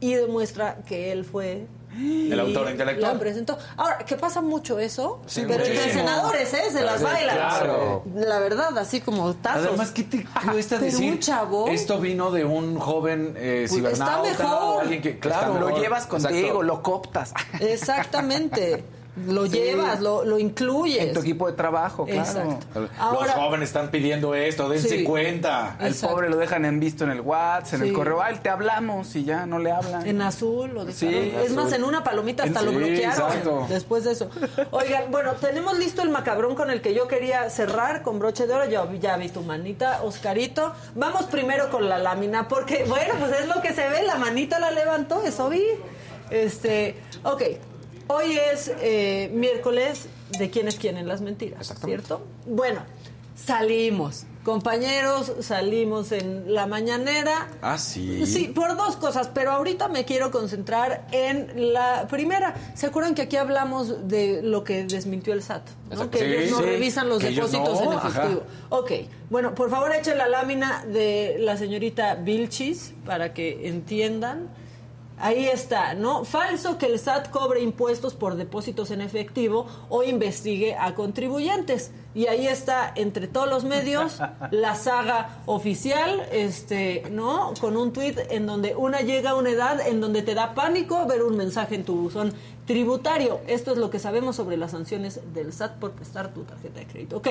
[0.00, 1.66] y demuestra que él fue
[2.00, 3.12] El autor intelectual.
[3.14, 3.58] La presentó.
[3.76, 6.70] Ahora, que pasa mucho eso, Sí, pero entre senadores, ¿eh?
[6.72, 7.36] Se las bailan.
[7.36, 8.02] claro.
[8.14, 9.66] La verdad, así como tazos.
[9.68, 11.12] Además, ¿qué te cuesta Pero decir?
[11.12, 14.76] un chavo- Esto vino de un joven eh, Pues, cibernauta está mejor.
[14.76, 16.62] o alguien que, claro, lo llevas contigo, Exacto.
[16.62, 18.84] lo cooptas Exactamente.
[19.26, 21.02] Lo llevas, lo, lo incluyes.
[21.02, 22.20] en tu equipo de trabajo, claro.
[22.20, 22.80] Exacto.
[22.80, 25.04] Los jóvenes están pidiendo esto, dense Sí.
[25.04, 25.76] cuenta.
[25.80, 27.88] El pobre lo dejan en visto en el WhatsApp, en Sí.
[27.88, 30.06] el correo, ay, te hablamos y ya no le hablan.
[30.06, 31.44] En azul lo Sí, dejaron.
[31.46, 31.76] es más, azul.
[31.78, 33.66] en una palomita hasta lo bloquearon exacto.
[33.68, 34.30] después de eso.
[34.70, 38.54] Oigan, bueno, tenemos listo el macabrón con el que yo quería cerrar con broche de
[38.54, 38.66] oro.
[38.70, 40.72] Yo ya vi tu manita, Oscarito.
[40.94, 44.02] Vamos primero con la lámina, porque, bueno, pues es lo que se ve.
[44.04, 45.62] La manita la levantó, eso vi.
[46.30, 47.42] Este, ok.
[48.12, 52.26] Hoy es eh, miércoles de quién es quién en las mentiras, ¿cierto?
[52.44, 52.80] Bueno,
[53.36, 54.24] salimos.
[54.42, 57.46] Compañeros, salimos en la mañanera.
[57.62, 58.26] Ah, sí.
[58.26, 62.54] Sí, por dos cosas, pero ahorita me quiero concentrar en la primera.
[62.74, 65.68] ¿Se acuerdan que aquí hablamos de lo que desmintió el SAT?
[65.90, 66.10] ¿no?
[66.10, 66.64] Que Sí, ellos no sí.
[66.64, 68.08] revisan los depósitos no, en ajá.
[68.08, 68.42] efectivo.
[68.70, 68.90] Ok,
[69.28, 74.48] bueno, por favor echen la lámina de la señorita Vilchis para que entiendan.
[75.22, 76.24] Ahí está, ¿no?
[76.24, 81.90] Falso que el SAT cobre impuestos por depósitos en efectivo o investigue a contribuyentes.
[82.14, 84.18] Y ahí está, entre todos los medios,
[84.50, 87.52] la saga oficial, este, ¿no?
[87.60, 91.06] Con un tuit en donde una llega a una edad en donde te da pánico
[91.06, 92.32] ver un mensaje en tu buzón
[92.66, 93.40] tributario.
[93.46, 96.86] Esto es lo que sabemos sobre las sanciones del SAT por prestar tu tarjeta de
[96.86, 97.18] crédito.
[97.18, 97.28] Ok.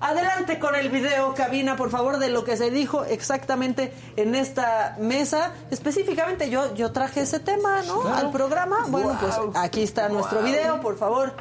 [0.00, 4.96] Adelante con el video, cabina, por favor, de lo que se dijo exactamente en esta
[5.00, 5.52] mesa.
[5.72, 8.02] Específicamente yo, yo traje ese tema, ¿no?
[8.14, 8.84] Al programa.
[8.88, 11.32] Bueno, pues aquí está nuestro video, por favor.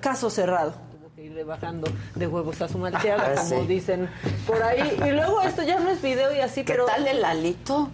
[0.00, 0.72] Caso cerrado.
[0.92, 3.66] Tuvo que irle bajando de huevos a su malteada, Ah, como sí.
[3.66, 4.08] dicen
[4.46, 4.98] por ahí.
[5.06, 6.86] Y luego esto ya no es video y así, ¿Qué pero...
[6.86, 7.90] tal el alito?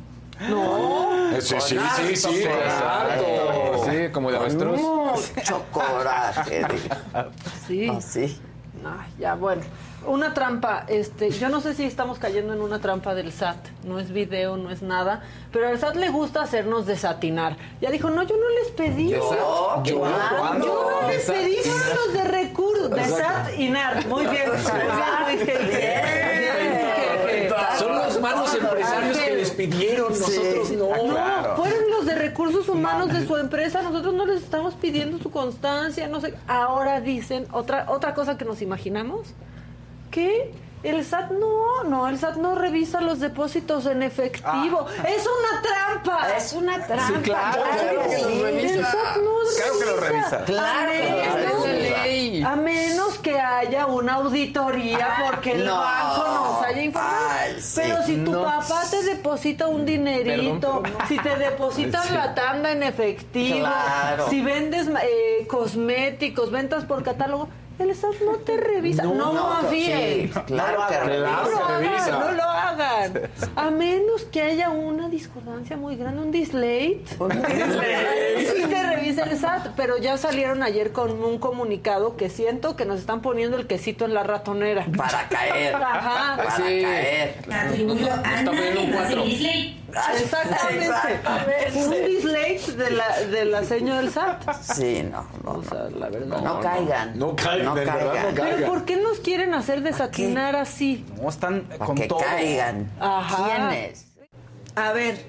[0.49, 1.33] No.
[1.37, 2.43] Eh, Sí, sí, sí, sí.
[2.45, 3.91] Exacto.
[3.91, 4.81] Sí, como de avestruz.
[4.81, 6.65] Mucho coraje.
[7.67, 7.89] Sí.
[7.89, 8.41] Así.
[8.85, 9.63] Ay, ya, bueno.
[10.07, 13.99] Una trampa, este, yo no sé si estamos cayendo en una trampa del SAT, no
[13.99, 17.57] es video, no es nada, pero al SAT le gusta hacernos desatinar.
[17.81, 19.11] Ya dijo, no, yo no les pedí.
[19.11, 20.67] Yo, Yo, ¿cuándo?
[20.67, 24.07] Yo no les pedí, fueron los de recursos, de SAT y NAR.
[24.07, 24.51] Muy bien.
[27.79, 30.89] Son los malos empresarios que les pidieron, nosotros no.
[30.89, 31.88] No, fueron
[32.19, 33.82] recursos humanos de su empresa.
[33.82, 36.35] Nosotros no les estamos pidiendo su constancia, no sé.
[36.47, 39.28] Ahora dicen otra otra cosa que nos imaginamos
[40.11, 40.53] que
[40.83, 44.87] el SAT no, no, el SAT no revisa los depósitos en efectivo.
[45.07, 46.37] Es una trampa.
[46.37, 47.21] Es una trampa.
[47.23, 48.43] claro, claro que sí.
[48.77, 50.45] El SAT no Claro que lo revisa.
[50.45, 50.93] Claro
[51.67, 52.43] ley.
[52.43, 55.77] A menos que haya una auditoría porque el No.
[55.79, 57.17] banco nos haya informado.
[57.31, 57.81] Ay, sí.
[57.83, 58.43] pero si tu No.
[58.45, 64.29] papá te deposita un dinerito, Perdón, si te depositas la tanda en efectivo, Claro.
[64.29, 67.49] si vendes eh, cosméticos, ventas por catálogo,
[67.79, 69.03] el SAT no te revisa.
[69.05, 70.33] No, No, confíen.
[70.33, 71.49] sí, claro que No revisa.
[71.51, 72.11] lo hagan, revisa.
[72.11, 73.31] no lo hagan.
[73.57, 77.03] A menos que haya una discordancia muy grande, un dislate.
[78.39, 82.85] Sí te revisa el SAT, pero ya salieron ayer con un comunicado que siento que
[82.85, 84.87] nos están poniendo el quesito en la ratonera.
[84.97, 85.75] Para caer.
[85.75, 86.37] Ajá.
[86.37, 86.83] Para Sí.
[86.83, 87.35] caer.
[87.85, 89.25] Nos está poniendo un 4.
[89.89, 90.85] Exactamente.
[90.86, 91.73] Exactamente.
[91.77, 94.52] Un dislate de la, de la seña del SAT.
[94.62, 96.40] Sí, no, no, O sea, la verdad.
[96.43, 97.19] no, caigan.
[97.19, 98.35] No caigan, no caigan.
[98.35, 98.35] caigan.
[98.56, 101.05] Pero ¿por qué nos quieren hacer desatinar así?
[101.20, 102.19] No están Para con que todo.
[102.20, 102.90] caigan.
[103.01, 103.69] Ajá.
[103.70, 104.06] ¿Quiénes?
[104.77, 105.24] A ver,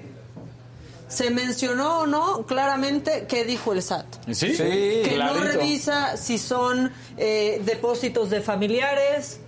[1.08, 4.06] ¿se mencionó o no claramente qué dijo el SAT?
[4.32, 4.54] ¿Sí?
[4.54, 9.40] Sí, que no revisa si son eh, depósitos de familiares,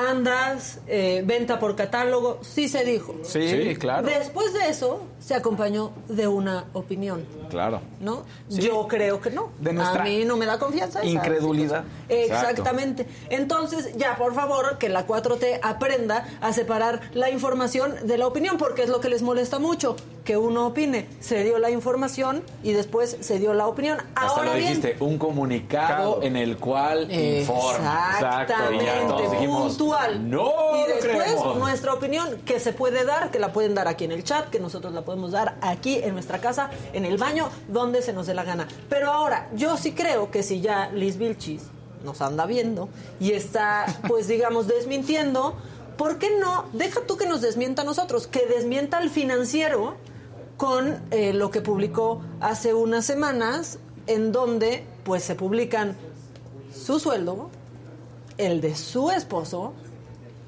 [0.00, 3.14] tandas, eh, venta por catálogo, sí se dijo.
[3.22, 3.76] Sí, Sí.
[3.76, 4.06] claro.
[4.06, 7.80] Después de eso, se acompañó de una opinión, Claro.
[8.00, 8.24] ¿no?
[8.48, 8.60] Sí.
[8.62, 9.50] Yo creo que no.
[9.58, 11.00] De nuestra A mí no me da confianza.
[11.00, 11.84] esa incredulidad.
[12.08, 13.06] Exactamente.
[13.30, 18.58] Entonces, ya, por favor, que la 4T aprenda a separar la información de la opinión,
[18.58, 19.96] porque es lo que les molesta mucho,
[20.26, 21.06] que uno opine.
[21.20, 23.98] Se dio la información y después se dio la opinión.
[24.14, 28.10] Hasta Ahora lo bien, dijiste, un comunicado en el cual informa.
[28.14, 28.84] Exactamente,
[29.24, 30.28] Y dijimos, puntual.
[30.28, 31.56] no y después creemos.
[31.56, 34.58] nuestra opinión que se puede dar, que la pueden dar aquí en el chat, que
[34.58, 38.34] nosotros la podemos dar aquí en nuestra casa, en el baño, donde se nos dé
[38.34, 38.66] la gana.
[38.88, 41.62] Pero ahora, yo sí creo que si ya Liz Vilchis
[42.04, 42.88] nos anda viendo
[43.20, 45.54] y está, pues digamos, desmintiendo,
[45.96, 46.64] ¿por qué no?
[46.72, 49.94] Deja tú que nos desmienta a nosotros, que desmienta al financiero
[50.56, 55.96] con eh, lo que publicó hace unas semanas, en donde pues se publican
[56.74, 57.50] su sueldo,
[58.38, 59.72] el de su esposo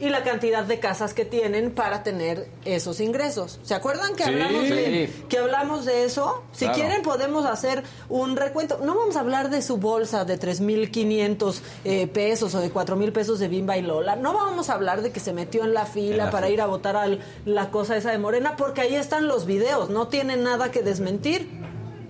[0.01, 3.59] y la cantidad de casas que tienen para tener esos ingresos.
[3.65, 4.31] ¿Se acuerdan que Sí.
[4.31, 6.45] hablamos de que hablamos de eso?
[6.53, 6.79] Si Claro.
[6.79, 8.79] quieren podemos hacer un recuento.
[8.83, 13.41] No vamos a hablar de su bolsa de 3.500 eh, pesos o de 4.000 pesos
[13.41, 14.15] de Bimba y Lola.
[14.15, 16.55] No vamos a hablar de que se metió en la fila la para fila.
[16.55, 17.07] ir a votar a
[17.45, 19.91] la cosa esa de Morena, porque ahí están los videos.
[19.91, 21.49] No tienen nada que desmentir.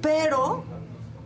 [0.03, 0.63] Pero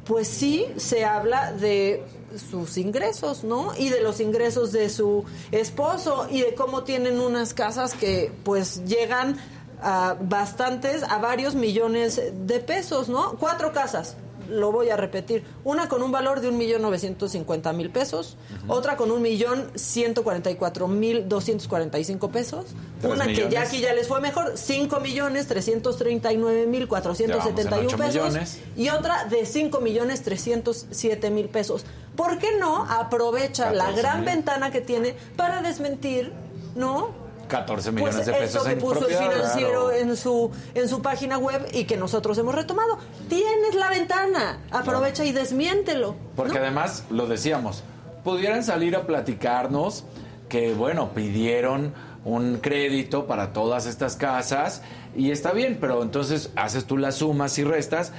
[0.05, 2.03] pues sí se habla de
[2.39, 3.73] sus ingresos, ¿no?
[3.77, 8.85] Y de los ingresos de su esposo y de cómo tienen unas casas que pues
[8.85, 9.39] llegan
[9.83, 13.37] a bastantes, a varios millones de pesos, ¿no?
[13.39, 14.17] Cuatro casas,
[14.49, 15.45] lo voy a repetir.
[15.65, 18.37] Una con un valor de un millón novecientos cincuenta mil pesos,
[18.69, 22.67] otra con un millón ciento cuarenta y cuatro mil doscientos cuarenta y cinco pesos,
[23.03, 23.69] una que ya millones.
[23.69, 27.87] aquí ya les fue mejor, cinco millones trescientos treinta y nueve mil cuatrocientos setenta y
[27.87, 28.61] un pesos millones.
[28.77, 31.85] y otra de 5 millones 307 mil pesos.
[32.17, 34.27] ¿Por qué no aprovecha la 14 gran mil.
[34.27, 36.33] ventana que tiene para desmentir,
[36.75, 37.11] ¿no?
[37.49, 39.25] 14 Pues millones de pesos eso que en puso propiedad.
[39.25, 39.93] el financiero claro.
[39.93, 42.99] en su en su página web y que nosotros hemos retomado.
[43.29, 46.15] Tienes la ventana, aprovecha y desmiéntelo.
[46.35, 46.61] Porque ¿no?
[46.61, 47.83] además, lo decíamos,
[48.25, 50.05] pudieran salir a platicarnos
[50.49, 51.93] que, bueno, pidieron
[52.25, 54.83] un crédito para todas estas casas
[55.17, 58.13] y está bien, pero entonces haces tú las sumas y restas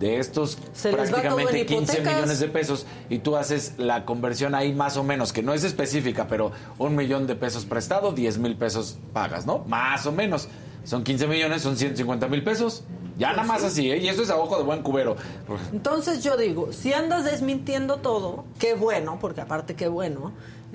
[0.00, 2.14] de estos Se prácticamente 15 hipotecas.
[2.14, 5.62] millones de pesos y tú haces la conversión ahí más o menos, que no es
[5.62, 9.58] específica, pero un millón de pesos prestado, 10 mil pesos pagas, ¿no?
[9.68, 10.48] Más o menos.
[10.84, 12.82] Son 15 millones, son 150 mil pesos.
[13.18, 13.98] Ya nada más así, ¿eh?
[13.98, 15.16] Y eso es a ojo de buen cubero.
[15.72, 20.32] Entonces yo digo, si andas desmintiendo todo, qué bueno, porque aparte qué bueno,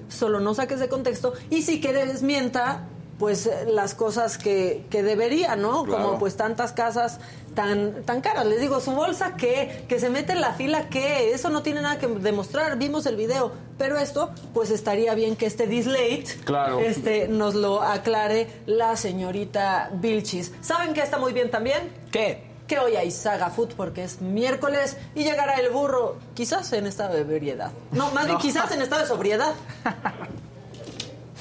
[0.10, 2.88] solo no saques de contexto, y si que desmienta
[3.20, 5.84] pues eh, las cosas que, que debería, ¿no?
[5.86, 6.04] Claro.
[6.04, 7.20] Como pues tantas casas
[7.56, 8.46] tan tan caras.
[8.46, 11.82] Les digo, su bolsa qué, que se mete en la fila qué, eso no tiene
[11.82, 12.78] nada que demostrar.
[12.78, 16.80] Vimos el video, pero esto pues estaría bien que este dislate Claro.
[16.80, 20.52] este nos lo aclare la señorita Vilchis.
[20.62, 21.90] ¿Saben qué está muy bien también?
[22.12, 22.44] ¿Qué?
[22.68, 27.14] Que hoy hay Saga Food porque es miércoles y llegará el burro, quizás en estado
[27.14, 27.72] de ebriedad.
[27.92, 28.42] No, más bien No.
[28.42, 29.54] quizás en estado de sobriedad.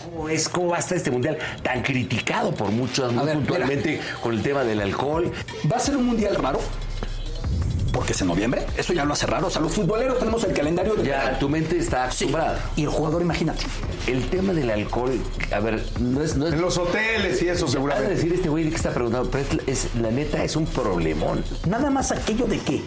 [0.04, 0.48] ¿Cómo es?
[0.48, 4.42] ¿Cómo va a estar este mundial tan criticado por muchos, muy ver, puntualmente con el
[4.42, 5.32] tema del alcohol?
[5.70, 6.60] ¿Va a ser un mundial raro?
[7.92, 8.66] Porque es en noviembre.
[8.76, 9.46] Eso ya lo hace raro.
[9.46, 11.04] O sea, los futboleros tenemos el calendario de.
[11.06, 12.58] Ya, tu mente está acostumbrada.
[12.74, 13.64] Y el jugador, imagínate.
[14.08, 15.12] El tema del alcohol,
[15.52, 16.36] a ver, no es...
[16.36, 18.14] No es En los hoteles y eso, Ha de seguramente.
[18.16, 21.44] decir este güey que está preguntando, pero es, es- la neta es un problemón.
[21.68, 22.82] Nada más aquello de que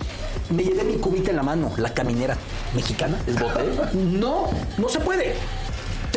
[0.49, 2.35] me llevé mi cubita en la mano, la caminera
[2.75, 3.17] mexicana.
[3.25, 3.63] ¿Es bote?
[3.93, 5.33] No, no se puede.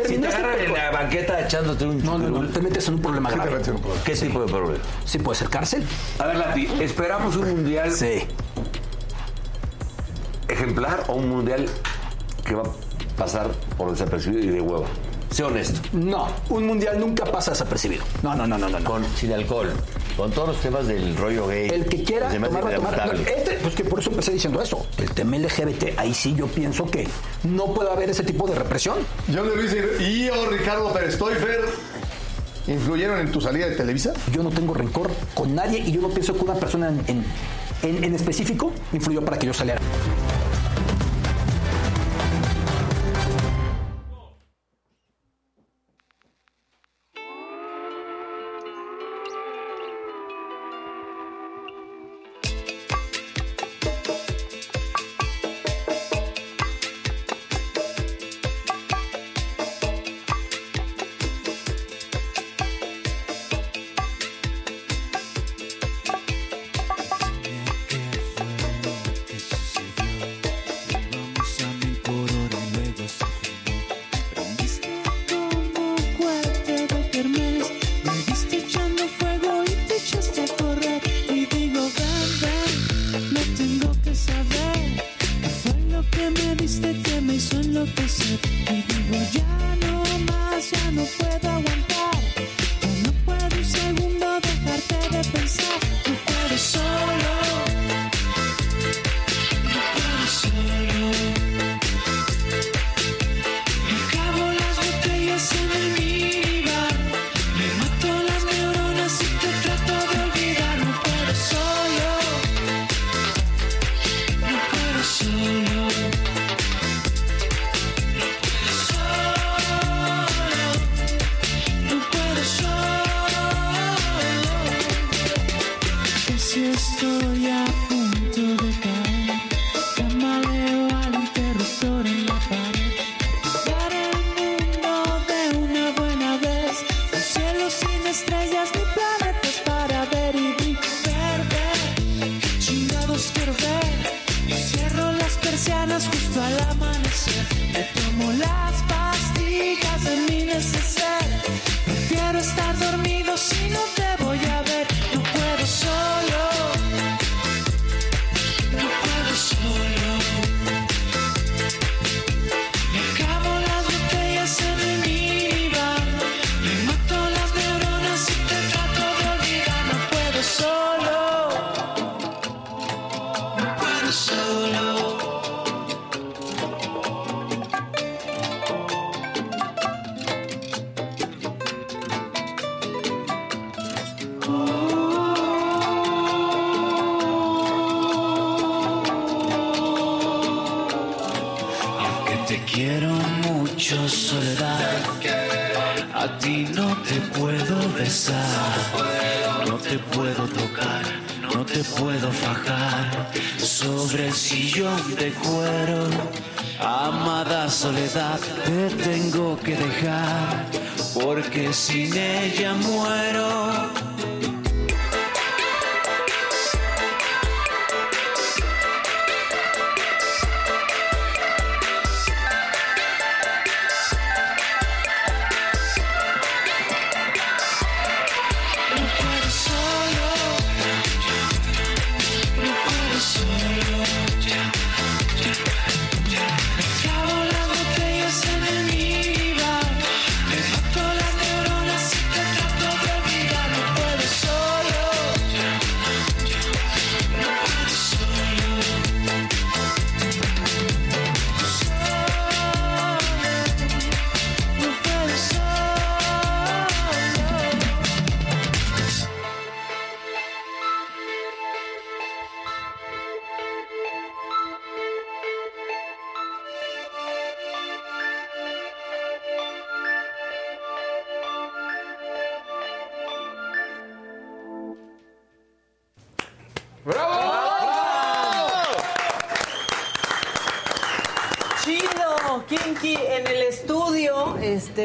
[0.06, 3.02] Si te agarran en la banqueta echándote un No, no, no, te metes en un
[3.02, 3.60] problema grave.
[4.04, 4.78] ¿Qué tipo de problema?
[5.04, 5.84] Sí, puede ser cárcel.
[6.18, 8.26] A ver, Lati, ¿esperamos un mundial Sí.
[10.48, 11.66] ejemplar o un mundial
[12.44, 14.86] que va a pasar por desapercibido y de hueva?
[15.30, 15.80] Sé honesto.
[15.92, 18.02] No, un mundial nunca pasa desapercibido.
[18.22, 18.80] No, no, no, no, no.
[18.80, 18.84] no.
[18.84, 19.70] Con, sin alcohol,
[20.20, 21.70] con todos los temas del rollo gay.
[21.70, 22.72] El que quiera tomar, tomar.
[22.72, 23.22] lamentable.
[23.36, 24.86] Este, pues que por eso empecé diciendo eso.
[24.98, 27.08] El tema LGBT, ahí sí yo pienso que
[27.44, 28.98] no puede haber ese tipo de represión.
[29.34, 31.60] John de Luis y yo, Ricardo Pérez Stoifer,
[32.66, 34.12] ¿influyeron en tu salida de Televisa?
[34.32, 37.24] Yo no tengo rencor con nadie y yo no pienso que una persona en, en,
[37.82, 39.80] en- en específico influyó para que yo saliera.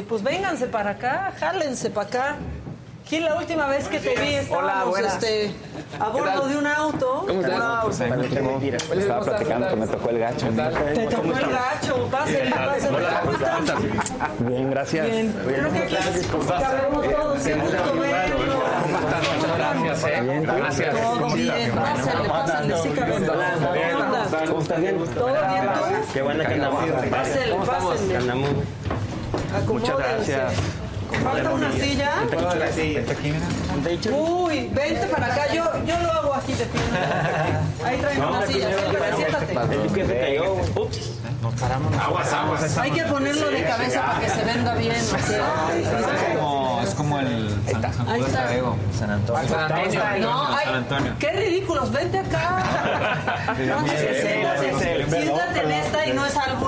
[0.08, 2.36] Pues vénganse para acá, jálense para acá.
[3.08, 5.14] Gil, la última vez que te vi estábamos buenas.
[5.14, 5.52] este,
[6.00, 7.26] a bordo de un auto.
[7.28, 7.60] ¿Cómo estás?
[7.60, 7.92] Wow.
[8.88, 10.48] Pues Estaba platicando que me tocó el gacho.
[10.48, 13.08] Te tocó el gacho, pásenle, pásenle.
[13.22, 13.60] ¿Cómo estás?
[14.40, 15.06] Bien, gracias.
[15.06, 15.34] Bien.
[15.46, 17.44] Creo que aquí cabemos todos.
[17.44, 18.56] Qué gusto verlos.
[19.56, 20.42] Gracias, eh.
[20.44, 20.96] Gracias.
[20.96, 23.30] Todo bien, pásenle, pásenle, sí cabemos.
[23.30, 24.50] ¿Cómo andas?
[24.50, 24.82] ¿Cómo estás?
[24.82, 24.98] Bien.
[24.98, 26.14] ¿Todo bien tú?
[26.14, 26.84] Qué buena que andamos.
[27.12, 28.56] Pásenle, pásenle.
[29.68, 30.54] Muchas gracias.
[31.24, 32.12] ¿Falta una silla?
[34.12, 35.54] Uy, vente para acá.
[35.54, 36.82] Yo, yo lo hago aquí de pie.
[37.84, 38.68] Ahí traigo una silla.
[38.78, 39.76] Siéntate, siéntate.
[39.76, 40.54] El que se cayó.
[40.76, 41.12] Ups.
[41.42, 41.94] Nos paramos.
[41.96, 42.78] Aguas, aguas.
[42.78, 44.96] Hay que ponerlo de cabeza para que se venda bien.
[45.12, 45.18] ¿no?
[45.18, 48.76] Es como, es como el San, Antonio.
[48.98, 49.44] San Antonio.
[50.22, 51.14] No, ay, San Antonio.
[51.20, 52.64] qué ridículos, vente acá.
[53.48, 56.68] No, siéntate, en esta y no es algo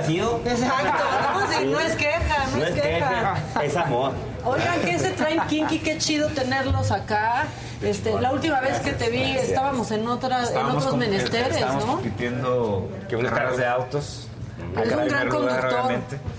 [0.00, 0.40] complacido.
[0.44, 1.04] Exacto,
[1.34, 3.08] no, sí, no es queja, no, No es es queja.
[3.08, 4.12] queja, es amor.
[4.44, 5.78] Oigan, ¿qué se traen Kinky?
[5.80, 7.46] Qué chido tenerlos acá.
[7.82, 11.92] Este, la última vez que te vi estábamos en otra, en otros menesteres, estábamos ¿no?
[11.94, 14.26] compitiendo Que unas carreras de autos.
[14.76, 15.92] Eres un gran conductor.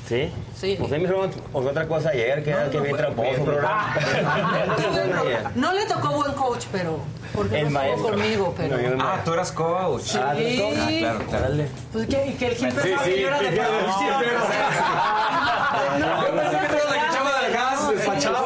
[0.08, 0.32] ¿Sí?
[0.60, 0.76] Sí.
[0.80, 3.45] Pues ahí me dijeron otra cosa ayer, que era que bien tramposo.
[5.56, 6.99] No le tocó buen coach, pero
[7.34, 8.12] porque El no estuvo maestro.
[8.12, 8.78] conmigo, pero.
[8.98, 10.02] No, Ah, tú eras coach.
[10.03, 10.18] Sí.
[10.22, 10.32] Ah.
[10.32, 10.36] Ah,
[10.99, 11.44] claro, claro.
[11.49, 11.68] Dale.
[11.91, 13.98] Pues que, que el Gil Sí, pensaba sí, que yo era de producción.
[13.98, 14.06] sí,
[15.99, 18.40] No, Yo pensé que era la que echaba del gas, despachaba.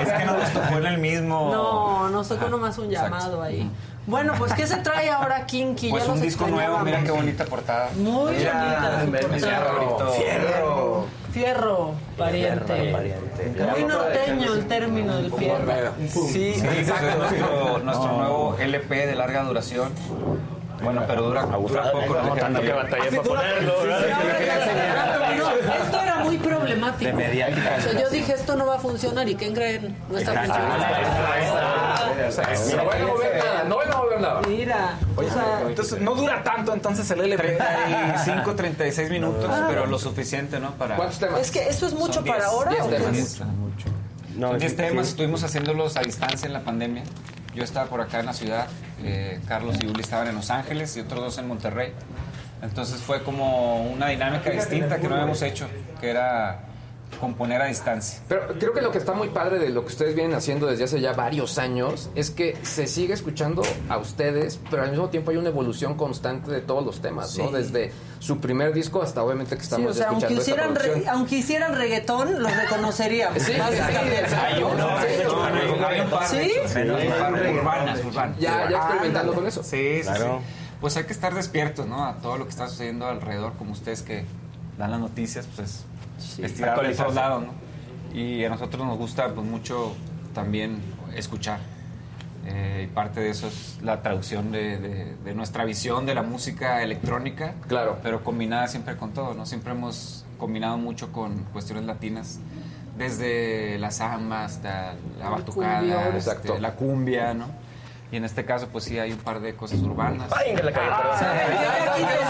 [0.00, 1.50] Es que no nos tocó en el mismo.
[1.52, 3.68] No, nos tocó nomás un llamado ahí.
[4.06, 5.90] Bueno, pues ¿qué se trae ahora Kinky?
[5.90, 7.90] Pues Ya un disco nuevo, mira qué bonita portada.
[7.96, 10.10] Muy bonita portada.
[10.12, 11.06] Fierro.
[11.32, 13.00] Fierro, pariente.
[13.70, 15.92] Muy norteño el término del fierro.
[16.08, 17.06] Sí, exacto.
[17.08, 19.92] Es nuestro, nuestro nuevo LP de larga duración.
[20.82, 22.14] Bueno, pero dura, dura poco.
[22.14, 27.10] Vamos tanto que batallé para ponerlo, No, esto era muy problemático.
[27.10, 27.76] De mediática.
[27.78, 29.28] O sea, yo dije, esto no va a funcionar.
[29.28, 29.96] ¿Y qué creen?
[30.08, 30.86] No está funcionando.
[32.76, 34.40] No van a mover nada, no van a mover nada.
[34.48, 37.56] Mira, o sea, Entonces, no dura tanto entonces el LP.
[37.56, 39.66] 35, 36 minutos, Ah.
[39.68, 40.72] pero lo suficiente, ¿no?
[40.72, 40.96] Para.
[40.96, 41.40] ¿Cuántos temas?
[41.40, 42.70] es que eso es mucho para 10, ahora.
[42.70, 42.96] 10 ¿o qué?
[42.96, 43.40] temas.
[44.36, 45.10] No, Son 10 sí, temas, sí.
[45.12, 47.02] estuvimos haciéndolos a distancia en la pandemia.
[47.54, 48.68] Yo estaba por acá en la ciudad,
[49.02, 51.92] eh, Carlos y Uli estaban en Los Ángeles y otros dos en Monterrey.
[52.62, 55.66] Entonces fue como una dinámica distinta que no habíamos hecho,
[56.00, 56.60] que era
[57.18, 58.20] componer a distancia.
[58.28, 60.84] Pero creo que lo que está muy padre de lo que ustedes vienen haciendo desde
[60.84, 65.30] hace ya varios años es que se sigue escuchando a ustedes, pero al mismo tiempo
[65.30, 67.48] hay una evolución constante de todos los temas, ¿no?
[67.48, 67.52] Sí.
[67.54, 71.02] Desde su primer disco hasta obviamente que Sí, estamos o sea, aunque escuchando esta hicieran,
[71.04, 73.42] re- aunque hicieran reggaetón, los reconoceríamos.
[73.42, 73.52] Sí.
[73.58, 73.64] ¿no?
[74.74, 75.84] No, Sí.
[75.84, 76.52] Hay un par ¿Sí?
[78.38, 79.62] Ya, ya experimentando con eso.
[79.62, 80.40] Sí, sí, Claro.
[80.40, 80.54] sí.
[80.80, 82.06] Pues hay que estar despiertos, ¿no?
[82.06, 84.24] A todo lo que está sucediendo alrededor, como ustedes que
[84.78, 85.84] dan las noticias, pues
[86.36, 87.14] todos actualizarse.
[87.14, 88.18] lados, ¿no?
[88.18, 89.94] Y a nosotros nos gusta pues mucho
[90.34, 90.80] también
[91.14, 91.58] escuchar.
[92.46, 96.22] Eh, y parte de eso es la traducción de, de- de nuestra visión de la
[96.22, 97.54] música electrónica.
[97.68, 97.98] Claro.
[98.02, 99.44] Pero combinada siempre con todo, ¿no?
[99.46, 102.38] Siempre hemos combinado mucho con cuestiones latinas.
[102.96, 105.98] Desde la samba hasta la batucada, cumbión.
[106.00, 106.58] este, Exacto.
[106.58, 107.46] la cumbia, ¿no?
[108.12, 110.30] Y en este caso, pues sí, hay un par de cosas urbanas.
[110.36, 112.28] Ay, en la calle, perdón.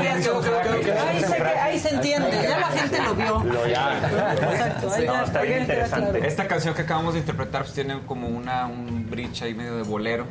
[1.09, 3.45] Ahí se, ahí se entiende, ya la gente lo vio.
[3.45, 3.99] Lo ya.
[3.99, 6.27] Exacto, ahí No, está bien interesante.
[6.27, 9.83] Esta canción que acabamos de interpretar pues, tiene como una, un bridge ahí medio de
[9.83, 10.27] bolero,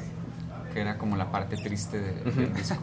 [0.74, 2.78] que era como la parte triste de- del disco.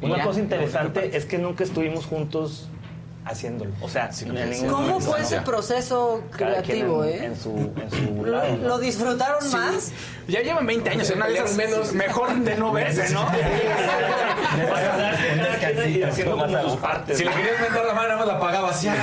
[0.00, 2.68] Una ya, cosa interesante es que nunca estuvimos juntos
[3.28, 3.70] haciéndolo.
[3.80, 7.24] O sea, ningún ¿Cómo fue ese proceso Cada quien creativo, en, eh?
[7.26, 7.50] en su,
[7.80, 8.56] en su ¿Lo, lado.
[8.56, 8.68] ¿no?
[8.68, 9.92] lo disfrutaron más?
[10.26, 11.92] Ya llevan 20 años en una de esas menos.
[11.92, 13.26] Mejor de no verse, ¿no?
[16.08, 17.18] Haciendo como sus partes.
[17.18, 18.82] Si le querías meter la mano, nada más la pagabas.
[18.82, 18.94] Ya.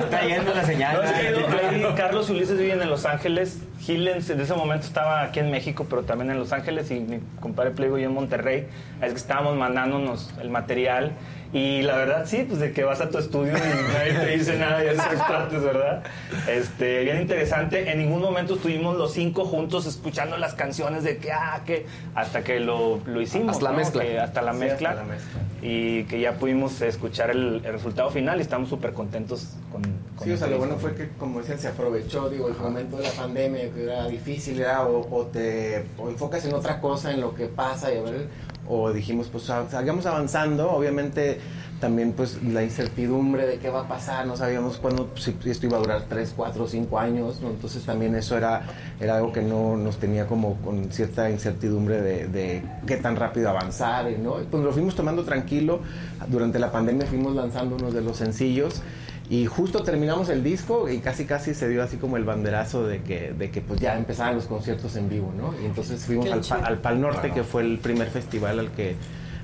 [0.00, 0.96] Está yendo la señal.
[0.96, 1.40] No, es que yo-
[1.78, 3.62] yo- Carlos y Ulises viven en Los Ángeles.
[3.80, 6.90] Gil en, en ese momento estaba aquí en México, pero también en Los Ángeles.
[6.90, 8.66] Y mi compadre Pliego y yo en Monterrey.
[9.00, 11.12] Es que estábamos mandándonos el material.
[11.52, 14.56] Y la verdad, sí, pues de que vas a tu estudio y nadie te dice
[14.56, 16.04] nada y haces partes, ¿verdad?
[16.48, 17.90] Este, bien interesante.
[17.90, 22.44] En ningún momento estuvimos los cinco juntos escuchando las canciones de que, ah, que, hasta
[22.44, 23.56] que lo, lo hicimos.
[23.56, 24.02] Hasta la mezcla.
[24.04, 24.90] Que hasta la Sí, mezcla.
[24.90, 25.40] hasta la mezcla.
[25.60, 29.82] Y que ya pudimos escuchar el, el resultado final y estamos súper contentos con,
[30.14, 32.96] con Sí, o sea, lo bueno fue que, como decían, se aprovechó, digo, el momento
[32.96, 34.86] de la pandemia, que era difícil, ¿verdad?
[34.88, 38.28] O, o te o enfocas en otra cosa, en lo que pasa, y a ver,
[38.70, 41.40] o dijimos, pues sa- sigamos avanzando, obviamente
[41.80, 45.78] también pues la incertidumbre de qué va a pasar, no sabíamos cuándo, si esto iba
[45.78, 47.48] a durar 3, 4, 5 años, ¿no?
[47.48, 48.62] entonces también eso era,
[49.00, 53.48] era algo que no nos tenía como con cierta incertidumbre de, de qué tan rápido
[53.48, 54.34] avanzar, ¿no?
[54.50, 55.80] Pues lo fuimos tomando tranquilo,
[56.28, 58.82] durante la pandemia fuimos lanzando unos de los sencillos
[59.30, 63.00] y justo terminamos el disco y casi casi se dio así como el banderazo de
[63.02, 65.54] que, de que pues ya empezaban los conciertos en vivo, ¿no?
[65.62, 68.96] Y entonces fuimos al, Pa- al Pal Norte, que fue el primer festival al que,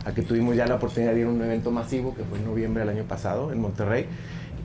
[0.04, 2.44] al que tuvimos ya la oportunidad de ir a un evento masivo, que fue en
[2.46, 4.06] noviembre del año pasado en Monterrey.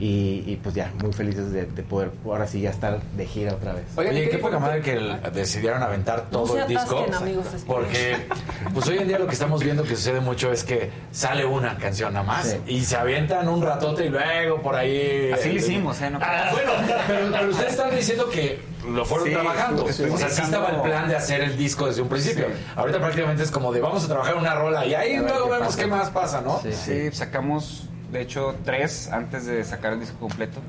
[0.00, 3.52] Y, y, pues ya, muy felices de, de poder ahora sí ya estar de gira
[3.54, 3.84] otra vez.
[3.94, 6.98] Oye, qué poca madre que el- decidieron aventar todo se el disco.
[6.98, 8.16] atasquen, amigos, es- Porque,
[8.74, 11.76] pues hoy en día lo que estamos viendo que sucede mucho es que sale una
[11.78, 12.56] canción nada más Sí.
[12.66, 15.30] y se avientan un ratote y luego por ahí.
[15.32, 16.10] Así lo hicimos, ¿eh?
[16.10, 16.72] No Ah, bueno,
[17.06, 18.60] pero, pero ustedes están diciendo que
[18.92, 19.88] lo fueron Sí, trabajando.
[19.88, 22.46] estuvimos O sea, sí sacando- estaba el plan de hacer el disco desde un principio.
[22.48, 22.64] Sí.
[22.74, 25.66] Ahorita prácticamente es como de vamos a trabajar una rola y ahí luego qué vemos
[25.68, 25.80] pasa.
[25.80, 26.60] qué más pasa, ¿no?
[26.72, 30.60] Sí, sacamos, de hecho, tres antes de sacar el disco completo.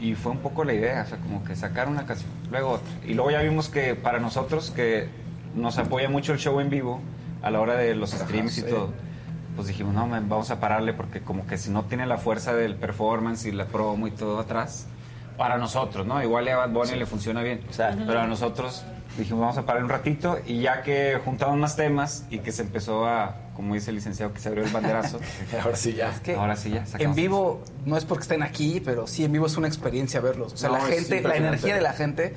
[0.00, 2.92] Y fue un poco la idea, o sea, como que sacar una canción, luego otra.
[3.06, 5.08] Y luego ya vimos que para nosotros, que
[5.54, 7.00] nos apoya mucho el show en vivo,
[7.40, 8.66] a la hora de los streams y sí.
[8.68, 8.90] todo,
[9.54, 12.54] pues dijimos, no, man, vamos a pararle porque como que si no tiene la fuerza
[12.54, 14.86] del performance y la promo y todo atrás,
[15.36, 16.22] para nosotros, ¿no?
[16.22, 16.96] Igual a Bad Bunny Sí.
[16.96, 17.60] le funciona bien,
[18.06, 18.84] pero a nosotros
[19.18, 22.62] dijimos, vamos a parar un ratito y ya que juntamos más temas y que se
[22.62, 25.20] empezó a, como dice el licenciado, que se abrió el banderazo,
[25.62, 26.12] ahora sí ya.
[26.22, 29.46] que ahora sí ya, En vivo, no es porque estén aquí, pero sí, en vivo
[29.46, 30.54] es una experiencia verlos.
[30.54, 32.34] O sea, No, la es gente, la energía de la gente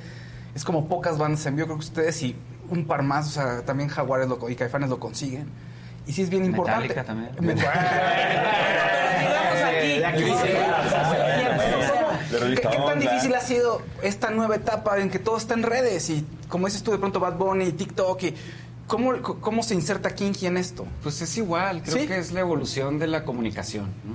[0.54, 1.66] es como pocas bandas en vivo.
[1.66, 2.36] Creo que ustedes y
[2.70, 5.46] un par más, o sea, también Jaguares lo, y Caifanes lo consiguen.
[6.06, 6.88] Y sí es bien importante.
[6.88, 7.30] Metallica también.
[10.00, 10.12] La
[12.28, 16.10] ¿Qué, qué tan difícil ha sido esta nueva etapa en que todo está en redes?
[16.10, 18.34] Y como dices tú, de pronto Bad Bunny, TikTok, y
[18.86, 20.86] ¿cómo, cómo se inserta Kinky en esto?
[21.02, 22.06] Pues es igual, creo ¿Sí?
[22.06, 24.14] que es la evolución de la comunicación, ¿no?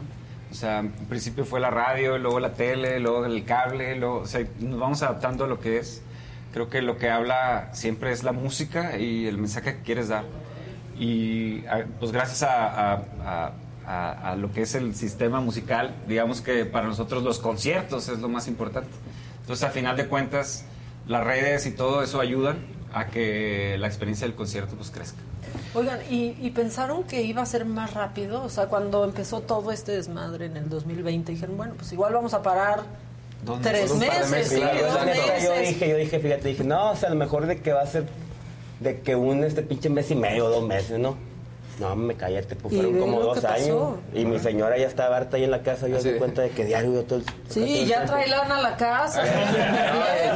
[0.52, 4.28] O sea, en principio fue la radio, luego la tele, luego el cable, luego, o
[4.28, 6.02] sea, nos vamos adaptando a lo que es.
[6.54, 10.26] Creo que lo que habla siempre es la música y el mensaje que quieres dar.
[11.00, 11.62] Y
[12.00, 13.52] pues gracias a- a-
[13.88, 18.20] a- a lo que es el sistema musical, digamos que para nosotros los conciertos es
[18.20, 18.90] lo más importante.
[19.40, 20.66] Entonces, a final de cuentas,
[21.08, 22.58] las redes y todo eso ayudan
[22.94, 25.20] a que la experiencia del concierto pues crezca.
[25.74, 28.44] Oigan, ¿y, y pensaron que iba a ser más rápido?
[28.44, 32.34] O sea, cuando empezó todo este desmadre en el 2020, dijeron, bueno, pues igual vamos
[32.34, 32.84] a parar
[33.62, 35.44] tres de meses, sí, Claro, dos meses.
[35.44, 37.82] Yo dije, yo dije, fíjate, dije, no, o sea, a lo mejor de que va
[37.82, 38.06] a ser
[38.80, 41.16] de que un este pinche mes y medio, dos meses, ¿no?
[41.80, 43.96] No, me cállate, pues ¿Y fueron como dos años.
[44.14, 46.50] Y mi señora ya estaba harta ahí en la casa, yo me di cuenta de
[46.52, 47.26] que diario yo todo el...
[47.50, 49.24] Sí, ya trae lana a la casa.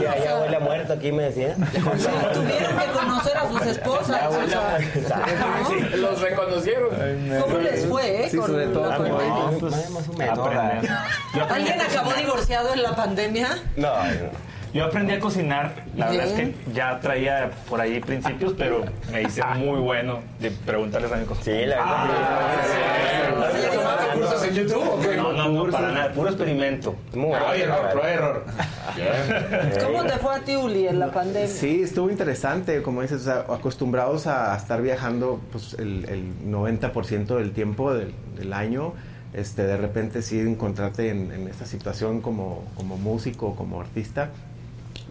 [0.01, 1.55] Ya, ya huele a muerto aquí, me decía.
[1.55, 4.21] Tuvieron que conocer a sus esposas.
[4.31, 5.97] ¿no?
[5.97, 6.89] Los reconocieron.
[7.41, 8.29] ¿Cómo les fue, eh?
[8.29, 10.49] Sobre todo con- pues, más o menos.
[11.49, 13.63] ¿Alguien acabó divorciado en la pandemia?
[13.77, 13.89] No,
[14.75, 19.21] Yo aprendí a cocinar, la verdad es que ya traía por ahí principios, pero me
[19.21, 21.45] hice muy bueno de preguntarles a mi cosas.
[21.45, 22.09] Sí, la verdad.
[24.15, 25.15] cursos en YouTube?
[25.15, 26.93] No, no, no, para nada, puro experimento.
[27.09, 28.45] Prueba error, prueba error.
[29.81, 31.47] ¿Cómo te fue a ti, Uli, en la pandemia?
[31.47, 37.37] Sí, estuvo interesante, como dices, o sea, acostumbrados a estar viajando pues, el, el 90%
[37.37, 38.91] del tiempo del, del año,
[39.31, 44.31] este, de repente sí encontrarte en, en esta situación como, como músico, como artista,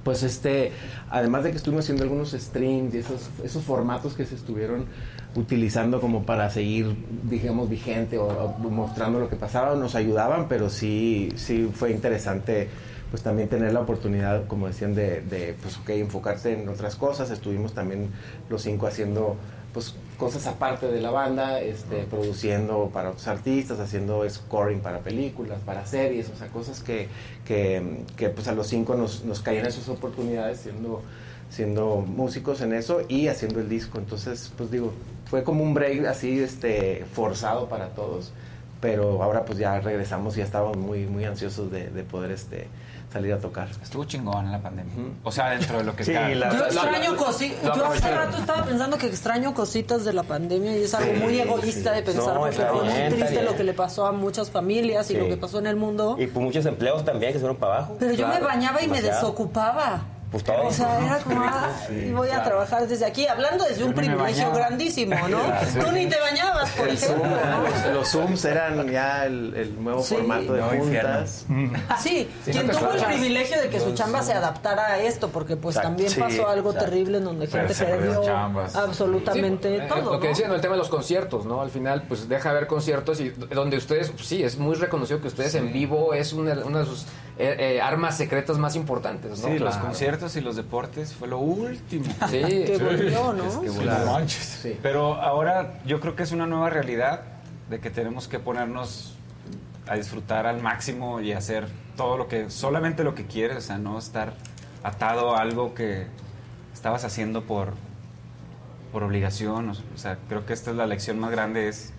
[0.04, 0.72] pues este,
[1.10, 4.86] además de que estuvimos haciendo algunos streams y esos, esos formatos que se estuvieron
[5.34, 6.94] utilizando como para seguir,
[7.24, 12.68] digamos, vigente o, mostrando lo que pasaba, nos ayudaban, pero sí, sí fue interesante
[13.10, 17.30] pues también tener la oportunidad, como decían, de, de pues ok, enfocarte en otras cosas.
[17.30, 18.08] Estuvimos también
[18.50, 19.36] los cinco haciendo
[19.72, 19.94] pues
[20.24, 25.84] cosas aparte de la banda, este, produciendo para otros artistas, haciendo scoring para películas, para
[25.84, 27.08] series, o sea, cosas que,
[27.44, 31.02] que, que, pues a los cinco nos, nos caían esas oportunidades siendo,
[31.50, 33.98] siendo músicos en eso y haciendo el disco.
[33.98, 34.94] Entonces, pues digo,
[35.26, 38.32] fue como un break así este, forzado para todos,
[38.80, 42.68] pero ahora pues ya regresamos y ya estábamos muy, muy ansiosos de, de poder este,
[43.14, 43.68] salir a tocar.
[43.80, 44.92] Estuvo chingón en la pandemia.
[45.22, 46.34] O sea, dentro de lo que Sí, cabe.
[46.34, 47.64] la- Yo extraño cositas.
[47.64, 51.12] lo Yo hace rato estaba pensando que extraño cositas de la pandemia y es algo
[51.14, 51.96] Sí, muy egoísta sí.
[51.96, 55.10] de pensar No, porque fue muy bien, triste lo que le pasó a muchas familias
[55.12, 56.16] y lo que pasó en el mundo.
[56.18, 57.96] Y por muchos empleos también que se fueron para abajo.
[58.00, 60.02] Pero yo me bañaba y me desocupaba.
[60.34, 60.66] Pues todo.
[60.66, 63.94] O sea, era como, ah, Sí, voy a trabajar desde aquí, hablando desde un Yo
[63.94, 65.38] privilegio grandísimo, ¿no?
[65.72, 65.78] Sí.
[65.78, 67.46] Tú ni te bañabas, por El Zoom, ejemplo.
[67.46, 67.62] ¿no?
[67.62, 70.16] los, los Zooms eran ya el, el nuevo Sí.
[70.16, 71.46] formato de No, juntas.
[72.02, 75.56] Sí, Sí, quien tuvo el privilegio de que su chamba se adaptara a esto, porque
[75.56, 75.88] pues Exacto.
[75.90, 76.90] también Sí, pasó algo exacto.
[76.90, 78.20] terrible en donde gente perdió
[78.74, 80.12] absolutamente Sí, eh, todo.
[80.14, 80.30] Lo que ¿no?
[80.30, 81.60] decían, el tema de los conciertos, ¿no?
[81.60, 85.28] Al final, pues deja ver conciertos y donde ustedes, pues, sí, es muy reconocido que
[85.28, 87.06] ustedes en vivo es una, una de sus
[87.38, 89.48] eh, eh, armas secretas más importantes, ¿no?
[89.48, 92.04] Sí, los conciertos y los deportes fue lo último.
[92.30, 92.40] Sí.
[92.40, 93.44] Que volvió, ¿no?
[93.44, 93.76] Es que Sí.
[93.76, 93.82] volvió.
[93.82, 94.12] Claro.
[94.12, 94.68] Manches.
[94.82, 97.22] Pero ahora yo creo que es una nueva realidad
[97.70, 99.16] de que tenemos que ponernos
[99.88, 101.66] a disfrutar al máximo y hacer
[101.96, 104.32] todo lo que, solamente lo que quieres, o sea, no estar
[104.82, 106.06] atado a algo que
[106.72, 107.74] estabas haciendo por,
[108.92, 109.70] por obligación.
[109.70, 111.92] O sea, creo que esta es la lección más grande, es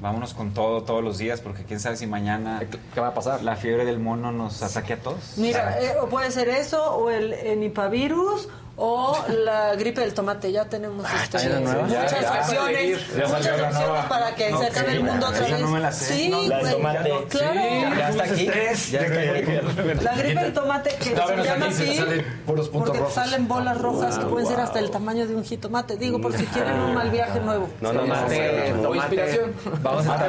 [0.00, 2.62] vámonos con todo todos los días, porque quién sabe si mañana
[2.94, 3.42] ¿Qué va a pasar?
[3.42, 5.34] la fiebre del mono nos ataque a todos.
[5.36, 8.48] Mira, eh, o puede ser eso, o el enipavirus,
[8.78, 10.50] o la gripe del tomate.
[10.52, 11.82] Ya tenemos este, ¿está nueva?
[11.82, 12.40] muchas Ya, ya.
[12.40, 14.08] opciones, Ya muchas opciones nueva.
[14.08, 15.60] para que No, se acabe sí, el mundo otra vez.
[15.60, 16.14] no me la sé.
[16.14, 17.12] Sí, No, la del tomate.
[17.28, 17.60] claro.
[17.60, 18.46] Sí, ya está aquí.
[18.92, 20.04] Ya está aquí.
[20.04, 21.14] La gripe del tomate que se
[21.44, 22.00] llama así
[22.46, 23.14] puros puntos porque rojos.
[23.14, 24.64] salen bolas rojas que Ah, pueden ser wow.
[24.66, 25.96] hasta el tamaño de un jitomate.
[25.96, 27.68] Digo, por si quieren un mal viaje nuevo.
[27.80, 28.14] No, no, no.
[28.14, 29.52] Tomate, no, inspiración.
[29.82, 30.28] Vamos a estar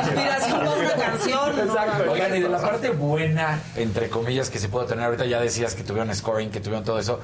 [0.00, 1.66] Inspiración para una canción.
[1.66, 2.12] ¿no?
[2.12, 5.74] Oigan, y de la parte buena, entre comillas, que se puede tener ahorita, ya decías
[5.74, 7.20] que tuvieron scoring, que tuvieron todo eso,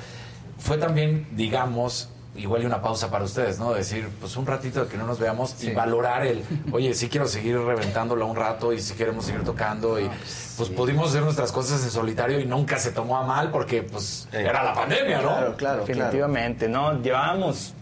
[0.58, 3.72] fue también, digamos, igual y una pausa para ustedes, ¿no?
[3.72, 7.26] Decir, pues un ratito de que no nos veamos y valorar el, oye, sí quiero
[7.26, 10.08] seguir reventándolo un rato y si queremos seguir tocando y
[10.56, 14.28] pues pudimos hacer nuestras cosas en solitario y nunca se tomó a mal porque pues
[14.32, 15.28] era la pandemia, ¿no?
[15.28, 17.00] Claro, claro, Definitivamente, ¿no?
[17.02, 17.72] Llevábamos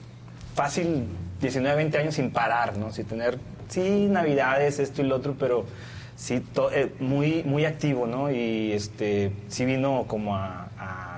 [0.55, 1.05] fácil
[1.41, 2.93] 19, 20 años sin parar, ¿no?
[2.93, 3.39] Sin tener,
[3.69, 5.65] sí, navidades, esto y lo otro, pero
[6.17, 8.31] sí, to- eh, muy, muy activo, ¿no?
[8.31, 11.14] Y este, sí vino como a, a-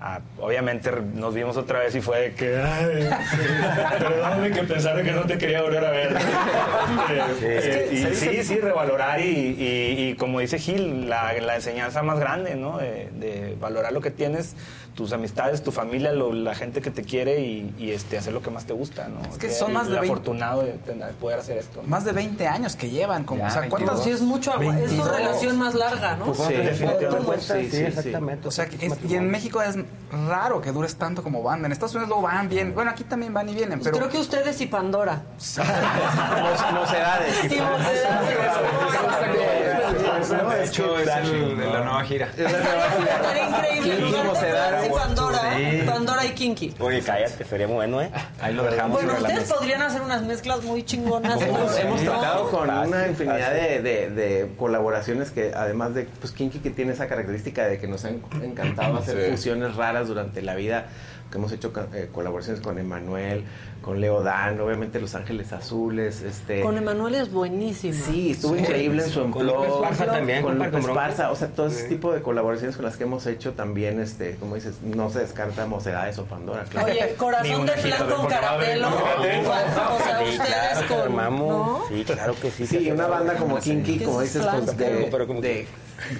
[0.00, 3.10] a- obviamente nos vimos otra vez y fue de que, ay,
[3.98, 6.16] perdóname que pensara que no te quería volver a ver.
[7.10, 12.02] Eh, eh, y sí, sí, revalorar y, y- y como dice Gil, la, la enseñanza
[12.02, 12.78] más grande, ¿no?
[12.78, 14.54] De, de valorar lo que tienes,
[14.94, 18.42] tus amistades, tu familia, lo- la gente que te quiere y, y, este, hacer lo
[18.42, 19.20] que más te gusta, ¿no?
[19.30, 21.82] Es que son más de el 20 afortunado de, tener- poder hacer esto.
[21.86, 23.24] Más de 20 años que llevan.
[23.24, 24.02] Como, Ya, o sea, ¿cuántas?
[24.04, 24.50] Sí, es mucho.
[24.52, 25.16] Es su 22.
[25.16, 26.26] relación más larga, ¿no?
[26.26, 27.68] Pues, Sí.
[27.70, 28.12] Sí, sí, sí.
[28.44, 29.76] O sea, que es- y en México es
[30.10, 31.66] raro que dures tanto como banda.
[31.66, 32.74] En Estados Unidos luego van bien.
[32.74, 33.96] Bueno, aquí también van y vienen, pero...
[33.96, 35.22] Creo que ustedes y Pandora.
[36.72, 37.34] Mocedades.
[37.42, 37.48] Sí,
[40.28, 41.20] de hecho, es la
[41.80, 42.28] nueva gira.
[42.36, 43.96] Estaría increíble.
[43.98, 44.86] Pandora Mocedades.
[44.86, 45.38] y Pandora.
[45.56, 45.82] Sí.
[45.86, 46.74] Pandora y Kinky.
[46.78, 48.10] Oye, cállate, sería muy bueno, ¿eh?
[48.40, 51.40] Ahí lo dejamos Bueno, ustedes podrían hacer unas mezclas muy chingonas.
[51.40, 57.06] Hemos, tratado con una infinidad de, colaboraciones que además de pues Kinky que tiene esa
[57.08, 59.30] característica de que nos han encantado hacer Sí.
[59.32, 60.88] fusiones raras durante la vida
[61.30, 63.44] que hemos hecho eh, colaboraciones con Emanuel,
[63.82, 67.92] con Leo Dan, obviamente Los Ángeles Azules, este Con Emanuel es buenísimo.
[67.92, 69.82] Sí, estuvo increíble en su Con empleo.
[70.06, 71.00] También, Con con Lupe Parque Bronco.
[71.02, 74.36] Esparza, o sea, todo ese tipo de colaboraciones con las que hemos hecho también, este,
[74.36, 76.86] como dices, no se descarta Mocedades o Pandora, claro.
[76.90, 78.88] Oye, corazón de flan con Pandora, caramelo.
[78.88, 80.48] O sea, Sí, ustedes
[80.86, 81.88] claro, que con.
[81.88, 82.66] Sí, claro que sí.
[82.66, 85.10] Sí, una banda como Kinky, ¿Qué como es dices, pues, de-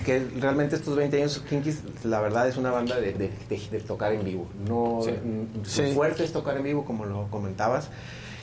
[0.05, 1.72] que realmente estos 20 años Kinky,
[2.05, 4.46] la verdad es una banda de, de- de- de tocar en vivo.
[4.68, 5.92] No, mm, su Sí.
[5.92, 7.88] fuerte es tocar en vivo, como lo comentabas.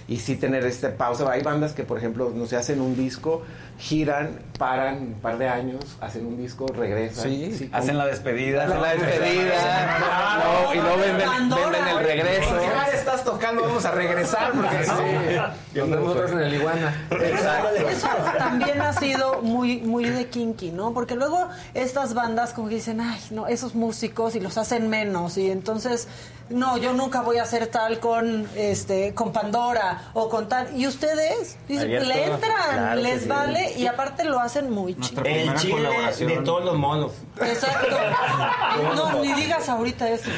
[0.07, 1.29] Y sí tener este pausa.
[1.31, 3.41] Hay bandas que, por ejemplo, no se hacen un disco,
[3.79, 7.23] giran, paran un par de años, hacen un disco, regresan.
[7.23, 7.69] Sí.
[7.73, 8.65] Hacen la despedida.
[8.65, 12.49] Hacen la despedida, no, y luego venden, venden el regreso.
[12.49, 13.61] ¿Por qué estás tocando?
[13.63, 15.79] Vamos a regresar porque Sí.
[15.79, 17.07] Nos vez en el Iguana.
[17.11, 18.07] Eso
[18.37, 20.93] también ha sido muy, muy de kinky, ¿no?
[20.93, 25.37] Porque luego estas bandas como que dicen, ay, no, esos músicos y los hacen menos.
[25.37, 26.07] Y entonces,
[26.49, 30.75] no, yo nunca voy a hacer tal con este, con Pandora o con tal.
[30.79, 32.41] Y ustedes dicen, le entran,
[32.71, 33.27] Claro les sí.
[33.29, 35.23] vale y aparte lo hacen muy chido.
[35.23, 35.89] El chile
[36.19, 37.13] de todos los monos.
[37.41, 37.97] Exacto.
[38.95, 40.29] No, ni digas ahorita eso.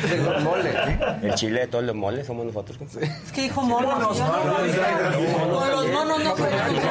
[1.22, 2.78] El chile de todos los moles somos nosotros.
[3.00, 3.94] Es que dijo monos.
[3.96, 6.84] Con los monos no podemos.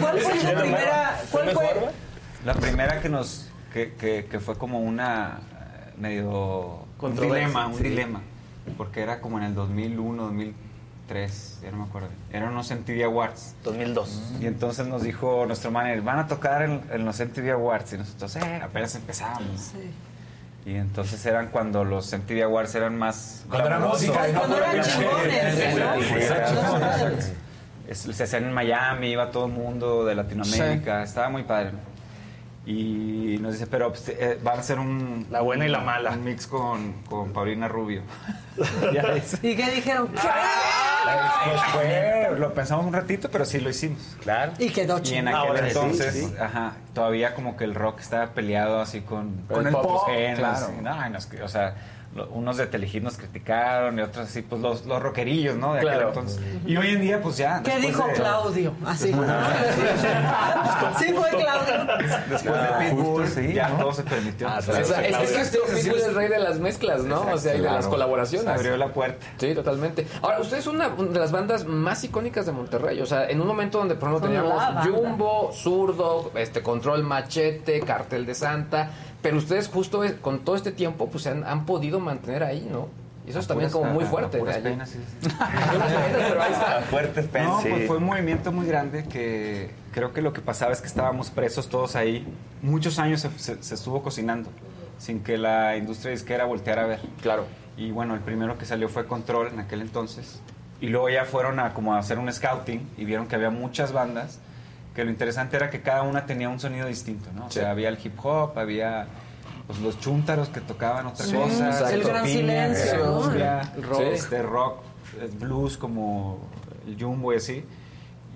[0.00, 1.20] ¿Cuál fue su primera?
[1.30, 1.66] ¿Cuál fue?
[2.44, 3.46] La primera que nos.
[3.72, 5.40] que, que, que fue como una.
[5.52, 6.81] eh, medio.
[7.02, 7.84] Un dilema, un sí.
[7.84, 8.20] dilema.
[8.76, 12.08] Porque era como en el 2001, 2003, ya no me acuerdo.
[12.32, 13.54] Eran unos MTV Awards.
[13.64, 14.34] 2002.
[14.40, 17.92] Y entonces nos dijo nuestro manager, van a tocar en, en los MTV Awards.
[17.94, 19.72] Y nosotros, eh, apenas empezábamos.
[20.64, 23.44] Y entonces eran cuando los MTV Awards eran más...
[23.48, 25.56] Cuando era música y no Cuando eran chingones,
[27.94, 31.72] se hacían en Miami, iba todo el mundo de Latinoamérica, estaba muy padre.
[32.64, 35.26] Y nos dice, pero pues, eh, van a hacer un...
[35.30, 36.10] La buena y la mala.
[36.12, 38.02] Un mix con, con Paulina Rubio.
[39.42, 40.08] ¿Y qué dijeron?
[40.08, 40.20] ¿Qué?
[41.44, 44.16] Pues fue- lo pensamos un ratito, pero sí lo hicimos.
[44.20, 44.52] Claro.
[44.58, 45.28] Y quedó Y en chido.
[45.28, 46.34] aquel Ah, sí, entonces, sí.
[46.40, 50.72] ajá, todavía como que el rock estaba peleado así con, Con el pop, géneros, claro.
[50.78, 51.74] y, no, y nos- o sea, lo-
[52.30, 55.72] unos de Telehit nos criticaron y otros así, pues los, los rockerillos, ¿no?
[55.74, 56.08] De aquel Claro.
[56.08, 56.40] entonces.
[56.66, 57.62] Y hoy en día, pues ya.
[57.62, 58.74] ¿Qué dijo de- Claudio?
[58.84, 59.12] Así.
[60.98, 61.86] sí fue Claudio.
[62.28, 63.78] Después Ah, de Pitbull, justo, sí, ya ¿no?
[63.78, 64.46] todo se permitió.
[64.48, 67.22] O sea, es, es que Pitbull es el rey de las mezclas, ¿no?
[67.22, 67.90] o sea, y de las Claro.
[67.90, 68.46] colaboraciones.
[68.46, 69.26] Se abrió la puerta.
[69.38, 70.06] Sí, totalmente.
[70.20, 73.00] Ahora, ustedes son una de las bandas más icónicas de Monterrey.
[73.00, 74.62] O sea, en un momento donde, por ejemplo, teníamos.
[74.86, 78.90] Jumbo, Zurdo, este, Control Machete, Cartel de Santa.
[79.22, 82.88] Pero ustedes, justo con todo este tiempo, pues se han, han podido mantener ahí, ¿no?
[83.24, 84.38] Y eso es también como muy fuerte.
[84.38, 84.62] Puras ¿no?
[84.64, 85.28] penas, sí, sí.
[85.30, 86.80] Puras penas, pero ahí está.
[86.90, 87.48] Fuertes penas.
[87.64, 90.88] No, pues fue un movimiento muy grande que creo que lo que pasaba es que
[90.88, 92.26] estábamos presos todos ahí.
[92.62, 94.50] Muchos años se, se- se estuvo cocinando
[94.98, 97.00] sin que la industria disquera volteara a ver.
[97.22, 97.44] Claro.
[97.76, 100.40] Y bueno, el primero que salió fue Control en aquel entonces.
[100.80, 103.92] Y luego ya fueron a como a hacer un scouting y vieron que había muchas
[103.92, 104.40] bandas
[104.94, 107.46] que lo interesante era que cada una tenía un sonido distinto, ¿no?
[107.46, 107.60] O Sí.
[107.60, 109.06] sea, había el hip hop, había
[109.66, 111.94] pues, los chúntaros que tocaban otra Sí, cosa, exacto.
[111.94, 113.38] el gran silencio, Sí.
[113.82, 114.82] rock, este, rock,
[115.20, 116.38] eh, blues como
[116.86, 117.64] el jumbo y así.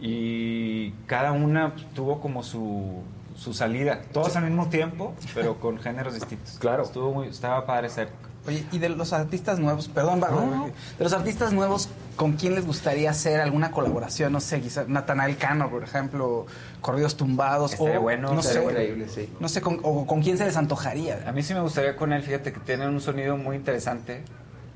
[0.01, 3.03] Y cada una tuvo como su,
[3.35, 6.59] su salida, todos al mismo tiempo, pero con géneros distintos.
[6.59, 6.83] Claro.
[6.85, 8.26] Estuvo muy, estaba padre esa época.
[8.47, 12.65] Oye, y de los artistas nuevos, perdón, Barro, de los artistas nuevos, ¿con quién les
[12.67, 14.33] gustaría hacer alguna colaboración?
[14.33, 16.47] No sé, quizás Natanael Cano, por ejemplo,
[16.81, 19.29] Corridos Tumbados, Estaría o bueno, no sé, Increíble, sí.
[19.41, 21.25] no sé, con, o con quién se les antojaría.
[21.27, 24.23] A mí sí me gustaría con él, fíjate que tiene un sonido muy interesante,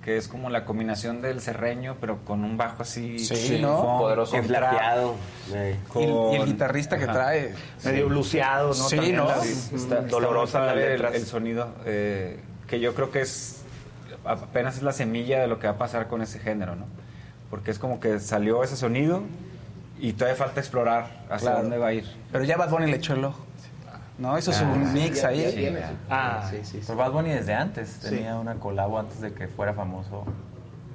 [0.02, 3.34] que es como la combinación del serreño, pero con un bajo así Sí,
[3.98, 4.34] Poderoso.
[5.88, 6.02] con.
[6.02, 7.54] Y el, y el con- guitarrista que trae.
[7.84, 8.74] Medio bluseado, ¿no?
[8.74, 9.26] Sí, También ¿no?
[9.26, 12.40] las- Sí, está está dolorosa padre el, el sonido, eh,
[12.70, 13.62] que yo creo que es
[14.24, 16.86] apenas es la semilla de lo que va a pasar con ese género, ¿no?
[17.50, 19.22] Porque es como que salió ese sonido
[19.98, 21.62] y todavía falta explorar hacia Claro.
[21.62, 22.04] dónde va a ir.
[22.30, 23.44] Pero ya Bad Bunny le echó el ojo.
[24.18, 24.38] ¿No?
[24.38, 25.72] Hizo su mix Ya- ahí.
[25.72, 25.92] ya.
[26.10, 26.46] Ah.
[26.50, 26.80] sí, sí, sí.
[26.86, 30.24] Pues Bad Bunny desde antes tenía una colabo antes de que fuera famoso.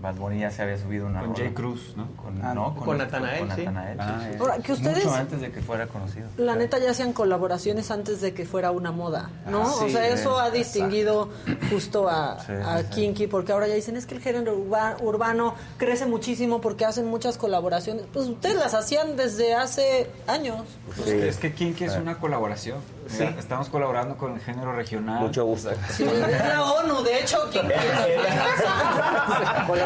[0.01, 1.43] Bad Bunny ya se había subido una Con rola.
[1.45, 2.07] Jay Cruz, ¿no?
[2.17, 3.61] Con, Ah, no, con Natanael, con sí.
[3.63, 4.37] Natanael, Ah, sí, sí.
[4.39, 6.27] Ahora, que ustedes- Mucho antes de que fuera conocido.
[6.37, 9.63] La neta ya hacían colaboraciones antes de que fuera una moda, ¿no?
[9.63, 11.29] Ah, sí, o sea, eso ha distinguido
[11.71, 12.85] justo a, Sí, a sí.
[12.91, 17.07] Kinky, porque ahora ya dicen es que el género urba- urbano crece muchísimo porque hacen
[17.07, 18.03] muchas colaboraciones.
[18.13, 20.63] Pues ustedes las hacían desde hace años.
[20.85, 22.77] Pues que es que Kinky es una colaboración.
[23.11, 25.19] Mira, Estamos colaborando con el género regional.
[25.21, 25.69] Mucho gusto.
[25.89, 27.67] Sí, es la ONU, de hecho, Kinky.
[29.67, 29.77] con,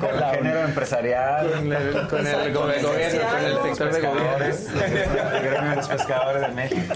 [0.00, 3.12] con el género empresarial, Con el, con el gobierno, con el
[3.62, 4.38] sector de gobierno.
[4.38, 6.94] pescadores, el gremio de los pescadores de México.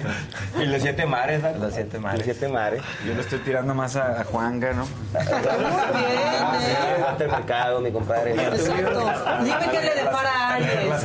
[0.60, 1.60] Y los siete mares, ¿verdad?
[1.60, 2.18] Los siete mares.
[2.18, 2.82] Los siete mares.
[3.06, 4.86] Yo le estoy tirando más a, a Juanga, ¿no?
[4.86, 7.04] Muy bien, ¿eh?
[7.08, 8.32] Hasta el mercado, mi compadre.
[8.34, 9.12] Exacto.
[9.42, 11.04] Dime qué le depara a Aries.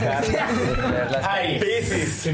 [1.29, 2.29] ¡Ay, Piscis!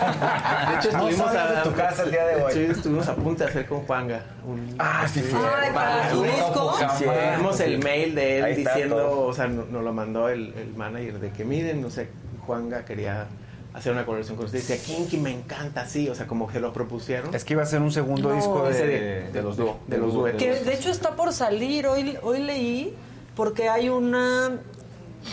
[0.00, 2.52] De hecho, estuvimos a, de tu casa el día de hoy.
[2.52, 4.22] Sí, estuvimos a punto de hacer con Juanga.
[4.46, 5.38] Un, Ah, sí, fue.
[5.40, 6.76] Ay, para su disco.
[6.98, 9.26] Sí, tenemos el mail de él Ahí diciendo, todo.
[9.26, 12.08] o sea, no- nos lo mandó el, el manager de que miren, no sé,
[12.46, 13.26] Juanga quería
[13.74, 14.68] hacer una colaboración con ustedes.
[14.68, 17.34] Decía, Kinky me encanta, sí, o sea, como que lo propusieron.
[17.34, 18.34] Es que iba a ser un segundo No.
[18.34, 20.42] disco de, de- de los dúo- de los duetos.
[20.42, 22.94] Que de hecho está por salir, hoy, hoy leí,
[23.34, 24.50] porque hay una...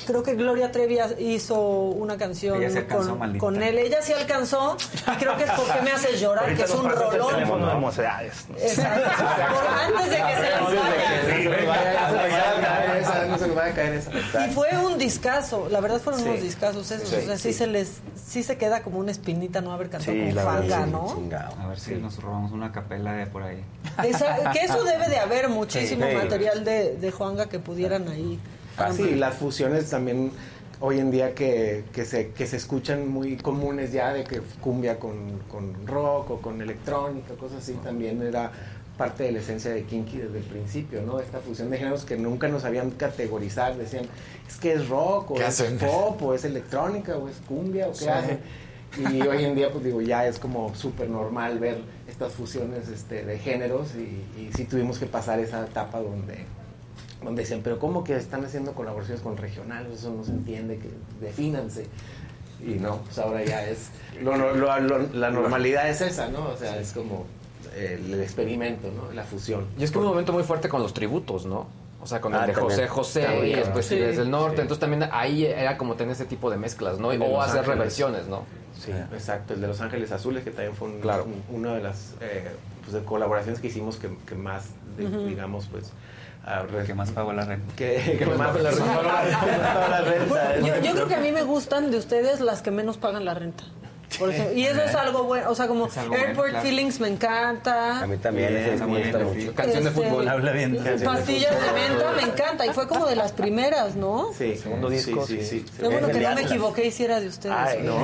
[0.05, 3.77] Creo que Gloria Trevi hizo una canción Ella se alcanzó, con, él.
[3.77, 4.75] Ella sí alcanzó.
[5.13, 7.33] Y creo que es porque me hace llorar, que es un el rolón.
[7.33, 8.45] teléfono de mocedades.
[8.59, 9.09] Exacto.
[9.53, 13.27] Por antes de que se les vaya.
[13.27, 14.47] No se nos vaya a caer esa.
[14.47, 16.29] Y fue un discazo, la verdad fueron Sí.
[16.29, 17.09] unos discazos esos.
[17.09, 17.53] Sí, o sea, sí, sí.
[17.53, 21.13] se les, sí se queda como una espinita no haber cantado Sí, con sí, ¿no?
[21.15, 21.55] chingado.
[21.61, 23.63] A ver si nos robamos una capela de por ahí.
[24.03, 26.15] Esa- que eso debe de haber muchísimo Sí.
[26.15, 28.39] material de, de Juanga que pudieran ahí.
[28.77, 30.31] Ah, sí, las fusiones también
[30.79, 34.99] hoy en día que, que, se, que se escuchan muy comunes ya de que cumbia
[34.99, 38.51] con, con rock o con electrónica, cosas así, también era
[38.97, 41.19] parte de la esencia de Kinky desde el principio, ¿no?
[41.19, 44.05] Esta fusión de géneros que nunca nos sabían categorizar, decían,
[44.47, 45.77] es que es rock o ¿Qué es hacen?
[45.77, 48.07] pop o es electrónica o es cumbia o qué Sí.
[48.09, 48.39] hacen.
[49.11, 51.77] Y hoy en día, pues digo, ya es como súper normal ver
[52.07, 56.45] estas fusiones este, de géneros y, y sí tuvimos que pasar esa etapa donde
[57.23, 59.99] donde decían, pero ¿cómo que están haciendo colaboraciones con regionales?
[59.99, 60.89] Eso no se entiende, que
[61.25, 61.87] defínanse.
[62.65, 63.89] Y no, pues ahora ya es,
[64.21, 66.45] lo- lo- lo- lo- la normalidad es esa, ¿no?
[66.49, 67.25] O sea, es como
[67.75, 69.11] el, el experimento, ¿no?
[69.13, 69.65] La fusión.
[69.77, 71.67] Y es que hubo un momento muy fuerte con los tributos, ¿no?
[72.01, 72.53] O sea, con el Ah, de.
[72.53, 74.57] José José También, y después sí, desde el norte.
[74.57, 74.61] sí.
[74.61, 77.09] Entonces también ahí era como tener ese tipo de mezclas, ¿no?
[77.09, 77.65] O hacer Ángeles.
[77.67, 78.43] reversiones, ¿no?
[78.79, 79.53] Sí, exacto.
[79.53, 81.25] El de Los Ángeles Azules, que también fue un- Claro.
[81.25, 82.49] un- una de las eh,
[82.81, 84.65] pues, de colaboraciones que hicimos que, que más,
[84.97, 85.91] de- digamos, pues...
[86.45, 87.75] ah, re- Que más pagó la renta.
[87.75, 88.85] Que, que más la renta.
[88.85, 89.03] pagó
[89.89, 90.59] la renta.
[90.59, 93.33] Yo, yo creo que a mí me gustan de ustedes las que menos pagan la
[93.33, 93.63] renta.
[94.19, 96.63] Por ejemplo, y eso es algo bueno, o sea, como algo bueno, Airport claro.
[96.63, 98.03] Feelings me encanta.
[98.03, 99.55] A mí también, Bien, me gusta bien, mucho.
[99.55, 100.27] Canción de Este, fútbol.
[100.27, 100.77] Habla bien.
[101.03, 104.29] Pastillas de menta me encanta y fue como de las primeras, ¿no?
[104.37, 105.65] Sí, Segundo disco, sí, sí, sí.
[105.67, 105.73] sí.
[105.79, 107.55] Qué bueno que no me equivoqué y si era de ustedes.
[107.57, 107.97] Ay, no.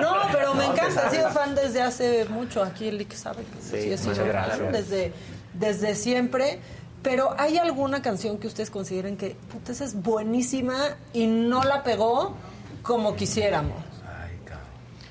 [0.00, 2.62] No, pero me encanta, he sido fan desde hace mucho.
[2.62, 4.72] Aquí el Lick sabe que Sí, sí, he sido muchas gracias.
[4.72, 5.12] desde,
[5.52, 6.58] desde siempre.
[7.02, 10.76] Pero ¿hay alguna canción que ustedes consideren que puta, esa es buenísima
[11.12, 12.34] y no la pegó
[12.82, 13.76] como quisiéramos?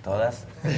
[0.03, 0.45] Todas.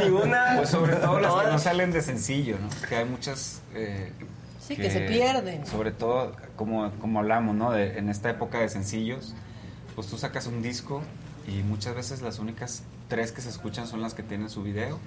[0.00, 0.54] Ninguna.
[0.56, 2.68] Pues sobre todo las que no salen de sencillo, ¿no?
[2.88, 3.60] Que hay muchas...
[3.74, 4.12] eh,
[4.60, 5.66] Sí, que se pierden.
[5.66, 7.70] Sobre todo, como, como hablamos, ¿no?
[7.72, 9.34] De- en esta época de sencillos,
[9.94, 11.02] pues tú sacas un disco
[11.46, 14.98] y muchas veces las únicas tres que se escuchan son las que tienen su video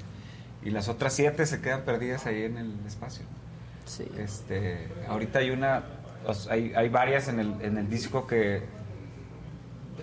[0.63, 3.25] y las otras siete se quedan perdidas ahí en el espacio.
[3.88, 4.05] Sí.
[4.19, 5.84] Este, ahorita hay una,
[6.26, 8.61] o sea, hay, hay varias en el, en el disco que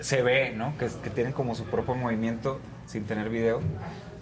[0.00, 0.76] se ve, ¿no?
[0.78, 3.60] Que, que tienen como su propio movimiento sin tener video.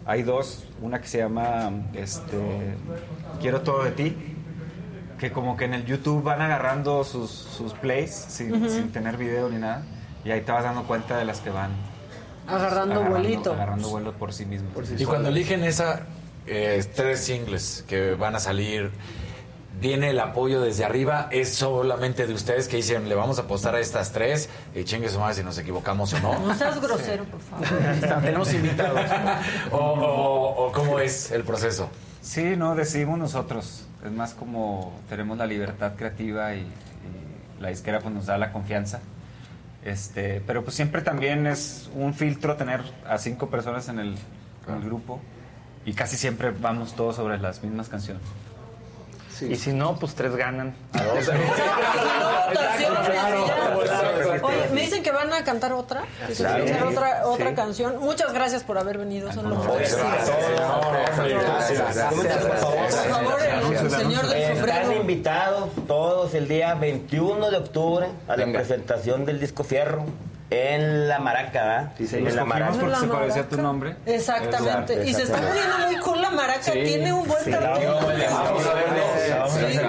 [0.05, 2.37] Hay dos, una que se llama este,
[3.41, 4.17] Quiero todo de ti,
[5.19, 9.49] que como que en el YouTube van agarrando sus, sus plays sin, sin tener video
[9.49, 9.85] ni nada,
[10.25, 11.71] y ahí te vas dando cuenta de las que van
[12.49, 13.53] Agarrando vuelito.
[13.53, 14.73] agarrando vuelo por sí mismos.
[14.99, 16.07] Y cuando eligen esa
[16.47, 18.91] eh, tres singles que van a salir,
[19.83, 23.75] viene el apoyo desde arriba, es solamente de ustedes que dicen, le vamos a apostar
[23.75, 26.39] a estas tres y chingue su madre si nos equivocamos o no.
[26.39, 27.67] No seas grosero, por favor.
[28.23, 29.01] Tenemos invitados.
[29.73, 31.91] o, o- o cómo es el proceso.
[32.23, 33.85] Sí, no, decidimos nosotros.
[34.05, 38.53] Es más como tenemos la libertad creativa y, y la disquera pues nos da la
[38.53, 39.01] confianza.
[39.85, 44.15] Este, pero pues siempre también es un filtro tener a cinco personas en el,
[44.69, 45.21] en el grupo
[45.85, 48.23] y casi siempre vamos todos sobre las mismas canciones.
[49.49, 50.75] Y si no, pues tres ganan.
[54.43, 56.89] Oye, me dicen que van a cantar otra, a Claro.
[56.91, 57.55] otra, otra Sí.
[57.55, 57.99] canción.
[58.01, 59.97] Muchas gracias por haber venido, son los mejores.
[59.97, 60.31] Gracias.
[62.13, 62.21] Por
[62.59, 63.39] favor,
[63.73, 69.41] el señor del Están invitados todos el día 21 de octubre a la presentación del
[69.41, 70.05] disco Fierro
[70.53, 71.93] en la Maraca, ¿verdad?
[71.97, 72.73] Sí, en la Maraca.
[72.79, 73.97] porque se parecía a tu nombre.
[74.07, 75.05] Exactamente.
[75.07, 76.63] Y se está poniendo muy cool la maraca.
[76.63, 76.83] Sí.
[76.85, 77.53] Tiene un buen Sí.
[77.53, 77.59] Sí.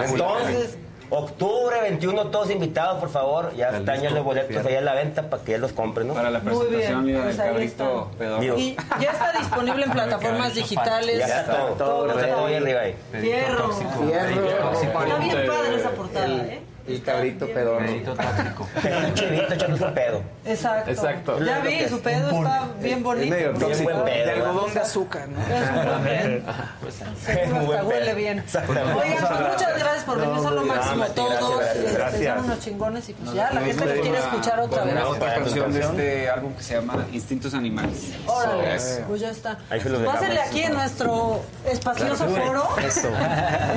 [0.10, 0.78] Entonces,
[1.10, 3.54] octubre 21, todos invitados, por favor.
[3.56, 6.14] Ya están ya los boletos ahí a la venta para que ya los compren, ¿no?
[6.14, 8.58] Para la Muy bien, presentación pues del ahí cabrito pedorro.
[8.58, 11.20] Y ya está disponible en plataformas digitales.
[11.20, 12.56] Ya está todo, todo, ahí.
[12.56, 12.96] arriba ahí.
[13.12, 13.72] Fierro.
[13.74, 14.72] Fierro.
[14.82, 16.62] Está bien padre esa portada, ¿eh?
[16.88, 17.86] El cabrito pedorro.
[18.84, 20.22] Es un chivito echando su pedo.
[20.46, 20.92] Exacto.
[20.92, 21.40] Exacto.
[21.44, 23.34] Ya vi, su pedo está bien bonito.
[23.36, 24.26] Bien Bien buen pedo.
[24.26, 25.40] De algodón de azúcar, ¿no?
[25.42, 26.42] Es un buen pedo.
[26.84, 28.16] Buen hasta huele pedo.
[28.16, 28.40] bien.
[28.40, 29.02] Exactamente.
[29.02, 31.58] Oigan, pues muchas gracias por venir, son lo máximo todos.
[31.58, 31.76] gracias.
[31.78, 32.36] Este, Gracias.
[32.36, 34.94] Son unos chingones y pues ya la gente los quiere escuchar otra vez.
[34.94, 38.12] una otra canción de este álbum que se llama Instintos Animales.
[38.28, 39.02] Órale, Eso.
[39.08, 39.58] pues ya está.
[39.70, 42.68] Pásenle aquí en nuestro espacioso foro.
[42.86, 43.08] Eso.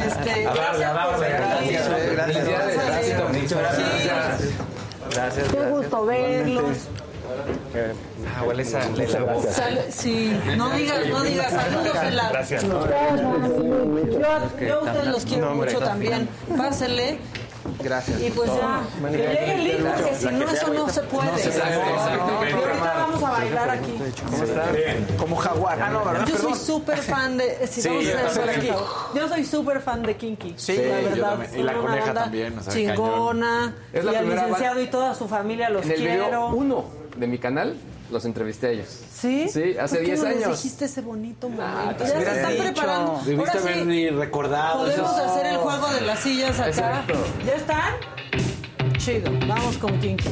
[0.07, 1.81] Este, gracias por venir.
[2.13, 2.96] Gracias.
[3.33, 4.41] Muchas gracias.
[5.11, 5.49] Gracias.
[5.53, 6.89] Qué gusto verlos.
[8.37, 12.29] Ah, huele sí, no digas, no digas, saludos en la.
[12.31, 12.63] Gracias.
[12.63, 12.87] Yo,
[14.61, 16.29] yo a ustedes los quiero mucho también.
[16.57, 17.19] Pásenle.
[17.81, 18.21] Gracias.
[18.21, 18.81] Y pues ya,
[19.11, 21.39] que llegue el link, porque si no, eso no se puede.
[21.39, 22.33] se puede, exacto.
[22.49, 23.99] Y ahorita vamos a bailar aquí.
[24.31, 24.67] ¿Cómo están?
[25.19, 25.83] Como jaguar.
[25.83, 26.27] Ah, no, ¿verdad?
[26.27, 27.67] Yo soy súper fan de.
[27.67, 28.75] Si Sí, vamos a yo hacer también.
[28.75, 28.85] aquí.
[29.15, 30.55] Yo soy súper fan de Kinky.
[30.57, 31.39] Sí, la verdad.
[31.55, 33.75] Y la coneja también, Chingona.
[33.93, 36.49] Es la y al licenciado y toda su familia los quiero.
[36.49, 36.85] uno
[37.17, 37.77] de mi canal
[38.11, 38.89] los entrevisté a ellos.
[39.13, 39.49] ¿Sí?
[39.53, 40.63] Sí, hace ¿Por qué 10 no les años.
[40.63, 41.67] dijiste ese bonito momento?
[41.75, 42.63] Ah, ya se están dicho.
[42.65, 43.23] preparando.
[43.25, 44.85] Debiste haber sí, ni recordado.
[44.85, 45.25] podemos eso.
[45.25, 46.69] hacer el juego de las sillas acá.
[46.69, 47.15] Exacto.
[47.47, 47.95] ¿Ya están?
[48.99, 49.31] Chido.
[49.47, 50.29] Vamos con Kinky.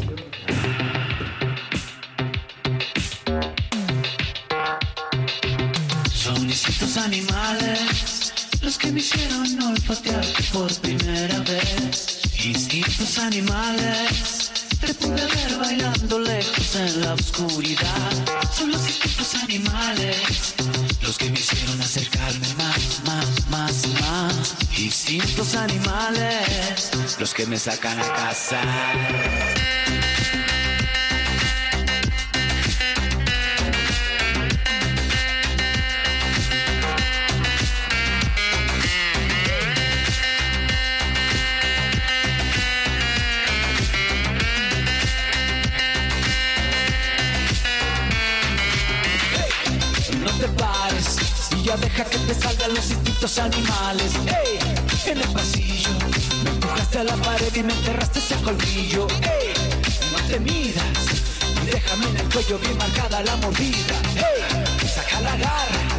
[6.13, 8.33] Son instintos animales
[8.63, 12.21] los que me hicieron olfatearte por primera vez.
[12.45, 14.44] Instintos animales,
[14.86, 18.11] te pude ver bailando lejos en la oscuridad.
[18.52, 20.55] Son los instintos animales
[21.02, 24.55] los que me hicieron acercarme más, más, más, más.
[24.78, 28.61] Instintos animales los que me sacan a casa.
[51.65, 54.12] Pares y ya deja que te salgan los instintos animales.
[54.27, 55.91] Ey, en el pasillo
[56.45, 59.07] me empujaste a la pared y me enterraste ese colmillo.
[59.23, 59.53] Ey,
[60.12, 60.85] no te midas
[61.62, 63.97] y déjame en el cuello bien marcada la mordida.
[64.16, 65.99] Ey, saca la garra,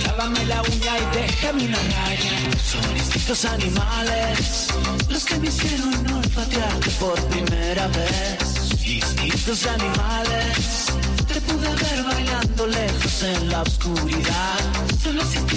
[0.00, 2.32] clávame la uña y déjame una raya.
[2.70, 4.68] Son instintos animales
[5.08, 8.38] los que me hicieron olfatearte por primera vez.
[8.84, 10.86] Instintos animales.
[11.28, 14.71] Te pude ver bailando lejos en la oscuridad.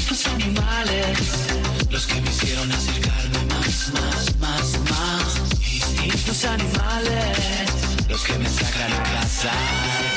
[0.07, 1.17] Instintos animales
[1.89, 5.61] los que me hicieron acercarme más, más, más, más.
[5.73, 7.69] Instintos animales
[8.07, 10.14] los que me sacan a casa.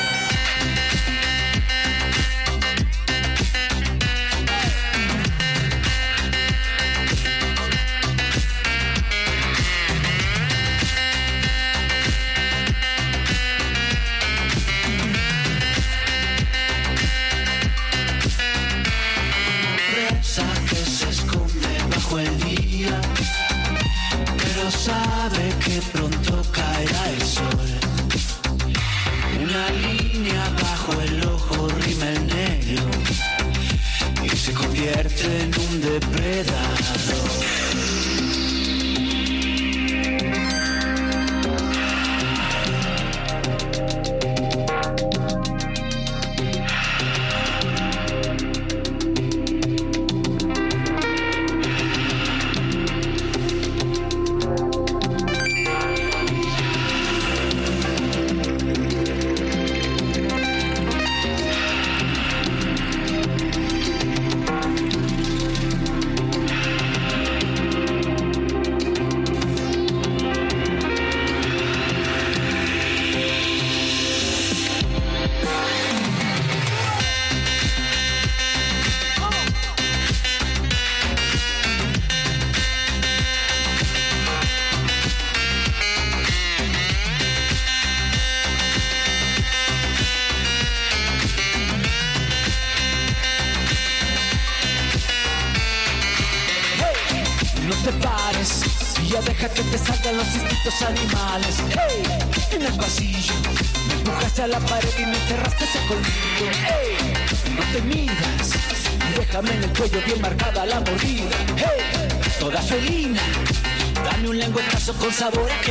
[115.31, 115.68] Sabor a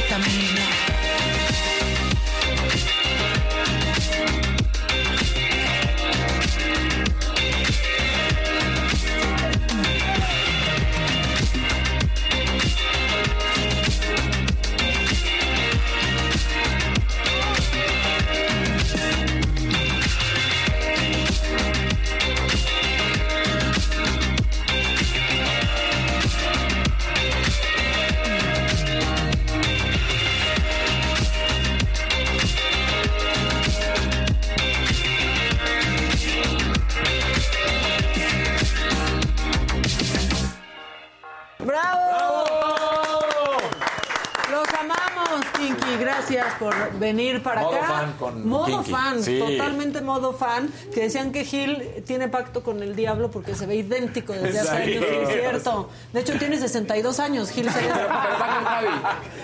[50.38, 50.72] fan.
[50.94, 54.70] Que decían que Gil tiene pacto con el diablo porque se ve idéntico desde hace
[54.76, 55.04] años.
[55.04, 55.90] Es cierto.
[56.12, 57.68] De hecho, tiene 62 años, Gil.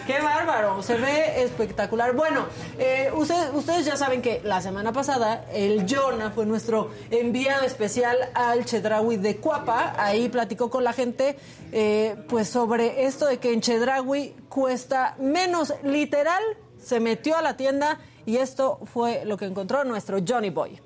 [0.06, 0.82] ¡Qué bárbaro!
[0.82, 2.14] Se ve espectacular.
[2.14, 2.46] Bueno,
[2.78, 8.16] eh, usted- ustedes ya saben que la semana pasada el Jonah fue nuestro enviado especial
[8.34, 9.94] al Chedraui de Cuapa.
[9.98, 11.36] Ahí platicó con la gente
[11.72, 16.42] eh, pues sobre esto de que en Chedraui cuesta menos literal.
[16.82, 20.80] Se metió a la tienda y esto fue lo que encontró nuestro Johnny Boy.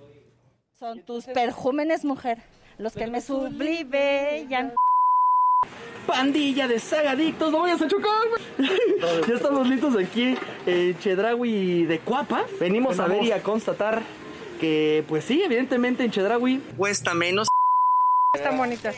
[0.79, 2.39] Son tus perjúmenes, mujer,
[2.79, 4.73] los que me sublivellan.
[6.07, 8.23] Pandilla de sagadictos, no vayas a chocar.
[9.29, 10.37] ya estamos listos aquí
[10.67, 12.45] en Chedraui de Cuapa.
[12.59, 14.03] Venimos a ver y a constatar
[14.61, 17.49] que, pues sí, evidentemente en Chedraui cuesta menos.
[18.35, 18.97] Están bonitas.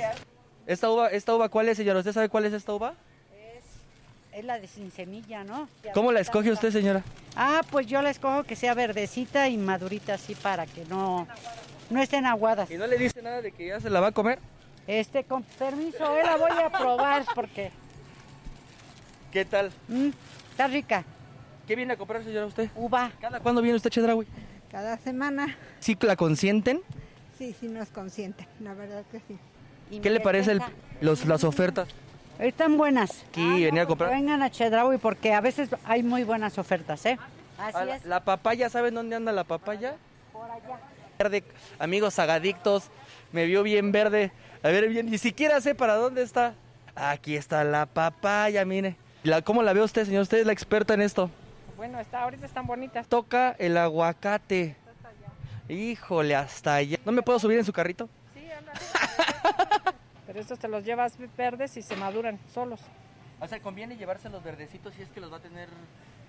[0.66, 1.98] ¿Esta uva, esta uva cuál es, señora?
[1.98, 2.94] ¿Usted sabe cuál es esta uva?
[4.40, 5.68] Es la de sin semilla, ¿no?
[5.92, 7.04] ¿Cómo la escoge usted, señora?
[7.36, 11.28] Ah, pues yo la escojo que sea verdecita y madurita así para que no,
[11.90, 12.70] no estén aguadas.
[12.70, 14.38] ¿Y no le dice nada de que ya se la va a comer?
[14.86, 17.70] Este, con permiso, hoy la voy a probar porque
[19.30, 19.72] ¿Qué tal?
[19.88, 20.08] mm,
[20.52, 21.04] está rica.
[21.66, 22.70] ¿Qué viene a comprar, señora, usted?
[22.74, 23.12] Uva.
[23.20, 24.26] ¿Cada cuándo viene usted a Chedraui?
[24.70, 26.80] Cada semana, ¿Sí la consienten?
[27.36, 30.00] sí, sí nos consienten, la verdad que sí.
[30.00, 30.62] ¿Qué le parece el-
[31.02, 31.88] los, las ofertas?
[32.40, 33.22] Están buenas.
[33.28, 34.10] Aquí venía a Que comprar.
[34.10, 37.18] vengan a Chedraui porque a veces hay muy buenas ofertas, ¿eh?
[37.58, 38.04] Ah, Así la, es.
[38.06, 39.96] la papaya, ¿saben dónde anda la papaya?
[40.32, 40.80] Por allá.
[41.18, 41.44] Verde,
[41.78, 42.84] amigos sagadictos,
[43.32, 44.32] me vio bien verde.
[44.62, 46.54] A ver, bien, ni siquiera sé para dónde está.
[46.94, 48.96] Aquí está la papaya, mire.
[49.22, 50.22] La, ¿Cómo la ve usted, señor?
[50.22, 51.30] Usted es la experta en esto.
[51.76, 53.06] Bueno, está, ahorita están bonitas.
[53.06, 54.76] Toca el aguacate.
[55.68, 56.98] Híjole, hasta allá.
[57.04, 58.08] ¿No me puedo subir en su carrito?
[60.30, 62.78] Pero estos te los llevas verdes y se maduran solos.
[63.40, 65.68] O sea, conviene llevarse los verdecitos si es que los va a tener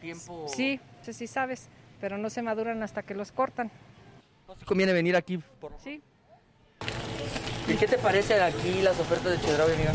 [0.02, 0.48] tiempo.
[0.48, 1.68] Sí, sí, sí sabes,
[2.00, 3.70] pero no se maduran hasta que los cortan.
[4.48, 5.38] ¿No se conviene venir aquí?
[5.38, 5.78] Por...
[5.78, 6.02] Sí.
[7.68, 9.94] ¿Y qué te parece aquí las ofertas de Chedraui, amiga?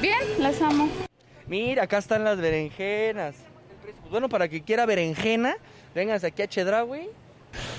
[0.00, 0.88] Bien, las amo.
[1.46, 3.36] Mira, acá están las berenjenas.
[4.00, 5.54] Pues bueno, para que quiera berenjena,
[5.94, 7.10] vénganse aquí a Chedraui.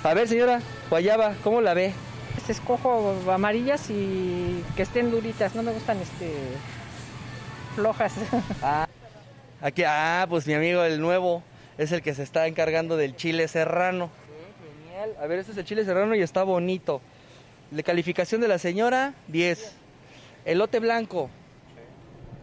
[0.01, 1.91] A ver, señora, guayaba, ¿cómo la ve?
[2.37, 6.31] Este, escojo amarillas y que estén duritas, no me gustan este
[7.75, 8.13] flojas.
[8.61, 8.87] Ah,
[9.61, 11.43] aquí, ah, pues mi amigo el nuevo
[11.77, 14.09] es el que se está encargando del chile serrano.
[14.85, 15.15] Genial.
[15.21, 17.01] A ver, este es el chile serrano y está bonito.
[17.71, 19.75] La calificación de la señora, 10.
[20.45, 21.29] Elote blanco.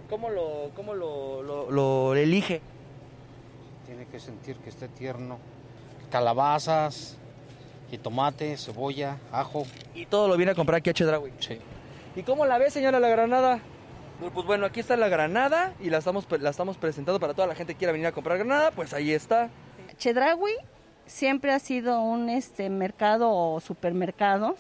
[0.09, 2.61] ¿Cómo lo, cómo lo, lo, lo elige?
[3.87, 5.39] Tiene que sentir que esté tierno.
[6.11, 7.17] Calabazas,
[7.99, 9.65] tomate, cebolla, ajo.
[9.95, 11.33] Y todo lo viene a comprar aquí a Chedraui.
[11.41, 11.59] Sí.
[12.17, 13.61] ¿Y cómo la ve, señora, la granada?
[14.35, 17.55] Pues bueno, aquí está la granada y la estamos, la estamos presentando para toda la
[17.55, 19.49] gente que quiera venir a comprar granada, pues ahí está.
[19.97, 20.53] Chedraui
[21.07, 24.57] siempre ha sido un este mercado o supermercado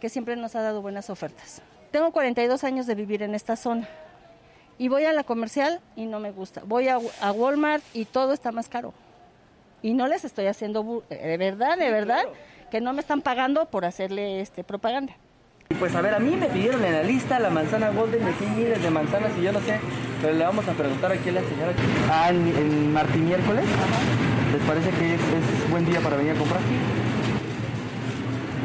[0.00, 1.62] que siempre nos ha dado buenas ofertas.
[1.90, 3.88] Tengo 42 años de vivir en esta zona
[4.78, 6.62] y voy a la comercial y no me gusta.
[6.66, 8.92] Voy a, a Walmart y todo está más caro.
[9.82, 12.22] Y no les estoy haciendo, bu- de verdad, de verdad,
[12.70, 15.12] que no me están pagando por hacerle este propaganda.
[15.68, 18.30] Y pues a ver, a mí me pidieron en la lista la manzana golden de
[18.32, 19.78] aquí hay miles de manzanas y yo no sé,
[20.20, 21.72] pero le vamos a preguntar aquí a la señora.
[22.10, 23.64] Ah, en, en Martín miércoles.
[24.52, 26.60] ¿Les parece que es, es buen día para venir a comprar?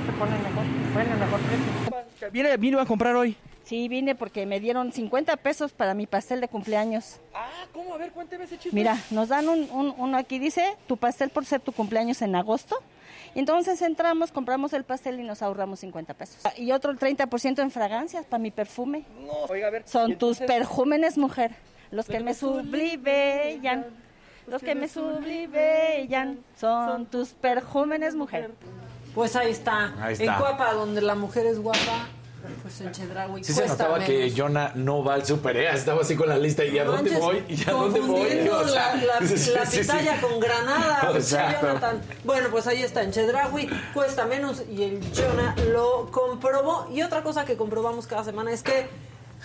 [0.05, 0.63] Se ponen mejor,
[0.93, 2.31] ponen mejor precio.
[2.31, 3.35] Viene, vino a comprar hoy.
[3.63, 7.19] Sí, vine porque me dieron 50 pesos para mi pastel de cumpleaños.
[7.33, 7.93] Ah, ¿cómo?
[7.95, 8.79] A ver, cuénteme ese chisme.
[8.79, 12.35] Mira, nos dan un, un- uno aquí, dice, tu pastel por ser tu cumpleaños en
[12.35, 12.77] agosto.
[13.35, 16.37] Y entonces entramos, compramos el pastel y nos ahorramos 50 pesos.
[16.57, 19.05] Y otro 30% en fragancias para mi perfume.
[19.19, 19.83] No, oiga, a ver.
[19.85, 21.51] Son tus perjúmenes, mujer,
[21.91, 23.85] los que me sublivellan.
[24.47, 28.51] Los que me sublivellan son tus perjúmenes, mujer.
[29.13, 29.93] Pues ahí está.
[30.01, 30.37] Ahí En está.
[30.37, 32.07] Cuapa, donde la mujer es guapa,
[32.61, 34.33] pues en Chedraui Sí se notaba que.
[34.35, 35.69] Jonah no va al super, ¿eh?
[35.73, 38.07] estaba así con la lista y a dónde voy y a dónde voy.
[38.09, 39.81] confundiendo O sea, la, la, sí, sí, la sí, sí.
[39.81, 41.11] pitaya con granada.
[41.15, 42.01] O sea, Jonathan.
[42.23, 46.89] Bueno, pues ahí está, en Chedraui cuesta menos y el Jonah lo comprobó.
[46.93, 48.87] Y otra cosa que comprobamos cada semana es que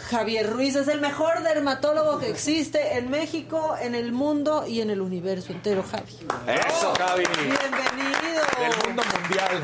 [0.09, 4.90] Javier Ruiz es el mejor dermatólogo que existe en México, en el mundo y en
[4.90, 6.16] el universo entero, Javi.
[6.47, 7.24] Eso, Javi.
[7.35, 8.43] Bienvenido.
[8.59, 9.62] Del mundo mundial.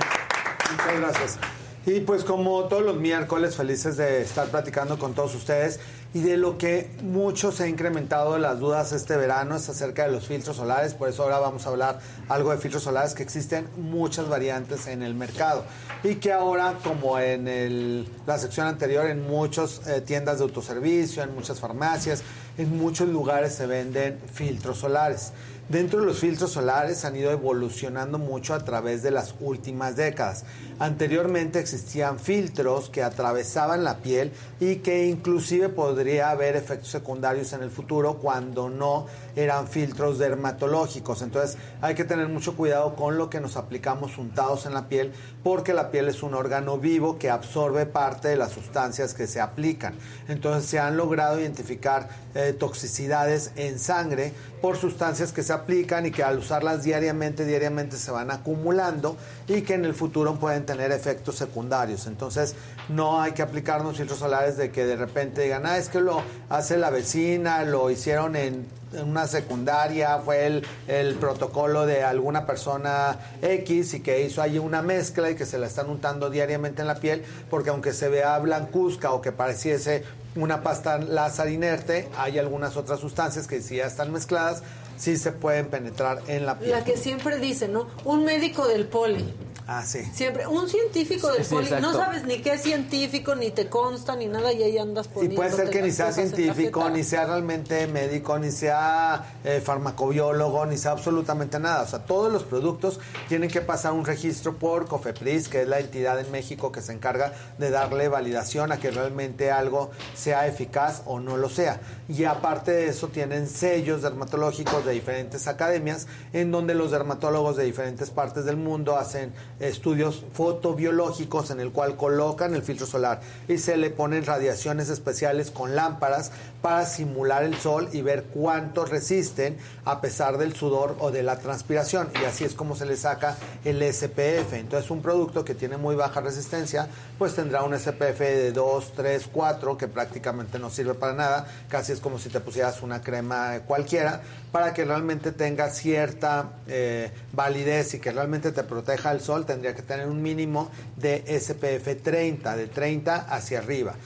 [0.70, 1.38] Muchas gracias.
[1.86, 5.78] Y pues como todos los miércoles, felices de estar platicando con todos ustedes
[6.14, 10.10] y de lo que mucho se ha incrementado las dudas este verano es acerca de
[10.10, 13.68] los filtros solares, por eso ahora vamos a hablar algo de filtros solares que existen
[13.76, 15.62] muchas variantes en el mercado
[16.02, 21.22] y que ahora como en el- la sección anterior en muchas eh, tiendas de autoservicio,
[21.22, 22.22] en muchas farmacias,
[22.58, 25.32] en muchos lugares se venden filtros solares.
[25.68, 30.44] Dentro de los filtros solares han ido evolucionando mucho a través de las últimas décadas.
[30.78, 34.30] Anteriormente existían filtros que atravesaban la piel
[34.60, 39.06] y que inclusive podría haber efectos secundarios en el futuro cuando no
[39.36, 41.22] eran filtros dermatológicos.
[41.22, 45.12] Entonces hay que tener mucho cuidado con lo que nos aplicamos untados en la piel
[45.44, 49.40] porque la piel es un órgano vivo que absorbe parte de las sustancias que se
[49.40, 49.94] aplican.
[50.28, 56.10] Entonces se han logrado identificar eh, toxicidades en sangre por sustancias que se aplican y
[56.10, 60.92] que al usarlas diariamente, diariamente se van acumulando y que en el futuro pueden tener
[60.92, 62.06] efectos secundarios.
[62.06, 62.54] Entonces
[62.88, 66.22] no hay que aplicarnos filtros solares de que de repente digan, ah, es que lo
[66.48, 72.46] hace la vecina, lo hicieron en en una secundaria, fue el, el protocolo de alguna
[72.46, 76.82] persona X y que hizo ahí una mezcla y que se la están untando diariamente
[76.82, 80.04] en la piel, porque aunque se vea blancuzca o que pareciese
[80.36, 84.62] una pasta láser inerte, hay algunas otras sustancias que si ya están mezcladas,
[84.96, 86.70] sí se pueden penetrar en la piel.
[86.70, 87.86] La que siempre dice, ¿no?
[88.04, 89.32] Un médico del poli.
[89.68, 89.98] Ah, sí.
[90.14, 91.68] Siempre, un científico del sí, poli.
[91.80, 95.08] no sabes ni qué es científico, ni te consta, ni nada, y ahí andas Y
[95.08, 95.36] poniendo.
[95.36, 100.76] puede ser que ni sea científico, ni sea realmente médico, ni sea eh, farmacobiólogo, ni
[100.78, 101.82] sea absolutamente nada.
[101.82, 105.80] O sea, todos los productos tienen que pasar un registro por COFEPRIS, que es la
[105.80, 111.02] entidad en México que se encarga de darle validación a que realmente algo sea eficaz
[111.06, 111.80] o no lo sea.
[112.08, 117.64] Y aparte de eso, tienen sellos dermatológicos de diferentes academias, en donde los dermatólogos de
[117.64, 123.58] diferentes partes del mundo hacen estudios fotobiológicos en el cual colocan el filtro solar y
[123.58, 126.30] se le ponen radiaciones especiales con lámparas
[126.60, 131.38] para simular el sol y ver cuánto resisten a pesar del sudor o de la
[131.38, 134.52] transpiración y así es como se le saca el SPF.
[134.54, 136.88] Entonces un producto que tiene muy baja resistencia
[137.18, 141.92] pues tendrá un SPF de 2, 3, 4 que prácticamente no sirve para nada, casi
[141.92, 144.22] es como si te pusieras una crema cualquiera
[144.56, 149.74] para que realmente tenga cierta eh, validez y que realmente te proteja el sol tendría
[149.74, 153.96] que tener un mínimo de SPF 30, de 30 hacia arriba.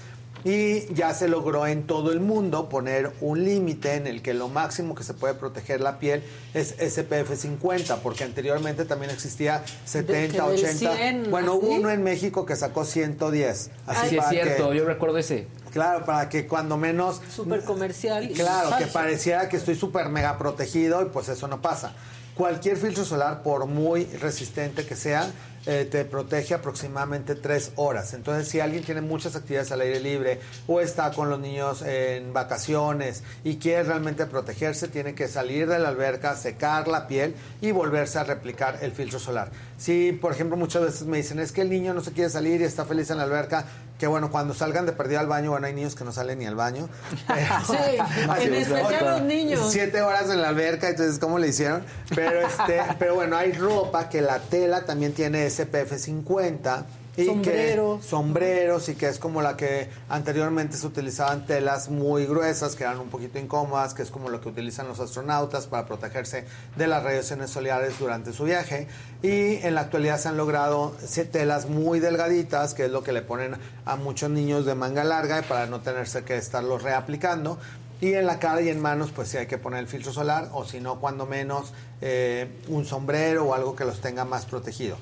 [0.43, 4.49] Y ya se logró en todo el mundo poner un límite en el que lo
[4.49, 10.33] máximo que se puede proteger la piel es SPF 50, porque anteriormente también existía 70,
[10.33, 10.97] que del 80.
[10.97, 13.71] 100, bueno, hubo uno en México que sacó 110.
[13.87, 15.47] Así Sí, es para cierto, que- yo recuerdo ese.
[15.73, 17.21] Claro, para que cuando menos...
[17.35, 18.31] Súper comercial.
[18.35, 21.93] Claro, que pareciera que estoy súper mega protegido y pues eso no pasa.
[22.35, 25.31] Cualquier filtro solar, por muy resistente que sea,
[25.67, 28.15] eh, te protege aproximadamente tres horas.
[28.15, 32.33] Entonces, si alguien tiene muchas actividades al aire libre o está con los niños en
[32.33, 37.73] vacaciones y quiere realmente protegerse, tiene que salir de la alberca, secar la piel y
[37.73, 39.51] volverse a replicar el filtro solar.
[39.77, 42.61] Si, por ejemplo, muchas veces me dicen, es que el niño no se quiere salir
[42.61, 43.65] y está feliz en la alberca,
[44.01, 46.47] que bueno, cuando salgan de perdida al baño, bueno, hay niños que no salen ni
[46.47, 46.89] al baño.
[47.67, 47.77] Sí,
[48.41, 49.71] en especial los niños.
[49.71, 51.85] Siete horas en la alberca, entonces, ¿cómo le hicieron?
[52.15, 56.87] Pero, este, pero bueno, hay ropa que la tela también tiene SPF 50.
[57.17, 58.01] Y Sombreros.
[58.01, 62.85] Que, sombreros y que es como la que anteriormente se utilizaban telas muy gruesas que
[62.85, 66.45] eran un poquito incómodas, que es como lo que utilizan los astronautas para protegerse
[66.77, 68.87] de las radiaciones solares durante su viaje.
[69.23, 70.95] Y en la actualidad se han logrado
[71.33, 75.43] telas muy delgaditas, que es lo que le ponen a muchos niños de manga larga
[75.43, 77.59] para no tenerse que estarlos reaplicando.
[78.01, 80.49] Y en la cara y en manos, pues sí hay que poner el filtro solar,
[80.53, 84.97] o si no, cuando menos, eh, un sombrero o algo que los tenga más protegido.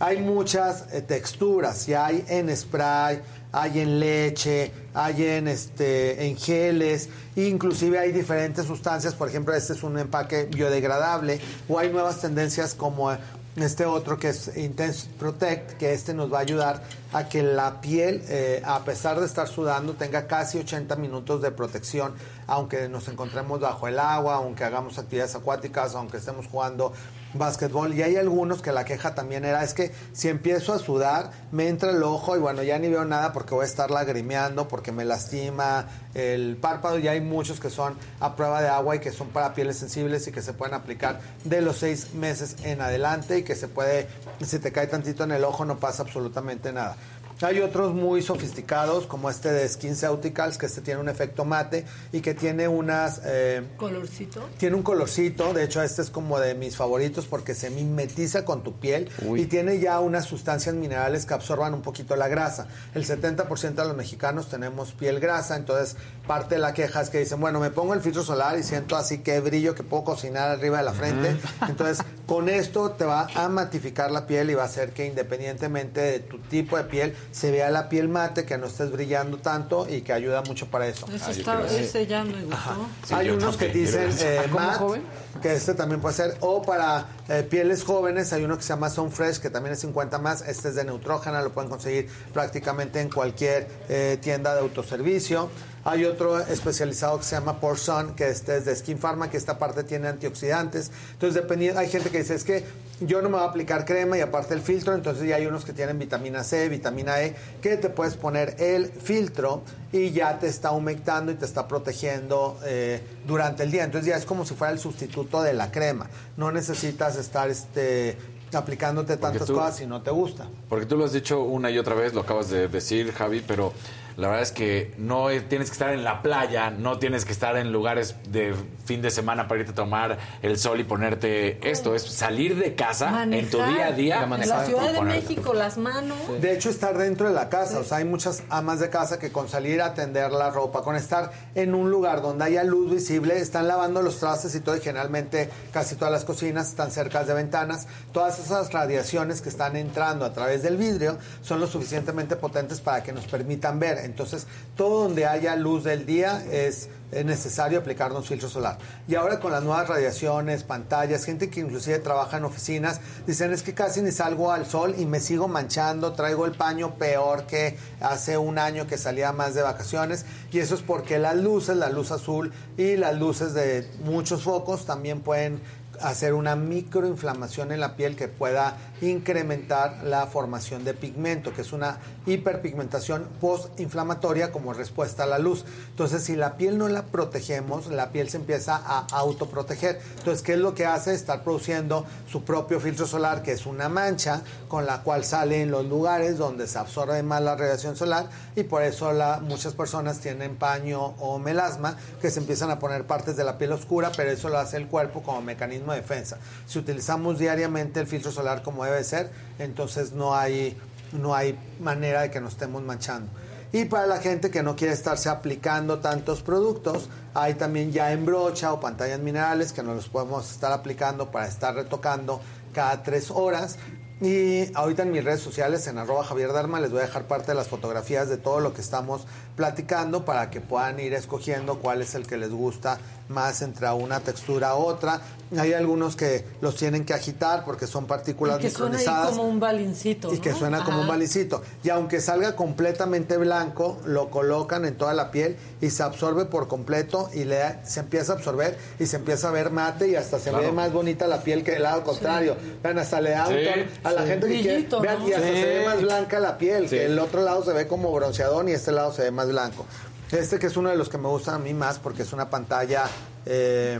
[0.00, 3.20] Hay muchas eh, texturas, y hay en spray,
[3.50, 9.72] hay en leche, hay en, este, en geles, inclusive hay diferentes sustancias, por ejemplo, este
[9.72, 13.10] es un empaque biodegradable, o hay nuevas tendencias como
[13.56, 17.80] este otro que es Intense Protect, que este nos va a ayudar a que la
[17.80, 22.14] piel, eh, a pesar de estar sudando, tenga casi 80 minutos de protección,
[22.46, 26.92] aunque nos encontremos bajo el agua, aunque hagamos actividades acuáticas, aunque estemos jugando
[27.34, 27.94] básquetbol.
[27.94, 31.68] Y hay algunos que la queja también era, es que si empiezo a sudar, me
[31.68, 34.92] entra el ojo y bueno, ya ni veo nada porque voy a estar lagrimeando, porque
[34.92, 36.98] me lastima el párpado.
[36.98, 40.26] Y hay muchos que son a prueba de agua y que son para pieles sensibles
[40.28, 44.08] y que se pueden aplicar de los seis meses en adelante y que se puede,
[44.44, 46.96] si te cae tantito en el ojo, no pasa absolutamente nada.
[47.40, 52.20] Hay otros muy sofisticados, como este de SkinCeuticals, que este tiene un efecto mate y
[52.20, 53.20] que tiene unas...
[53.24, 54.48] eh, Colorcito.
[54.58, 58.62] tiene un colorcito, de hecho este es como de mis favoritos porque se mimetiza con
[58.62, 62.66] tu piel y tiene ya unas sustancias minerales que absorban un poquito la grasa.
[62.94, 65.96] El 70% de los mexicanos tenemos piel grasa, entonces
[66.26, 68.96] parte de la queja es que dicen, bueno, me pongo el filtro solar y siento
[68.96, 71.36] así que brillo que puedo cocinar arriba de la frente.
[71.68, 76.00] Entonces, con esto te va a matificar la piel y va a hacer que independientemente
[76.00, 79.86] de tu tipo de piel, se vea la piel mate, que no estés brillando tanto
[79.88, 81.06] y que ayuda mucho para eso.
[81.12, 82.88] Eso está, ese ya me gustó.
[83.10, 85.02] Hay unos que dicen eh, ¿Cómo, matte, joven?
[85.42, 88.90] que este también puede ser, o para eh, pieles jóvenes hay uno que se llama
[88.90, 93.00] Sun Fresh, que también es 50 más, este es de Neutrógena, lo pueden conseguir prácticamente
[93.00, 95.48] en cualquier eh, tienda de autoservicio.
[95.88, 99.36] Hay otro especializado que se llama Pore Sun, que este es de Skin Pharma, que
[99.38, 100.90] esta parte tiene antioxidantes.
[101.12, 102.64] Entonces, dependiendo, hay gente que dice, es que
[103.00, 105.64] yo no me voy a aplicar crema y aparte el filtro, entonces ya hay unos
[105.64, 109.62] que tienen vitamina C, vitamina E, que te puedes poner el filtro
[109.92, 113.84] y ya te está humectando y te está protegiendo eh, durante el día.
[113.84, 116.10] Entonces ya es como si fuera el sustituto de la crema.
[116.36, 118.18] No necesitas estar este,
[118.52, 120.48] aplicándote tantas tú- cosas si no te gusta.
[120.68, 123.72] Porque tú lo has dicho una y otra vez, lo acabas de decir, Javi, pero
[124.18, 127.32] la verdad es que no es- tienes que estar en la playa, no tienes que
[127.32, 128.54] estar en lugares de
[128.84, 131.94] fin de semana para irte a tomar el sol y ponerte esto.
[131.94, 134.22] Es salir de casa en tu día a día.
[134.24, 135.20] En la Ciudad de ponerte.
[135.28, 136.18] México, las manos.
[136.40, 137.78] De hecho, estar dentro de la casa.
[137.78, 140.96] O sea, hay muchas amas de casa que con salir a tender la ropa, con
[140.96, 144.76] estar en un lugar donde haya luz visible, están lavando los trastes y todo.
[144.76, 147.86] Y generalmente casi todas las cocinas están cerca de ventanas.
[148.12, 153.02] Todas esas radiaciones que están entrando a través del vidrio son lo suficientemente potentes para
[153.04, 154.07] que nos permitan ver.
[154.08, 158.78] Entonces, todo donde haya luz del día es es necesario aplicarnos filtro solar.
[159.06, 163.62] Y ahora con las nuevas radiaciones, pantallas, gente que inclusive trabaja en oficinas, dicen es
[163.62, 167.78] que casi ni salgo al sol y me sigo manchando, traigo el paño peor que
[168.00, 170.26] hace un año que salía más de vacaciones.
[170.52, 174.84] Y eso es porque las luces, la luz azul y las luces de muchos focos
[174.84, 175.60] también pueden
[176.00, 181.72] hacer una microinflamación en la piel que pueda incrementar la formación de pigmento, que es
[181.72, 185.64] una hiperpigmentación postinflamatoria como respuesta a la luz.
[185.90, 190.00] Entonces, si la piel no la protegemos, la piel se empieza a autoproteger.
[190.18, 191.14] Entonces, ¿qué es lo que hace?
[191.14, 195.70] Estar produciendo su propio filtro solar, que es una mancha con la cual sale en
[195.70, 199.12] los lugares donde se absorbe más la radiación solar y por eso
[199.42, 203.72] muchas personas tienen paño o melasma que se empiezan a poner partes de la piel
[203.72, 206.38] oscura, pero eso lo hace el cuerpo como mecanismo de defensa.
[206.66, 210.76] Si utilizamos diariamente el filtro solar como debe ser, entonces no hay,
[211.12, 213.30] no hay manera de que nos estemos manchando.
[213.70, 218.24] Y para la gente que no quiere estarse aplicando tantos productos, hay también ya en
[218.24, 222.40] brocha o pantallas minerales que nos los podemos estar aplicando para estar retocando
[222.72, 223.76] cada tres horas.
[224.20, 227.52] Y ahorita en mis redes sociales, en arroba Javier Darma, les voy a dejar parte
[227.52, 229.22] de las fotografías de todo lo que estamos
[229.54, 234.20] platicando para que puedan ir escogiendo cuál es el que les gusta más entre una
[234.20, 235.20] textura u otra.
[235.58, 239.44] Hay algunos que los tienen que agitar porque son partículas Y que suena ahí como
[239.44, 240.32] un balincito.
[240.34, 241.12] y que suena como un Ajá.
[241.12, 241.62] balicito.
[241.84, 246.68] Y aunque salga completamente blanco, lo colocan en toda la piel y se absorbe por
[246.68, 250.38] completo y le se empieza a absorber y se empieza a ver mate y hasta
[250.38, 250.64] se Claro.
[250.66, 252.56] ve más bonita la piel que el lado contrario.
[252.82, 254.28] Vean, hasta le da un Sí, tono a la sí.
[254.28, 254.72] gente que quiere.
[254.74, 255.28] Brillito, Vean, ¿no?
[255.28, 255.54] y hasta Sí.
[255.54, 256.96] se ve más blanca la piel, Sí.
[256.96, 259.86] que el otro lado se ve como bronceadón y este lado se ve más blanco.
[260.30, 262.50] Este que es uno de los que me gustan a mí más porque es una
[262.50, 263.04] pantalla
[263.46, 263.98] eh,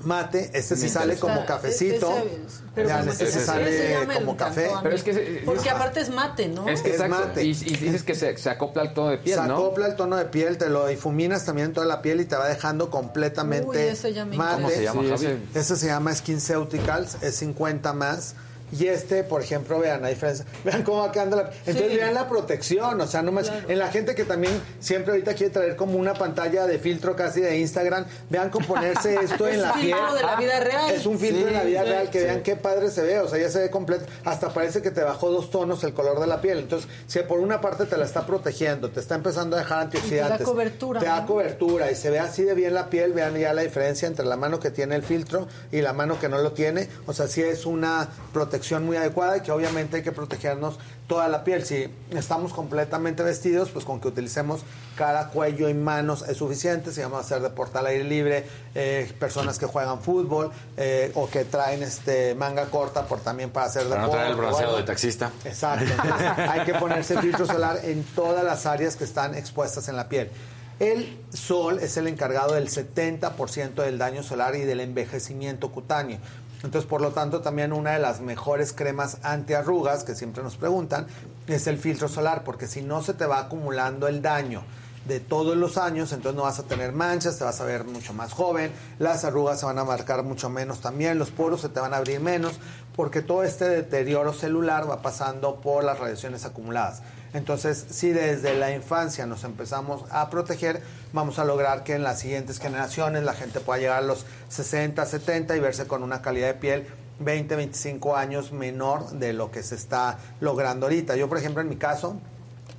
[0.00, 0.50] mate.
[0.52, 1.28] Este sí sale gusta.
[1.28, 2.14] como cafecito.
[2.14, 4.70] Ese pero como este sí sale como café.
[4.82, 6.68] Pero es que Porque aparte es mate, ¿no?
[6.68, 7.16] Es que Es exacto.
[7.28, 7.44] mate.
[7.44, 9.54] Y, y dices que se, se acopla al tono de piel, se ¿no?
[9.56, 12.36] acopla el tono de piel, te lo difuminas también en toda la piel y te
[12.36, 14.54] va dejando completamente Uy, ese ya me mate.
[14.56, 15.48] ¿Cómo se llama, Sí, Javi?
[15.54, 18.34] ese, se llama SkinCeuticals, es 50 más.
[18.72, 20.44] Y este, por ejemplo, vean la diferencia.
[20.64, 21.50] Vean cómo va quedando la...
[21.66, 21.96] Entonces Sí.
[21.96, 23.50] vean la protección, o sea, no más...
[23.68, 27.40] En la gente que también siempre ahorita quiere traer como una pantalla de filtro casi
[27.40, 30.14] de Instagram, vean cómo ponerse esto Es en la filtro piel.
[30.16, 30.90] de la vida real.
[30.90, 32.24] Es un filtro Sí, en la vida sí, real, que sí.
[32.24, 34.04] vean qué padre se ve, o sea, ya se ve completo.
[34.24, 36.58] Hasta parece que te bajó dos tonos el color de la piel.
[36.58, 40.46] Entonces, si por una parte te la está protegiendo, te está empezando a dejar antioxidantes.
[40.46, 41.26] cobertura, Te da ¿no?
[41.26, 43.12] cobertura y se ve así de bien la piel.
[43.12, 46.28] Vean ya la diferencia entre la mano que tiene el filtro y la mano que
[46.28, 46.88] no lo tiene.
[47.06, 51.28] O sea, sí es una protección muy adecuada y que obviamente hay que protegernos toda
[51.28, 51.64] la piel.
[51.64, 54.62] Si estamos completamente vestidos, pues con que utilicemos
[54.96, 56.92] cara, cuello y manos es suficiente.
[56.92, 61.28] Si vamos a hacer deporte al aire libre, eh, personas que juegan fútbol eh, o
[61.28, 64.16] que traen este manga corta por también para hacer Para no deporte.
[64.16, 65.30] traer el bronceado de taxista.
[65.44, 65.84] Exacto.
[66.02, 70.08] Entonces, hay que ponerse filtro solar en todas las áreas que están expuestas en la
[70.08, 70.30] piel.
[70.78, 76.18] El sol es el encargado del 70% del daño solar y del envejecimiento cutáneo.
[76.62, 81.06] Entonces, por lo tanto, también una de las mejores cremas antiarrugas que siempre nos preguntan
[81.46, 84.62] es el filtro solar, porque si no se te va acumulando el daño
[85.06, 88.12] de todos los años, entonces no vas a tener manchas, te vas a ver mucho
[88.12, 91.78] más joven, las arrugas se van a marcar mucho menos también, los poros se te
[91.78, 92.54] van a abrir menos,
[92.96, 97.02] porque todo este deterioro celular va pasando por las radiaciones acumuladas.
[97.34, 100.82] Entonces, si desde la infancia nos empezamos a proteger,
[101.16, 105.04] vamos a lograr que en las siguientes generaciones la gente pueda llegar a los 60,
[105.04, 106.86] 70 y verse con una calidad de piel
[107.20, 111.16] 20, 25 años menor de lo que se está logrando ahorita.
[111.16, 112.20] Yo, por ejemplo, en mi caso,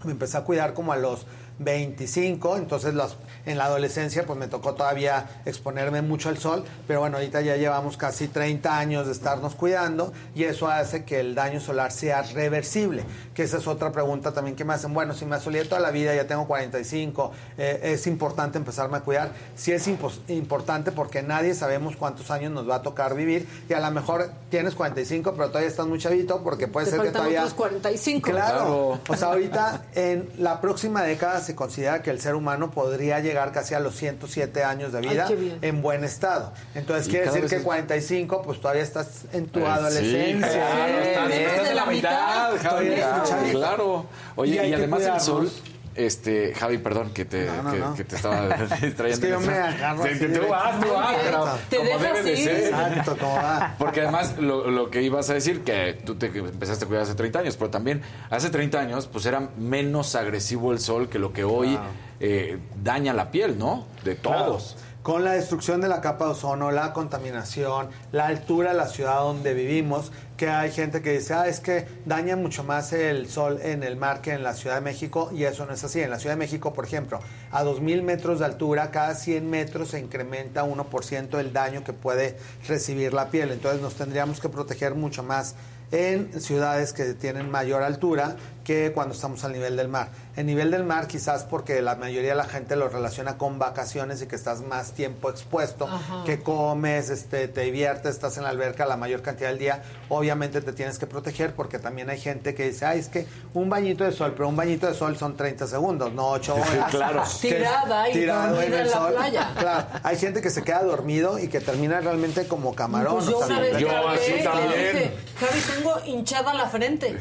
[0.03, 1.25] me empecé a cuidar como a los
[1.59, 6.99] 25, entonces los, en la adolescencia pues me tocó todavía exponerme mucho al sol, pero
[6.99, 11.35] bueno, ahorita ya llevamos casi 30 años de estarnos cuidando y eso hace que el
[11.35, 13.03] daño solar sea reversible,
[13.33, 15.91] que esa es otra pregunta también que me hacen, bueno, si me asolé toda la
[15.91, 21.53] vida, ya tengo 45, eh, es importante empezarme a cuidar, sí es importante porque nadie
[21.53, 25.47] sabemos cuántos años nos va a tocar vivir y a lo mejor tienes 45, pero
[25.47, 27.41] todavía estás muy chavito porque puede Te ser que todavía...
[27.41, 28.29] otros 45.
[28.29, 28.99] Claro.
[29.07, 33.51] O sea, ahorita en la próxima década se considera que el ser humano podría llegar
[33.51, 36.53] casi a los 107 años de vida Ay, en buen estado.
[36.75, 40.47] Entonces Y quiere decir que es- 45, pues todavía estás en tu Eh, adolescencia.
[40.51, 43.57] Sí, claro, estás, estás en la mitad, chavito.
[43.59, 44.05] claro.
[44.35, 45.51] Oye, Y además el sol,
[45.97, 47.95] este, Javi, perdón que te, No, no, que, no.
[47.95, 48.47] que te estaba
[48.81, 49.05] distrayendo.
[49.07, 50.03] Es que yo me agarro
[50.49, 52.65] vas, tú vas, pero Te como debe de ser.
[52.65, 53.75] Exacto, como va.
[53.77, 57.15] Porque además lo, lo que ibas a decir, que tú te empezaste a cuidar hace
[57.15, 61.33] 30 años, pero también hace 30 años pues era menos agresivo el sol que lo
[61.33, 61.77] que hoy
[62.19, 63.85] eh, daña la piel, ¿no?
[64.03, 64.77] De todos.
[65.07, 69.21] Con la destrucción de la capa de ozono, la contaminación, la altura de la ciudad
[69.21, 73.61] donde vivimos, que hay gente que dice, ah, es que daña mucho más el sol
[73.63, 76.01] en el mar que en la Ciudad de México, y eso no es así.
[76.01, 77.21] En la Ciudad de México, por ejemplo,
[77.51, 82.37] a 2.000 metros de altura, cada 100 metros se incrementa 1% el daño que puede
[82.67, 83.51] recibir la piel.
[83.51, 85.55] Entonces nos tendríamos que proteger mucho más
[85.93, 88.35] en ciudades que tienen mayor altura
[88.67, 90.09] que cuando estamos al nivel del mar.
[90.35, 94.21] El nivel del mar quizás porque la mayoría de la gente lo relaciona con vacaciones
[94.21, 96.25] y que estás más tiempo expuesto, Ajá.
[96.25, 100.59] que comes, este, te diviertes, estás en la alberca la mayor cantidad del día, obviamente
[100.59, 104.03] te tienes que proteger porque también hay gente que dice, ay, es que un bañito
[104.03, 106.91] de sol, pero un bañito de sol son 30 segundos, no 8 horas.
[106.91, 107.23] Claro.
[107.41, 109.51] Tirada y dormida en la playa.
[109.57, 113.13] Claro, hay gente que se queda dormido y que termina realmente como camarón.
[113.15, 114.69] Pues yo o sea, una vez yo así también.
[114.69, 117.17] dije, Javi, tengo hinchada la frente.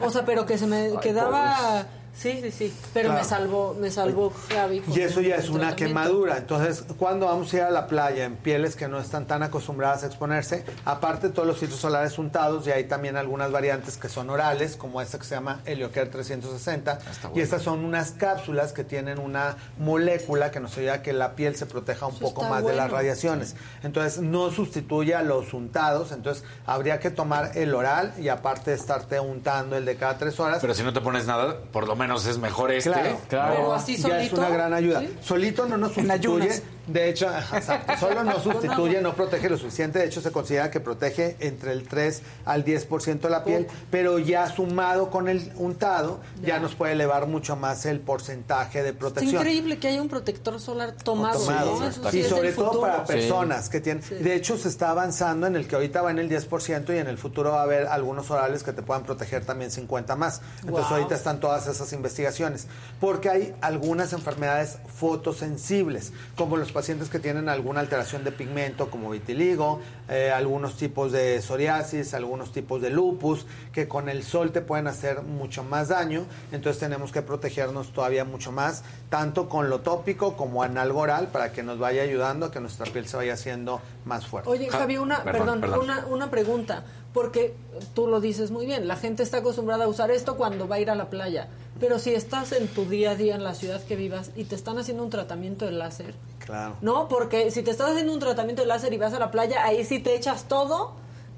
[0.00, 1.86] O sea, pero que se me quedaba...
[2.18, 2.74] Sí, sí, sí.
[2.94, 3.22] Pero Claro.
[3.22, 4.82] me salvó, me salvó Javi.
[4.94, 6.38] Y eso ya es una quemadura.
[6.38, 10.02] Entonces, cuando vamos a ir a la playa en pieles que no están tan acostumbradas
[10.02, 14.08] a exponerse, aparte de todos los filtros solares untados, y hay también algunas variantes que
[14.08, 16.98] son orales, como esta que se llama Heliocare 360.
[17.34, 21.34] Y estas son unas cápsulas que tienen una molécula que nos ayuda a que la
[21.36, 22.96] piel se proteja un Eso poco más de las bueno.
[22.96, 23.56] radiaciones.
[23.82, 26.12] Entonces, no sustituye a los untados.
[26.12, 30.58] Entonces, habría que tomar el oral y aparte estarte untando el de cada tres horas.
[30.62, 32.90] Pero si no te pones nada, por lo menos es mejor este.
[32.92, 33.54] Claro, claro.
[33.56, 35.00] Pero así ya es una gran ayuda.
[35.00, 35.16] ¿sí?
[35.20, 36.62] Solito no nos sustituye.
[36.86, 39.98] De hecho, exacto, solo no sustituye, no protege lo suficiente.
[39.98, 44.20] De hecho, se considera que protege entre el 3 al 10% de la piel, pero
[44.20, 49.34] ya sumado con el untado, ya, nos puede elevar mucho más el porcentaje de protección.
[49.34, 51.80] increíble que haya un protector solar tomado, Tomado.
[51.80, 51.88] ¿no?
[51.88, 52.82] Eso sí y es sobre todo futuro.
[52.82, 54.04] para personas que tienen.
[54.22, 57.08] De hecho, se está avanzando en el que ahorita va en el 10% y en
[57.08, 60.40] el futuro va a haber algunos orales que te puedan proteger también 50 más.
[60.60, 60.98] Entonces, Wow.
[60.98, 62.68] ahorita están todas esas investigaciones.
[63.00, 69.10] Porque hay algunas enfermedades fotosensibles, como los pacientes que tienen alguna alteración de pigmento, como
[69.10, 74.60] vitiligo, eh, algunos tipos de psoriasis, algunos tipos de lupus, que con el sol te
[74.60, 76.24] pueden hacer mucho más daño.
[76.52, 81.28] Entonces, tenemos que protegernos todavía mucho más, tanto con lo tópico como en algo oral,
[81.28, 84.48] para que nos vaya ayudando a que nuestra piel se vaya haciendo más fuerte.
[84.48, 87.54] Oye, Javi, una, perdón, Una, una pregunta, porque
[87.94, 90.80] tú lo dices muy bien, la gente está acostumbrada a usar esto cuando va a
[90.80, 91.48] ir a la playa,
[91.80, 94.54] pero si estás en tu día a día en la ciudad que vivas y te
[94.54, 96.14] están haciendo un tratamiento de láser,
[96.44, 96.76] Claro.
[96.80, 97.08] ¿no?
[97.08, 99.84] Porque si te estás haciendo un tratamiento de láser y vas a la playa, ahí
[99.84, 100.92] sí te echas todo,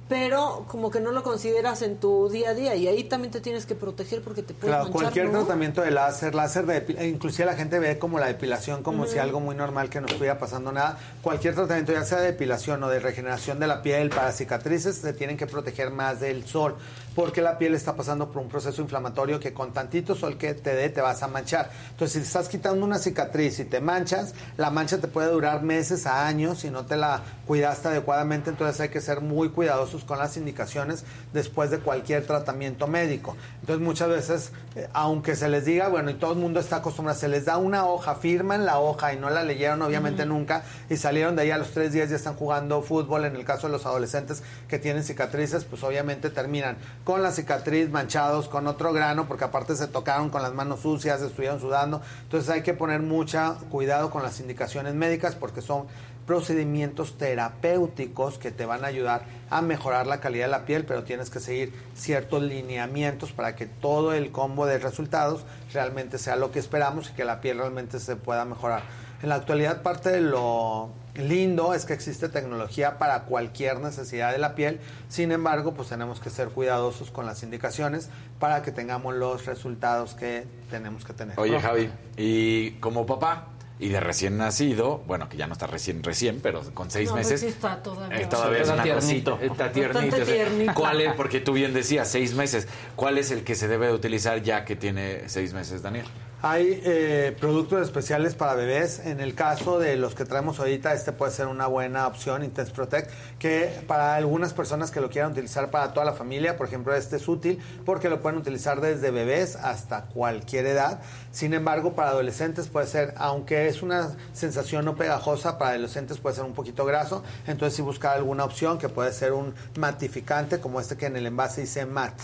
[0.09, 3.41] pero como que no lo consideras en tu día a día y ahí también te
[3.43, 5.41] tienes que proteger porque te puedes Claro, manchar, cualquier ¿no?
[5.41, 9.41] tratamiento de láser, láser de inclusive la gente ve como la depilación como si algo
[9.41, 10.99] muy normal que no estuviera pasando nada.
[11.21, 15.13] Cualquier tratamiento, ya sea de depilación o de regeneración de la piel para cicatrices, se
[15.13, 16.77] tienen que proteger más del sol,
[17.15, 20.75] porque la piel está pasando por un proceso inflamatorio que con tantito sol que te
[20.75, 21.71] dé te vas a manchar.
[21.91, 26.07] Entonces, si estás quitando una cicatriz y te manchas, la mancha te puede durar meses
[26.07, 30.19] a años si no te la cuidaste adecuadamente, entonces hay que ser muy cuidadosos con
[30.19, 33.37] las indicaciones después de cualquier tratamiento médico.
[33.61, 37.19] Entonces muchas veces, eh, aunque se les diga, bueno, y todo el mundo está acostumbrado,
[37.19, 40.97] se les da una hoja, firman la hoja y no la leyeron obviamente nunca y
[40.97, 43.73] salieron de ahí a los tres días ya están jugando fútbol, en el caso de
[43.73, 46.77] los adolescentes que tienen cicatrices, pues obviamente terminan
[47.09, 51.23] con la cicatriz manchados, con otro grano, porque aparte se tocaron con las manos sucias,
[51.23, 55.87] estuvieron sudando, entonces hay que poner mucha cuidado con las indicaciones médicas porque son
[56.27, 61.03] procedimientos terapéuticos que te van a ayudar a mejorar la calidad de la piel, pero
[61.05, 66.53] tienes que seguir ciertos lineamientos para que todo el combo de resultados realmente sea lo
[66.53, 68.83] que esperamos y que la piel realmente se pueda mejorar.
[69.23, 74.39] En la actualidad parte de lo lindo es que existe tecnología para cualquier necesidad de
[74.39, 79.15] la piel, sin embargo pues tenemos que ser cuidadosos con las indicaciones para que tengamos
[79.15, 81.39] los resultados que tenemos que tener.
[81.39, 83.49] Oye, Javi, y como papá
[83.81, 87.15] y de recién nacido, bueno, que ya no está recién, recién, pero con seis No,
[87.15, 87.41] pues meses.
[87.43, 88.21] sí está todavía.
[88.21, 89.31] eh, todavía es Está una tiernito.
[89.39, 90.17] cosita, está Bastante tiernito.
[90.17, 90.75] o sea, tiernito.
[90.75, 91.13] ¿Cuál es?
[91.15, 92.67] Porque tú bien decías, seis meses.
[92.97, 96.07] ¿Cuál es el que se debe de utilizar ya que tiene seis meses, Daniel?
[96.41, 99.01] Hay eh, productos especiales para bebés.
[99.01, 102.71] En el caso de los que traemos ahorita, este puede ser una buena opción, Intense
[102.71, 103.11] Protect,
[103.41, 107.17] que para algunas personas que lo quieran utilizar para toda la familia, por ejemplo, este
[107.17, 111.01] es útil porque lo pueden utilizar desde bebés hasta cualquier edad.
[111.33, 116.37] Sin embargo, para adolescentes puede ser, aunque es una sensación no pegajosa, para adolescentes puede
[116.37, 117.25] ser un poquito graso.
[117.49, 121.27] Entonces, si buscar alguna opción que puede ser un matificante, como este que en el
[121.27, 122.15] envase dice mat.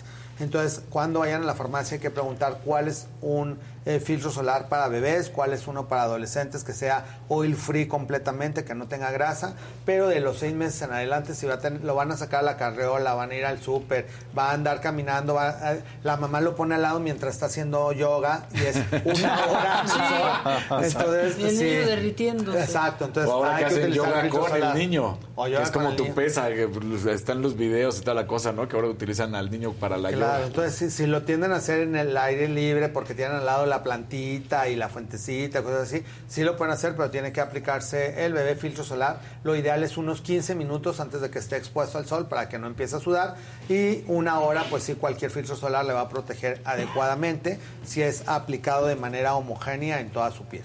[0.41, 4.69] Entonces, cuando vayan a la farmacia hay que preguntar cuál es un eh, filtro solar
[4.69, 9.11] para bebés, cuál es uno para adolescentes que sea oil free completamente, que no tenga
[9.11, 9.55] grasa,
[9.85, 12.41] pero de los seis meses en adelante si va a tener- lo van a sacar
[12.41, 14.07] a la carreola, van a ir al súper,
[14.37, 17.93] va a andar caminando, va a- la mamá lo pone al lado mientras está haciendo
[17.93, 19.83] yoga y es una hora.
[19.87, 20.95] Sí.
[20.99, 21.65] Entonces, Y el sí.
[21.65, 22.61] niño derritiéndose.
[22.63, 24.77] Exacto, entonces o ahora hay que hacen yoga con solar.
[24.77, 25.19] el niño.
[25.37, 26.15] O que yoga es como tu niño.
[26.15, 28.69] pesa, que pues, están los videos y toda la cosa, ¿no?
[28.69, 30.47] Que ahora utilizan al niño para la Claro, yoga.
[30.47, 33.65] entonces si, si lo tienden a hacer en el aire libre porque tienen al lado
[33.65, 37.41] el la plantita y la fuentecita, cosas así, sí lo pueden hacer, pero tiene que
[37.41, 39.21] aplicarse el bebé filtro solar.
[39.43, 42.59] Lo ideal es unos 15 minutos antes de que esté expuesto al sol para que
[42.59, 43.35] no empiece a sudar
[43.69, 48.23] y una hora, pues sí, cualquier filtro solar le va a proteger adecuadamente si es
[48.29, 50.65] aplicado de manera homogénea en toda su piel.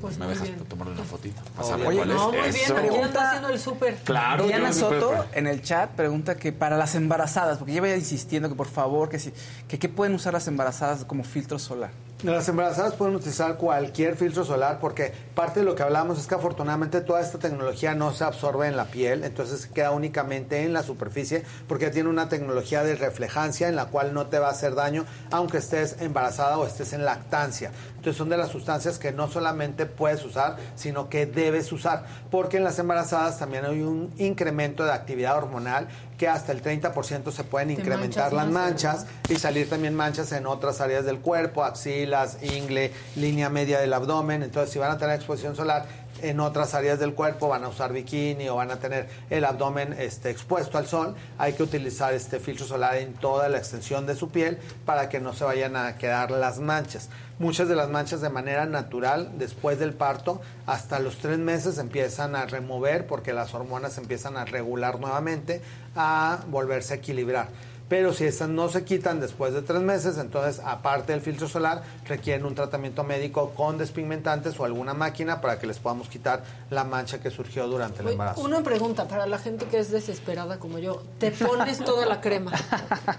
[0.00, 0.58] Pues Me dejas bien.
[0.66, 1.40] tomarle una fotito.
[1.56, 2.34] Para saber oye, cuál No, es.
[2.34, 2.76] muy bien, Eso.
[2.76, 3.94] aquí anda haciendo el súper.
[4.04, 8.54] Claro, Diana Soto en el chat pregunta que para las embarazadas, porque lleva insistiendo que
[8.54, 9.32] por favor, que si,
[9.66, 11.92] que qué pueden usar las embarazadas como filtro solar.
[12.22, 16.34] Las embarazadas pueden utilizar cualquier filtro solar porque parte de lo que hablamos es que
[16.34, 20.82] afortunadamente toda esta tecnología no se absorbe en la piel, entonces queda únicamente en la
[20.82, 24.74] superficie porque tiene una tecnología de reflejancia en la cual no te va a hacer
[24.74, 27.70] daño aunque estés embarazada o estés en lactancia.
[28.06, 32.58] Entonces son de las sustancias que no solamente puedes usar, sino que debes usar, porque
[32.58, 37.42] en las embarazadas también hay un incremento de actividad hormonal que hasta el 30% se
[37.42, 42.38] pueden incrementar manchas las manchas y salir también manchas en otras áreas del cuerpo, axilas,
[42.42, 44.44] ingle, línea media del abdomen.
[44.44, 45.86] Entonces, si van a tener exposición solar
[46.22, 49.94] en otras áreas del cuerpo, van a usar bikini o van a tener el abdomen
[49.98, 54.14] este, expuesto al sol, hay que utilizar este filtro solar en toda la extensión de
[54.14, 57.08] su piel para que no se vayan a quedar las manchas.
[57.38, 62.34] Muchas de las manchas de manera natural, después del parto, hasta los tres meses empiezan
[62.34, 65.60] a remover porque las hormonas empiezan a regular nuevamente,
[65.94, 67.48] a volverse a equilibrar.
[67.88, 71.82] Pero si estas no se quitan después de tres meses, entonces aparte del filtro solar,
[72.04, 76.84] requieren un tratamiento médico con despigmentantes o alguna máquina para que les podamos quitar la
[76.84, 78.40] mancha que surgió durante el embarazo.
[78.40, 81.02] Una pregunta para la gente que es desesperada como yo.
[81.18, 82.52] Te pones toda la crema,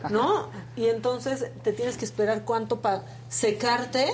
[0.10, 0.50] ¿no?
[0.76, 4.08] Y entonces te tienes que esperar cuánto para secarte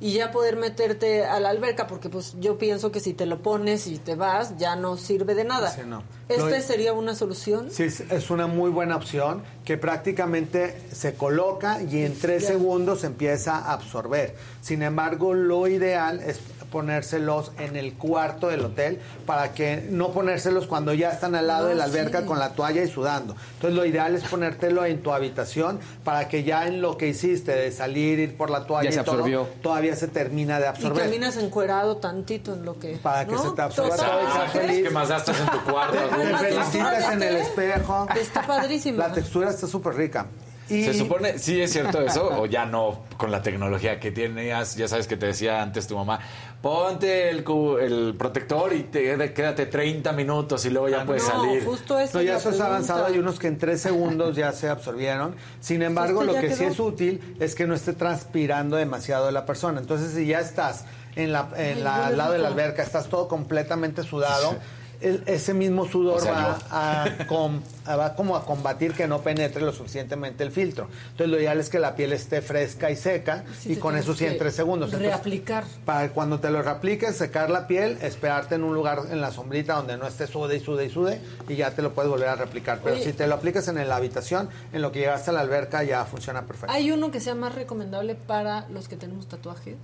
[0.00, 3.42] y ya poder meterte a la alberca, porque pues yo pienso que si te lo
[3.42, 5.70] pones y te vas, ya no sirve de nada.
[5.70, 6.02] Sí, no.
[6.28, 7.70] ¿Este Lo- sería una solución?
[7.70, 12.48] Sí, es- es una muy buena opción que prácticamente se coloca y en tres Ya.
[12.48, 14.34] segundos empieza a absorber.
[14.62, 16.40] Sin embargo, lo ideal es
[16.70, 21.66] ponérselos en el cuarto del hotel para que no ponérselos cuando ya están al lado
[21.66, 22.26] Ah, de la alberca sí.
[22.26, 23.36] con la toalla y sudando.
[23.54, 27.52] Entonces, lo ideal es ponértelo en tu habitación para que ya en lo que hiciste
[27.52, 30.68] de salir, ir por la toalla Ya se y todo, todavía se termina de Y
[30.68, 31.04] absorber.
[31.04, 32.96] caminas encuerado tantito en lo que...
[33.02, 33.42] Para que ¿no?
[33.50, 34.82] se te absorba todo y feliz.
[34.84, 35.96] ¿Qué más gastas en tu cuarto?
[35.98, 38.06] Te, felicitas en el espejo.
[38.20, 39.08] Está padrísima.
[39.08, 40.26] La textura está súper rica.
[40.68, 44.76] Y Se supone, sí es cierto eso, o ya no, con la tecnología que tenías,
[44.76, 46.20] ya sabes que te decía antes tu mamá,
[46.62, 47.44] ponte el,
[47.80, 51.64] el protector y te, quédate 30 minutos y luego ya puedes no, salir.
[51.64, 53.06] justo eso No, ya eso es avanzado.
[53.06, 55.34] Hay unos que en tres segundos ya se absorbieron.
[55.60, 59.46] Sin embargo, lo que sí es útil es que no esté transpirando demasiado de la
[59.46, 59.80] persona.
[59.80, 60.84] Entonces, si ya estás
[61.16, 64.54] en la, en Ay, la- al lado de la alberca, estás todo completamente sudado.
[65.00, 66.32] El- ese mismo sudor O sea,
[66.70, 70.88] va, a com- va como a combatir que no penetre lo suficientemente el filtro.
[71.12, 74.14] Entonces lo ideal es que la piel esté fresca y seca Sí, y con eso
[74.14, 74.88] sí en tres segundos.
[74.88, 75.64] Entonces, Reaplicar.
[75.84, 79.74] para cuando te lo reapliques, secar la piel, esperarte en un lugar en la sombrita
[79.74, 82.36] donde no esté sude y sude y sude y ya te lo puedes volver a
[82.36, 82.80] replicar.
[82.82, 83.04] Pero Oye.
[83.04, 86.04] si te lo aplicas en la habitación, en lo que llegaste a la alberca ya
[86.04, 86.72] funciona perfecto.
[86.74, 89.76] ¿Hay uno que sea más recomendable para los que tenemos tatuajes?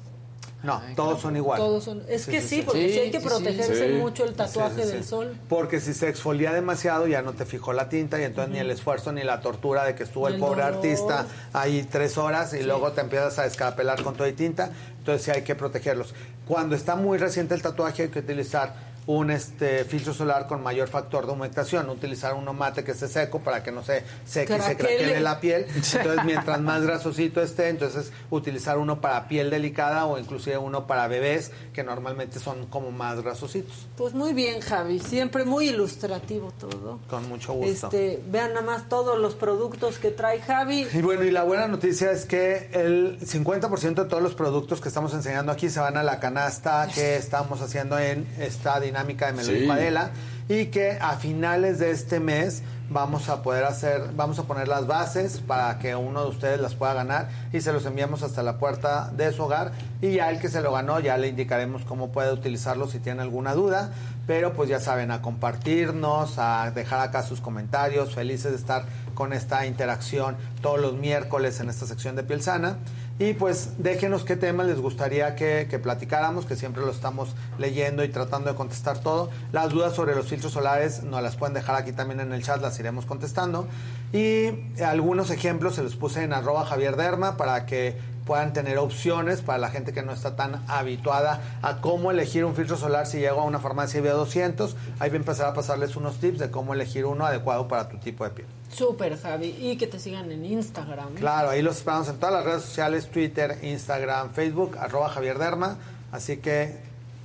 [0.66, 1.58] No, todos son igual.
[1.58, 2.02] Todos son.
[2.08, 3.94] Es Sí, que sí, porque Sí, sí hay que protegerse Sí.
[3.94, 5.36] mucho el tatuaje Sí, sí, del sol.
[5.48, 8.70] Porque si se exfolia demasiado ya no te fijó la tinta y entonces ni el
[8.70, 10.76] esfuerzo ni la tortura de que estuvo el el pobre dolor.
[10.78, 12.62] artista ahí tres horas y Sí.
[12.64, 14.70] luego te empiezas a descapelar con todo y tinta.
[14.98, 16.14] Entonces sí hay que protegerlos.
[16.48, 18.74] Cuando está muy reciente el tatuaje hay que utilizar
[19.06, 23.38] un este filtro solar con mayor factor de humectación, utilizar uno mate que esté seco
[23.40, 24.96] para que no se seque y se Craquele.
[24.96, 25.66] craquele la piel.
[25.74, 31.06] Entonces, mientras más grasosito esté, entonces utilizar uno para piel delicada o inclusive uno para
[31.06, 33.86] bebés que normalmente son como más grasositos.
[33.96, 34.98] Pues muy bien, Javi.
[34.98, 36.98] Siempre muy ilustrativo todo.
[37.08, 37.86] Con mucho gusto.
[37.86, 40.86] Este, vean nada más todos los productos que trae Javi.
[40.92, 44.88] Y bueno, y la buena noticia es que el 50% de todos los productos que
[44.88, 49.32] estamos enseñando aquí se van a la canasta que estamos haciendo en esta dinámica de
[49.32, 49.52] Me lo Sí.
[49.54, 50.10] dijo Adela
[50.48, 54.86] y que a finales de este mes vamos a poder hacer, vamos a poner las
[54.86, 58.58] bases para que uno de ustedes las pueda ganar y se los enviamos hasta la
[58.58, 62.12] puerta de su hogar y ya el que se lo ganó ya le indicaremos cómo
[62.12, 63.90] puede utilizarlo si tiene alguna duda,
[64.28, 68.84] pero pues ya saben, a compartirnos, a dejar acá sus comentarios, felices de estar
[69.14, 72.76] con esta interacción todos los miércoles en esta sección de Piel Sana.
[73.18, 78.08] Y pues déjenos qué temas les gustaría que, platicáramos, que siempre lo estamos leyendo y
[78.08, 79.30] tratando de contestar todo.
[79.52, 82.60] Las dudas sobre los filtros solares nos las pueden dejar aquí también en el chat,
[82.60, 83.68] las iremos contestando.
[84.12, 84.50] Y
[84.82, 87.96] algunos ejemplos se los puse en arroba Javier Derma para que
[88.26, 92.54] puedan tener opciones para la gente que no está tan habituada a cómo elegir un
[92.54, 94.76] filtro solar si llego a una farmacia y veo 200.
[94.98, 97.98] Ahí voy a empezar a pasarles unos tips de cómo elegir uno adecuado para tu
[97.98, 98.48] tipo de piel.
[98.70, 99.56] Súper, Javi.
[99.58, 101.14] Y que te sigan en Instagram.
[101.14, 105.78] Claro, ahí los esperamos en todas las redes sociales, Twitter, Instagram, Facebook, arroba Javier Derma.
[106.10, 106.76] Así que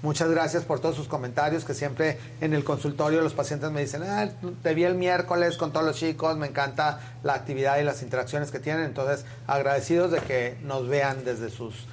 [0.02, 4.04] muchas gracias por todos sus comentarios, que siempre en el consultorio los pacientes me dicen,
[4.04, 4.30] ah,
[4.64, 8.52] te vi el miércoles con todos los chicos, me encanta la actividad y las interacciones
[8.52, 8.86] que tienen.
[8.86, 11.86] Entonces, agradecidos de que nos vean desde sus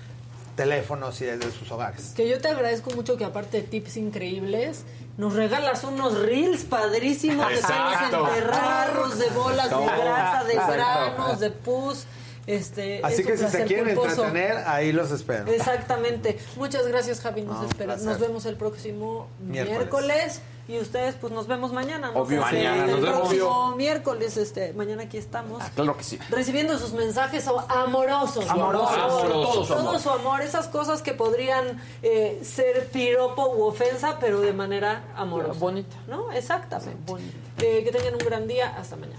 [0.56, 2.12] teléfonos y desde sus hogares.
[2.16, 4.84] Que yo te agradezco mucho que aparte de tips increíbles,
[5.16, 8.06] nos regalas unos reels padrísimos que Exacto.
[8.10, 10.72] tenemos enterrados de bolas de grasa, de Exacto.
[10.74, 12.06] granos, de pus.
[12.48, 14.24] Este, Así es que un si se placer quieren culposo.
[14.24, 15.46] entretener, ahí los espero.
[15.52, 16.38] Exactamente.
[16.56, 17.42] Muchas gracias, Javi.
[17.42, 19.78] Nos, No, espera- nos vemos el próximo Miércoles.
[19.78, 20.40] miércoles.
[20.66, 22.10] Y ustedes, pues nos vemos mañana.
[22.10, 22.20] ¿no?
[22.20, 22.40] Obvio.
[22.42, 23.20] Porque Mañana, el nos vemos.
[23.20, 23.76] próximo Obvio.
[23.76, 25.62] miércoles, este, mañana aquí estamos.
[25.74, 26.18] Claro que sí.
[26.28, 28.46] Recibiendo sus mensajes amorosos.
[28.48, 28.48] Amorosos.
[28.48, 29.28] Todo, Amorosos.
[29.28, 30.00] todo Todo su amor.
[30.00, 30.40] su amor.
[30.42, 35.58] Esas cosas que podrían eh, ser piropo u ofensa, pero de manera amorosa.
[35.58, 35.96] Bonita.
[36.06, 36.32] ¿No?
[36.32, 37.12] Exactamente.
[37.60, 38.74] Eh, que tengan un gran día.
[38.76, 39.18] Hasta mañana.